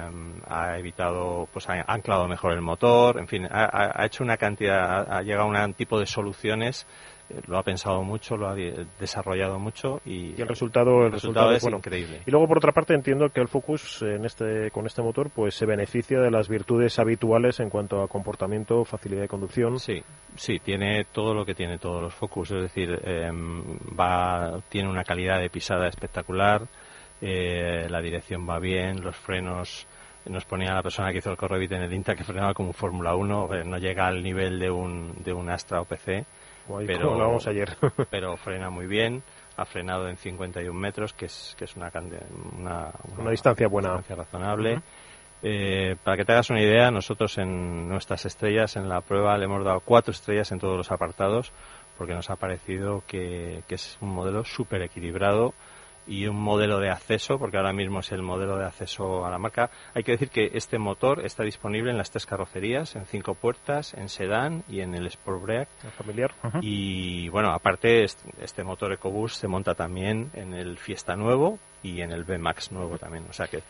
ha 0.48 0.78
evitado, 0.78 1.48
pues 1.52 1.68
ha 1.68 1.84
anclado 1.86 2.28
mejor 2.28 2.52
el 2.52 2.62
motor, 2.62 3.18
en 3.18 3.26
fin, 3.26 3.46
ha, 3.50 4.00
ha 4.00 4.06
hecho 4.06 4.22
una 4.22 4.36
cantidad, 4.36 5.12
ha 5.12 5.22
llegado 5.22 5.50
a 5.54 5.64
un 5.64 5.74
tipo 5.74 5.98
de 5.98 6.06
soluciones 6.06 6.86
lo 7.46 7.58
ha 7.58 7.62
pensado 7.62 8.02
mucho, 8.02 8.36
lo 8.36 8.48
ha 8.48 8.54
desarrollado 8.54 9.58
mucho 9.58 10.00
y, 10.04 10.40
el 10.40 10.48
resultado, 10.48 11.06
el 11.06 11.12
resultado, 11.12 11.52
es 11.52 11.64
increíble. 11.64 12.22
Y 12.26 12.30
luego 12.30 12.48
por 12.48 12.58
otra 12.58 12.72
parte 12.72 12.94
entiendo 12.94 13.28
que 13.28 13.40
el 13.40 13.48
Focus 13.48 14.02
en 14.02 14.24
este, 14.24 14.70
con 14.70 14.86
este 14.86 15.02
motor 15.02 15.30
pues 15.30 15.54
se 15.54 15.66
beneficia 15.66 16.20
de 16.20 16.30
las 16.30 16.48
virtudes 16.48 16.98
habituales 16.98 17.60
en 17.60 17.68
cuanto 17.68 18.02
a 18.02 18.08
comportamiento, 18.08 18.84
facilidad 18.84 19.22
de 19.22 19.28
conducción. 19.28 19.78
Sí, 19.78 20.02
sí, 20.36 20.58
tiene 20.58 21.04
todo 21.12 21.34
lo 21.34 21.44
que 21.44 21.54
tiene 21.54 21.78
todos 21.78 22.02
los 22.02 22.14
Focus, 22.14 22.52
es 22.52 22.62
decir, 22.62 22.98
em, 23.04 23.62
va, 23.98 24.60
tiene 24.68 24.88
una 24.88 25.04
calidad 25.04 25.38
de 25.38 25.50
pisada 25.50 25.88
espectacular, 25.88 26.62
eh, 27.20 27.86
la 27.90 28.00
dirección 28.00 28.48
va 28.48 28.58
bien, 28.58 29.02
los 29.02 29.16
frenos 29.16 29.86
nos 30.26 30.44
ponía 30.44 30.74
la 30.74 30.82
persona 30.82 31.10
que 31.10 31.18
hizo 31.18 31.30
el 31.30 31.36
Correvit 31.36 31.72
en 31.72 31.82
el 31.82 31.92
INTA 31.92 32.14
que 32.14 32.24
frenaba 32.24 32.54
como 32.54 32.68
un 32.68 32.74
Fórmula 32.74 33.14
1, 33.14 33.54
eh, 33.54 33.64
no 33.64 33.78
llega 33.78 34.06
al 34.06 34.22
nivel 34.22 34.58
de 34.58 34.70
un, 34.70 35.14
de 35.24 35.32
un 35.32 35.50
Astra 35.50 35.80
OPC 36.68 36.86
pero, 36.86 37.38
ayer. 37.46 37.76
pero 38.10 38.36
frena 38.36 38.70
muy 38.70 38.86
bien, 38.86 39.22
ha 39.56 39.64
frenado 39.64 40.08
en 40.08 40.16
51 40.16 40.78
metros, 40.78 41.12
que 41.12 41.26
es, 41.26 41.54
que 41.58 41.64
es 41.64 41.76
una, 41.76 41.90
una, 42.58 42.90
una, 43.18 43.30
distancia 43.30 43.68
buena. 43.68 43.96
Distancia 43.96 44.16
razonable. 44.16 44.80
Eh, 45.42 45.96
para 46.02 46.16
que 46.16 46.24
te 46.24 46.32
hagas 46.32 46.50
una 46.50 46.62
idea, 46.62 46.90
nosotros 46.90 47.38
en 47.38 47.88
nuestras 47.88 48.24
estrellas, 48.26 48.76
en 48.76 48.88
la 48.88 49.00
prueba, 49.00 49.38
le 49.38 49.44
hemos 49.44 49.64
dado 49.64 49.80
cuatro 49.80 50.12
estrellas 50.12 50.50
en 50.52 50.58
todos 50.58 50.76
los 50.76 50.90
apartados, 50.90 51.52
porque 51.96 52.14
nos 52.14 52.28
ha 52.30 52.36
parecido 52.36 53.02
que, 53.06 53.62
que 53.68 53.76
es 53.76 53.98
un 54.00 54.10
modelo 54.10 54.44
súper 54.44 54.82
equilibrado 54.82 55.54
y 56.08 56.26
un 56.26 56.40
modelo 56.40 56.80
de 56.80 56.90
acceso, 56.90 57.38
porque 57.38 57.58
ahora 57.58 57.72
mismo 57.72 58.00
es 58.00 58.10
el 58.12 58.22
modelo 58.22 58.56
de 58.56 58.64
acceso 58.64 59.26
a 59.26 59.30
la 59.30 59.38
marca. 59.38 59.70
Hay 59.94 60.02
que 60.02 60.12
decir 60.12 60.30
que 60.30 60.50
este 60.54 60.78
motor 60.78 61.24
está 61.24 61.42
disponible 61.42 61.90
en 61.90 61.98
las 61.98 62.10
tres 62.10 62.24
carrocerías, 62.24 62.96
en 62.96 63.04
cinco 63.04 63.34
puertas, 63.34 63.92
en 63.92 64.08
sedán 64.08 64.64
y 64.68 64.80
en 64.80 64.94
el 64.94 65.06
Sport 65.06 65.42
Break. 65.42 65.68
familiar. 65.96 66.32
Y 66.62 67.28
bueno, 67.28 67.50
aparte 67.50 68.04
este, 68.04 68.64
motor 68.64 68.92
EcoBoost 68.94 69.36
se 69.36 69.48
monta 69.48 69.74
también 69.74 70.30
en 70.32 70.54
el 70.54 70.78
Fiesta 70.78 71.14
nuevo 71.14 71.58
y 71.82 72.00
en 72.00 72.10
el 72.10 72.24
B-Max 72.24 72.72
nuevo 72.72 72.96
también. 72.96 73.24
O 73.28 73.32
sea 73.34 73.46
que 73.46 73.62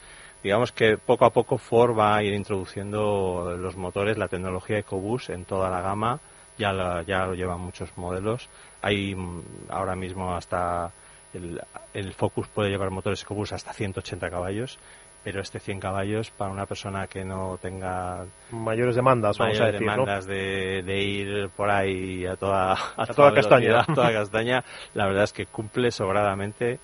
digamos 0.42 0.70
que 0.70 0.96
poco 0.96 1.24
a 1.24 1.30
poco 1.30 1.58
Ford 1.58 1.98
va 1.98 2.16
a 2.16 2.22
ir 2.22 2.34
introduciendo 2.34 3.56
los 3.58 3.76
motores, 3.76 4.16
la 4.16 4.28
tecnología 4.28 4.78
EcoBoost 4.78 5.30
en 5.30 5.44
toda 5.44 5.70
la 5.70 5.80
gama. 5.80 6.20
Ya, 6.56 6.72
ya 7.06 7.26
lo 7.26 7.34
llevan 7.34 7.60
muchos 7.60 7.96
modelos. 7.96 8.48
Hay 8.82 9.14
mm, 9.14 9.42
ahora 9.68 9.94
mismo 9.94 10.34
hasta 10.34 10.92
el, 11.34 12.12
Focus 12.14 12.48
puede 12.48 12.70
llevar 12.70 12.90
motores 12.90 13.22
EcoBoost 13.22 13.52
hasta 13.52 13.72
180 13.72 14.30
caballos, 14.30 14.78
pero 15.24 15.40
este 15.40 15.60
100 15.60 15.80
caballos 15.80 16.30
para 16.30 16.50
una 16.50 16.66
persona 16.66 17.06
que 17.06 17.24
no 17.24 17.58
tenga 17.60 18.24
mayores 18.50 18.96
demandas, 18.96 19.38
vamos 19.38 19.60
a 19.60 19.66
decir, 19.66 19.80
demandas 19.80 20.26
de, 20.26 21.02
ir 21.02 21.48
por 21.50 21.70
ahí 21.70 22.24
a 22.26 22.36
toda, 22.36 22.76
a, 22.96 23.06
toda 23.14 23.34
castaña, 23.34 23.84
toda 23.84 24.12
castaña, 24.12 24.64
la 24.94 25.06
verdad 25.06 25.24
es 25.24 25.32
que 25.32 25.46
cumple 25.46 25.90
sobradamente. 25.90 26.78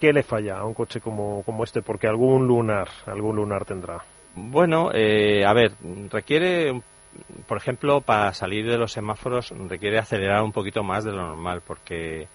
¿Qué 0.00 0.12
le 0.12 0.22
falla 0.22 0.58
a 0.58 0.64
un 0.64 0.74
coche 0.74 1.00
como, 1.00 1.42
como 1.42 1.64
este? 1.64 1.82
Porque 1.82 2.06
algún 2.06 2.46
lunar, 2.46 2.88
algún 3.06 3.34
lunar 3.34 3.64
tendrá. 3.64 3.98
Bueno, 4.36 4.90
eh, 4.94 5.44
a 5.44 5.52
ver, 5.52 5.72
requiere 6.08 6.80
por 7.46 7.56
ejemplo, 7.56 8.00
para 8.00 8.32
salir 8.32 8.66
de 8.68 8.78
los 8.78 8.92
semáforos 8.92 9.52
requiere 9.68 9.98
acelerar 9.98 10.42
un 10.42 10.52
poquito 10.52 10.82
más 10.82 11.04
de 11.04 11.12
lo 11.12 11.26
normal, 11.26 11.62
porque 11.66 12.28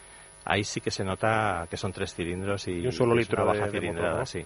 ahí 0.46 0.64
sí 0.64 0.82
que 0.82 0.92
se 0.92 1.04
nota 1.04 1.68
que 1.70 1.78
son 1.78 1.92
tres 1.92 2.14
cilindros 2.14 2.68
y, 2.68 2.86
un 2.86 2.92
solo 2.92 3.16
litro 3.16 3.46
baja 3.46 3.66
de, 3.66 3.72
cilindrada, 3.72 4.26
sí. 4.26 4.44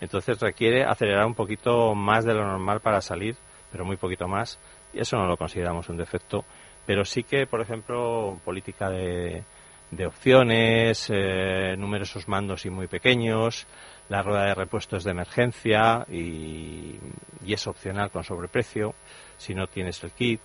Entonces 0.00 0.38
requiere 0.40 0.84
acelerar 0.84 1.26
un 1.26 1.34
poquito 1.34 1.94
más 1.94 2.24
de 2.24 2.34
lo 2.34 2.44
normal 2.44 2.80
para 2.80 3.00
salir, 3.00 3.36
pero 3.70 3.84
muy 3.84 3.96
poquito 3.96 4.28
más. 4.28 4.58
Y 4.92 5.00
eso 5.00 5.16
no 5.16 5.26
lo 5.26 5.36
consideramos 5.36 5.88
un 5.88 5.96
defecto, 5.96 6.44
pero 6.86 7.04
sí 7.04 7.22
que, 7.22 7.46
por 7.46 7.60
ejemplo, 7.60 8.38
política 8.44 8.90
de, 8.90 9.44
de 9.90 10.06
opciones, 10.06 11.08
eh, 11.10 11.74
numerosos 11.76 12.28
mandos 12.28 12.64
y 12.66 12.70
muy 12.70 12.86
pequeños, 12.86 13.66
la 14.08 14.22
rueda 14.22 14.46
de 14.46 14.54
repuestos 14.54 15.04
de 15.04 15.12
emergencia 15.12 16.04
y, 16.08 16.96
y 17.44 17.52
es 17.52 17.66
opcional 17.66 18.10
con 18.10 18.24
sobreprecio 18.24 18.94
si 19.36 19.54
no 19.54 19.66
tienes 19.66 20.02
el 20.02 20.10
kit 20.10 20.40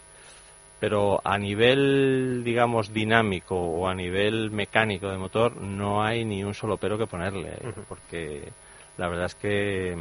pero 0.79 1.21
a 1.23 1.37
nivel, 1.37 2.43
digamos, 2.43 2.93
dinámico 2.93 3.55
o 3.55 3.87
a 3.87 3.95
nivel 3.95 4.51
mecánico 4.51 5.09
de 5.09 5.17
motor 5.17 5.55
no 5.57 6.03
hay 6.03 6.25
ni 6.25 6.43
un 6.43 6.53
solo 6.53 6.77
pero 6.77 6.97
que 6.97 7.07
ponerle, 7.07 7.57
porque 7.87 8.49
la 8.97 9.07
verdad 9.07 9.25
es 9.25 9.35
que 9.35 9.97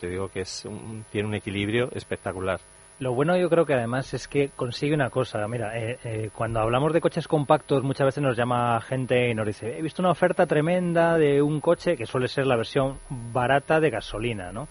te 0.00 0.08
digo 0.08 0.28
que 0.28 0.40
es 0.40 0.66
tiene 1.10 1.28
un 1.28 1.34
equilibrio 1.34 1.90
espectacular. 1.92 2.60
Lo 3.00 3.14
bueno 3.14 3.34
yo 3.38 3.48
creo 3.48 3.64
que 3.64 3.72
además 3.72 4.12
es 4.12 4.28
que 4.28 4.50
consigue 4.50 4.94
una 4.94 5.08
cosa. 5.08 5.48
Mira, 5.48 5.78
eh, 5.78 5.98
eh, 6.04 6.30
cuando 6.34 6.60
hablamos 6.60 6.92
de 6.92 7.00
coches 7.00 7.26
compactos 7.26 7.82
muchas 7.82 8.04
veces 8.04 8.22
nos 8.22 8.36
llama 8.36 8.78
gente 8.82 9.30
y 9.30 9.34
nos 9.34 9.46
dice, 9.46 9.78
he 9.78 9.80
visto 9.80 10.02
una 10.02 10.10
oferta 10.10 10.46
tremenda 10.46 11.16
de 11.16 11.40
un 11.40 11.62
coche 11.62 11.96
que 11.96 12.04
suele 12.04 12.28
ser 12.28 12.46
la 12.46 12.56
versión 12.56 12.98
barata 13.08 13.80
de 13.80 13.88
gasolina, 13.88 14.52
¿no? 14.52 14.68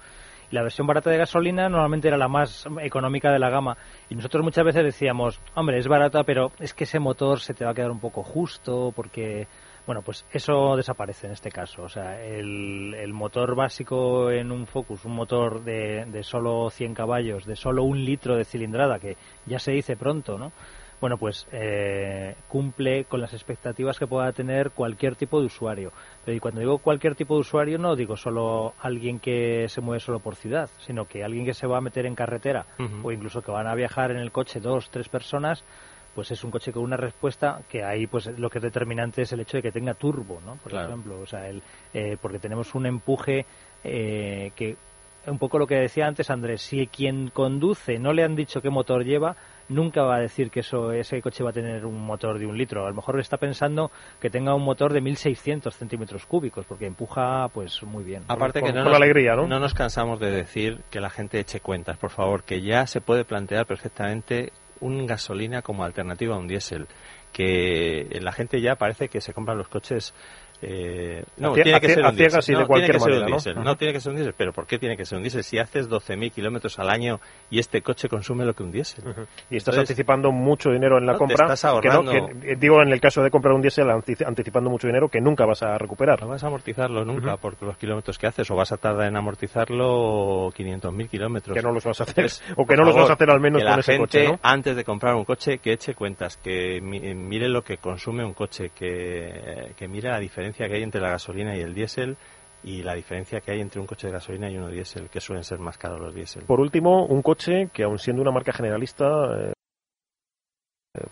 La 0.52 0.64
versión 0.64 0.88
barata 0.88 1.10
de 1.10 1.18
gasolina 1.18 1.70
normalmente 1.70 2.08
era 2.08 2.18
la 2.18 2.28
más 2.28 2.66
económica 2.82 3.32
de 3.32 3.40
la 3.40 3.50
gama. 3.50 3.78
Y 4.10 4.16
nosotros 4.16 4.44
muchas 4.44 4.66
veces 4.66 4.84
decíamos, 4.84 5.40
hombre, 5.56 5.78
es 5.78 5.88
barata, 5.88 6.24
pero 6.24 6.52
es 6.60 6.74
que 6.74 6.86
ese 6.86 7.00
motor 7.00 7.40
se 7.40 7.54
te 7.54 7.66
va 7.66 7.72
a 7.72 7.74
quedar 7.74 7.92
un 7.92 8.00
poco 8.00 8.24
justo 8.24 8.92
porque, 8.96 9.48
bueno, 9.86 10.02
pues 10.02 10.26
eso 10.32 10.76
desaparece 10.76 11.28
en 11.28 11.34
este 11.34 11.52
caso. 11.52 11.84
O 11.84 11.90
sea, 11.90 12.22
el, 12.24 12.96
el 12.96 13.14
motor 13.14 13.56
básico 13.56 14.32
en 14.32 14.52
un 14.52 14.66
Focus, 14.66 15.06
un 15.06 15.16
motor 15.16 15.64
de, 15.64 16.06
de 16.06 16.24
solo 16.24 16.70
100 16.70 16.94
caballos, 16.94 17.46
de 17.46 17.56
solo 17.56 17.84
un 17.84 18.04
litro 18.04 18.36
de 18.36 18.46
cilindrada, 18.46 19.00
que 19.00 19.18
ya 19.46 19.60
se 19.60 19.72
dice 19.72 19.96
pronto, 19.96 20.38
¿no? 20.38 20.52
Bueno, 21.02 21.18
pues 21.18 21.48
eh, 21.52 22.36
cumple 22.48 23.06
con 23.06 23.22
las 23.22 23.34
expectativas 23.34 23.98
que 23.98 24.08
pueda 24.08 24.32
tener 24.34 24.72
cualquier 24.72 25.16
tipo 25.16 25.40
de 25.40 25.46
usuario. 25.46 25.92
Pero 26.26 26.36
y 26.36 26.40
cuando 26.40 26.60
digo 26.60 26.78
cualquier 26.80 27.16
tipo 27.16 27.36
de 27.36 27.42
usuario, 27.42 27.78
no 27.78 27.96
digo 27.96 28.18
solo 28.18 28.74
alguien 28.82 29.20
que 29.20 29.68
se 29.70 29.82
mueve 29.82 30.02
solo 30.02 30.20
por 30.20 30.36
ciudad, 30.36 30.70
sino 30.86 31.06
que 31.06 31.24
alguien 31.24 31.46
que 31.46 31.54
se 31.54 31.68
va 31.68 31.78
a 31.78 31.82
meter 31.82 32.06
en 32.06 32.16
carretera 32.16 32.66
o 33.04 33.12
incluso 33.12 33.42
que 33.42 33.52
van 33.52 33.68
a 33.68 33.76
viajar 33.76 34.12
en 34.12 34.18
el 34.18 34.32
coche 34.32 34.60
dos, 34.60 34.90
tres 34.90 35.08
personas, 35.08 35.64
pues 36.16 36.32
es 36.32 36.44
un 36.44 36.52
coche 36.52 36.74
con 36.74 36.84
una 36.84 36.98
respuesta 36.98 37.62
que 37.70 37.84
ahí 37.84 38.08
pues 38.08 38.26
lo 38.38 38.50
que 38.50 38.58
es 38.58 38.64
determinante 38.64 39.22
es 39.22 39.32
el 39.32 39.40
hecho 39.40 39.58
de 39.58 39.64
que 39.64 39.72
tenga 39.72 39.94
turbo, 39.94 40.42
¿no? 40.46 40.56
Por 40.56 40.74
ejemplo, 40.74 41.20
o 41.22 41.26
sea, 41.26 41.48
el, 41.48 41.62
eh, 41.94 42.18
porque 42.22 42.40
tenemos 42.40 42.76
un 42.76 42.86
empuje 42.86 43.46
eh, 43.84 44.52
que 44.56 44.76
un 45.28 45.38
poco 45.38 45.60
lo 45.60 45.68
que 45.68 45.76
decía 45.76 46.08
antes 46.08 46.30
Andrés, 46.30 46.62
si 46.62 46.88
quien 46.88 47.30
conduce 47.30 48.00
no 48.00 48.14
le 48.14 48.24
han 48.24 48.36
dicho 48.36 48.62
qué 48.62 48.70
motor 48.70 49.04
lleva, 49.04 49.36
nunca 49.70 50.04
va 50.04 50.18
a 50.18 50.20
decir 50.20 50.52
que 50.52 50.60
eso, 50.60 50.92
ese 50.92 51.22
coche 51.22 51.44
va 51.44 51.52
a 51.52 51.54
tener 51.54 51.86
un 51.86 52.04
motor 52.06 52.38
de 52.38 52.46
un 52.46 52.58
litro. 52.58 52.86
A 52.86 52.90
lo 52.90 52.96
mejor 52.96 53.20
está 53.20 53.38
pensando 53.38 53.92
que 54.20 54.30
tenga 54.30 54.54
un 54.54 54.64
motor 54.64 54.92
de 54.92 55.02
1.600 55.02 55.72
centímetros 55.72 56.26
cúbicos, 56.26 56.66
porque 56.66 56.88
empuja 56.88 57.48
pues 57.54 57.82
muy 57.84 58.04
bien. 58.04 58.24
Aparte 58.28 58.62
que 58.62 58.74
no, 58.74 58.84
nos, 58.84 58.96
alegría, 58.96 59.36
¿no? 59.36 59.48
no 59.48 59.60
nos 59.60 59.74
cansamos 59.74 60.20
de 60.20 60.32
decir 60.32 60.82
que 60.90 61.00
la 61.00 61.10
gente 61.10 61.40
eche 61.40 61.60
cuentas, 61.60 61.98
por 61.98 62.10
favor, 62.10 62.44
que 62.44 62.62
ya 62.62 62.86
se 62.88 63.00
puede 63.02 63.24
plantear 63.24 63.66
perfectamente 63.66 64.52
un 64.82 65.06
gasolina 65.06 65.62
como 65.62 65.84
alternativa 65.84 66.36
a 66.36 66.40
un 66.40 66.48
diésel 66.48 66.88
que 67.34 68.18
la 68.22 68.32
gente 68.32 68.62
ya 68.62 68.76
parece 68.76 69.08
que 69.08 69.22
se 69.22 69.34
compran 69.34 69.58
los 69.58 69.68
coches 69.68 70.14
eh, 70.62 71.24
no, 71.38 71.54
tiene 71.54 71.80
que 71.80 71.90
ser 71.90 72.06
un 72.06 72.16
diésel. 72.16 72.56
No, 72.58 72.68
tiene 72.68 72.92
que 72.92 73.00
ser 73.00 73.14
un 73.14 73.26
diésel. 73.26 73.64
¿no? 73.64 73.78
tiene 73.78 73.94
que 73.94 74.00
ser 74.02 74.10
un 74.10 74.16
diésel. 74.18 74.34
Pero 74.38 74.52
¿por 74.52 74.68
qué 74.68 74.78
tiene 74.78 74.98
que 74.98 75.06
ser 75.06 75.18
un 75.18 75.24
diésel? 75.24 75.44
Si 75.44 75.58
haces 75.58 75.90
12.000 75.90 76.32
kilómetros 76.32 76.78
al 76.80 76.90
año 76.90 77.20
y 77.50 77.60
este 77.60 77.82
coche 77.82 78.10
consume 78.10 78.46
lo 78.46 78.54
que 78.54 78.64
un 78.64 78.72
diésel. 78.72 79.04
Y 79.50 79.58
estás 79.58 79.78
anticipando 79.78 80.32
mucho 80.32 80.70
dinero 80.72 80.98
en 80.98 81.06
la 81.06 81.18
compra. 81.18 81.46
estás 81.46 81.66
ahorrando. 81.66 82.12
Eh, 82.12 82.56
digo, 82.58 82.82
en 82.82 82.92
el 82.92 83.00
caso 83.00 83.24
de 83.24 83.32
comprar 83.32 83.54
un 83.54 83.62
diésel, 83.62 83.90
anticipando 83.90 84.70
mucho 84.70 84.88
dinero 84.88 85.08
que 85.08 85.22
nunca 85.22 85.46
vas 85.46 85.64
a 85.64 85.78
recuperar. 85.78 86.22
No 86.22 86.28
vas 86.28 86.44
a 86.44 86.48
amortizarlo 86.48 87.06
nunca 87.06 87.38
por 87.38 87.62
los 87.64 87.78
kilómetros 87.78 88.18
que 88.18 88.28
haces. 88.28 88.50
O 88.52 88.56
vas 88.56 88.72
a 88.74 88.78
tardar 88.78 89.08
en 89.08 89.16
amortizarlo 89.16 90.50
500.000 90.52 91.10
kilómetros. 91.10 91.56
Que 91.56 91.64
no 91.64 91.72
los 91.72 91.86
vas 91.86 92.02
a 92.02 92.04
hacer. 92.04 92.30
o 92.58 92.66
que 92.66 92.76
no 92.76 92.84
los 92.84 92.96
vas 92.96 93.10
a 93.10 93.14
hacer 93.14 93.30
al 93.30 93.40
menos 93.40 93.64
con 93.64 93.80
ese 93.80 93.98
coche. 93.98 94.28
¿no? 94.28 94.40
Antes 94.44 94.76
de 94.76 94.84
comprar 94.84 95.16
un 95.16 95.24
coche, 95.24 95.60
que 95.60 95.72
eche 95.72 95.94
cuentas. 95.94 96.36
Que 96.36 96.82
mire 96.82 97.48
lo 97.48 97.62
que 97.62 97.78
consume 97.78 98.26
un 98.26 98.34
coche. 98.34 98.72
Que, 98.76 99.72
que 99.78 99.88
mire 99.88 100.10
la 100.10 100.20
diferencia 100.20 100.49
que 100.54 100.76
hay 100.76 100.84
entre 100.84 101.02
la 101.02 101.12
gasolina 101.12 101.56
y 101.56 101.62
el 101.62 101.74
diésel 101.74 102.18
y 102.64 102.84
la 102.84 102.94
diferencia 102.94 103.42
que 103.42 103.52
hay 103.52 103.62
entre 103.62 103.80
un 103.80 103.88
coche 103.88 104.08
de 104.08 104.14
gasolina 104.14 104.50
y 104.50 104.58
uno 104.58 104.70
diésel, 104.70 105.10
que 105.10 105.22
suelen 105.22 105.44
ser 105.44 105.60
más 105.60 105.78
caros 105.78 106.00
los 106.00 106.14
diésel. 106.14 106.44
Por 106.44 106.60
último, 106.60 107.06
un 107.06 107.22
coche 107.22 107.70
que, 107.72 107.84
aun 107.84 108.00
siendo 108.00 108.22
una 108.22 108.32
marca 108.32 108.52
generalista, 108.52 109.06
eh, 109.38 109.54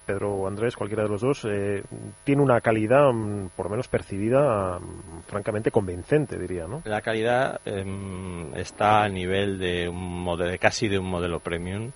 Pedro 0.05 0.33
o 0.33 0.47
Andrés, 0.47 0.75
cualquiera 0.75 1.03
de 1.03 1.09
los 1.09 1.21
dos, 1.21 1.45
eh, 1.45 1.83
tiene 2.23 2.41
una 2.41 2.59
calidad, 2.61 3.11
mm, 3.13 3.49
por 3.55 3.67
lo 3.67 3.69
menos 3.69 3.87
percibida, 3.87 4.79
mm, 4.79 5.21
francamente 5.27 5.71
convincente, 5.71 6.37
diría, 6.37 6.67
¿no? 6.67 6.81
La 6.83 7.01
calidad 7.01 7.61
em, 7.63 8.53
está 8.55 9.03
a 9.03 9.09
nivel 9.09 9.59
de, 9.59 9.87
un 9.87 10.23
modelo, 10.23 10.49
de 10.49 10.59
casi 10.59 10.87
de 10.87 10.99
un 10.99 11.09
modelo 11.09 11.39
premium 11.39 11.91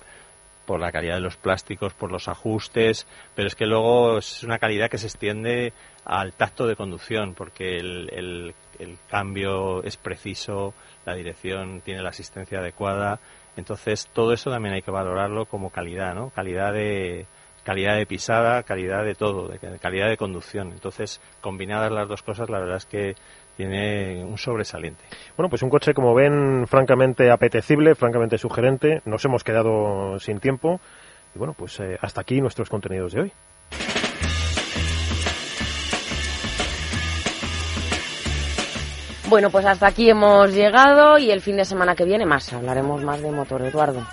por 0.66 0.80
la 0.80 0.92
calidad 0.92 1.14
de 1.14 1.20
los 1.20 1.36
plásticos, 1.36 1.94
por 1.94 2.12
los 2.12 2.28
ajustes, 2.28 3.06
pero 3.34 3.48
es 3.48 3.54
que 3.54 3.66
luego 3.66 4.18
es 4.18 4.42
una 4.42 4.58
calidad 4.58 4.90
que 4.90 4.98
se 4.98 5.06
extiende 5.06 5.72
al 6.04 6.32
tacto 6.32 6.66
de 6.66 6.76
conducción, 6.76 7.34
porque 7.34 7.76
el, 7.76 8.54
el, 8.78 8.98
cambio 9.08 9.82
es 9.84 9.96
preciso, 9.96 10.74
la 11.06 11.14
dirección 11.14 11.80
tiene 11.82 12.02
la 12.02 12.08
asistencia 12.08 12.58
adecuada, 12.58 13.20
entonces 13.56 14.08
todo 14.12 14.32
eso 14.32 14.50
también 14.50 14.74
hay 14.74 14.82
que 14.82 14.90
valorarlo 14.90 15.46
como 15.46 15.70
calidad, 15.70 16.14
¿no? 16.14 16.30
Calidad 16.30 16.72
de 16.72 17.26
calidad 17.62 17.96
de 17.96 18.06
pisada, 18.06 18.62
calidad 18.64 19.04
de 19.04 19.14
todo, 19.14 19.48
de 19.48 19.58
calidad 19.78 20.08
de 20.08 20.16
conducción. 20.16 20.72
Entonces, 20.72 21.20
combinadas 21.40 21.92
las 21.92 22.08
dos 22.08 22.22
cosas, 22.22 22.50
la 22.50 22.58
verdad 22.58 22.78
es 22.78 22.86
que 22.86 23.14
tiene 23.56 24.24
un 24.24 24.38
sobresaliente. 24.38 25.02
Bueno, 25.36 25.48
pues 25.48 25.62
un 25.62 25.70
coche, 25.70 25.94
como 25.94 26.14
ven, 26.14 26.66
francamente 26.66 27.30
apetecible, 27.30 27.94
francamente 27.94 28.38
sugerente. 28.38 29.02
Nos 29.04 29.24
hemos 29.24 29.44
quedado 29.44 30.18
sin 30.18 30.40
tiempo. 30.40 30.80
Y 31.34 31.38
bueno, 31.38 31.54
pues 31.56 31.78
eh, 31.80 31.98
hasta 32.00 32.20
aquí 32.20 32.40
nuestros 32.40 32.68
contenidos 32.68 33.12
de 33.12 33.20
hoy. 33.22 33.32
Bueno, 39.28 39.48
pues 39.48 39.64
hasta 39.64 39.86
aquí 39.86 40.10
hemos 40.10 40.52
llegado 40.52 41.16
y 41.16 41.30
el 41.30 41.40
fin 41.40 41.56
de 41.56 41.64
semana 41.64 41.94
que 41.94 42.04
viene 42.04 42.26
más. 42.26 42.52
Hablaremos 42.52 43.02
más 43.02 43.22
de 43.22 43.30
motor, 43.30 43.62
Eduardo. 43.62 44.06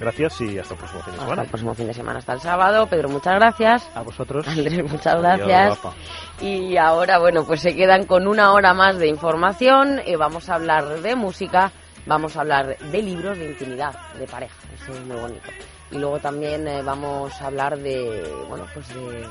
Gracias 0.00 0.40
y 0.40 0.58
hasta 0.58 0.74
el 0.74 0.78
próximo 0.78 1.02
fin 1.02 1.12
de 1.12 1.18
semana. 1.18 1.32
Hasta 1.32 1.42
el 1.42 1.48
próximo 1.48 1.74
fin 1.74 1.86
de 1.86 1.94
semana, 1.94 2.18
hasta 2.18 2.32
el 2.32 2.40
sábado. 2.40 2.86
Pedro, 2.86 3.08
muchas 3.08 3.34
gracias. 3.34 3.88
A 3.94 4.02
vosotros. 4.02 4.46
Andrés, 4.48 4.90
muchas 4.90 5.20
gracias. 5.20 5.78
y 6.40 6.76
ahora, 6.76 7.18
bueno, 7.18 7.44
pues 7.44 7.60
se 7.60 7.74
quedan 7.74 8.06
con 8.06 8.26
una 8.26 8.52
hora 8.52 8.74
más 8.74 8.98
de 8.98 9.08
información. 9.08 10.00
y 10.04 10.16
vamos 10.16 10.48
a 10.48 10.56
hablar 10.56 11.00
de 11.00 11.14
música, 11.14 11.70
vamos 12.06 12.36
a 12.36 12.40
hablar 12.40 12.78
de 12.78 13.02
libros 13.02 13.38
de 13.38 13.46
intimidad, 13.46 13.94
de 14.18 14.26
pareja. 14.26 14.56
Eso 14.74 14.92
es 14.92 15.00
muy 15.04 15.16
bonito. 15.16 15.48
Y 15.90 15.98
luego 15.98 16.18
también 16.18 16.66
eh, 16.66 16.82
vamos 16.82 17.40
a 17.40 17.46
hablar 17.46 17.78
de, 17.78 18.44
bueno, 18.48 18.66
pues 18.72 18.88
de 18.88 19.26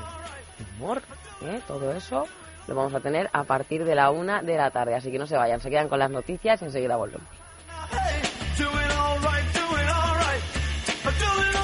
humor, 0.78 1.02
¿eh? 1.42 1.60
todo 1.66 1.92
eso 1.92 2.24
lo 2.66 2.74
vamos 2.74 2.94
a 2.94 3.00
tener 3.00 3.28
a 3.32 3.44
partir 3.44 3.84
de 3.84 3.94
la 3.94 4.10
una 4.10 4.42
de 4.42 4.56
la 4.56 4.70
tarde. 4.70 4.94
Así 4.94 5.10
que 5.10 5.18
no 5.18 5.26
se 5.26 5.36
vayan, 5.36 5.60
se 5.60 5.70
quedan 5.70 5.88
con 5.88 5.98
las 5.98 6.10
noticias 6.10 6.62
y 6.62 6.64
enseguida 6.66 6.96
volvemos. 6.96 7.28
I 11.04 11.10
do 11.10 11.58
it 11.58 11.61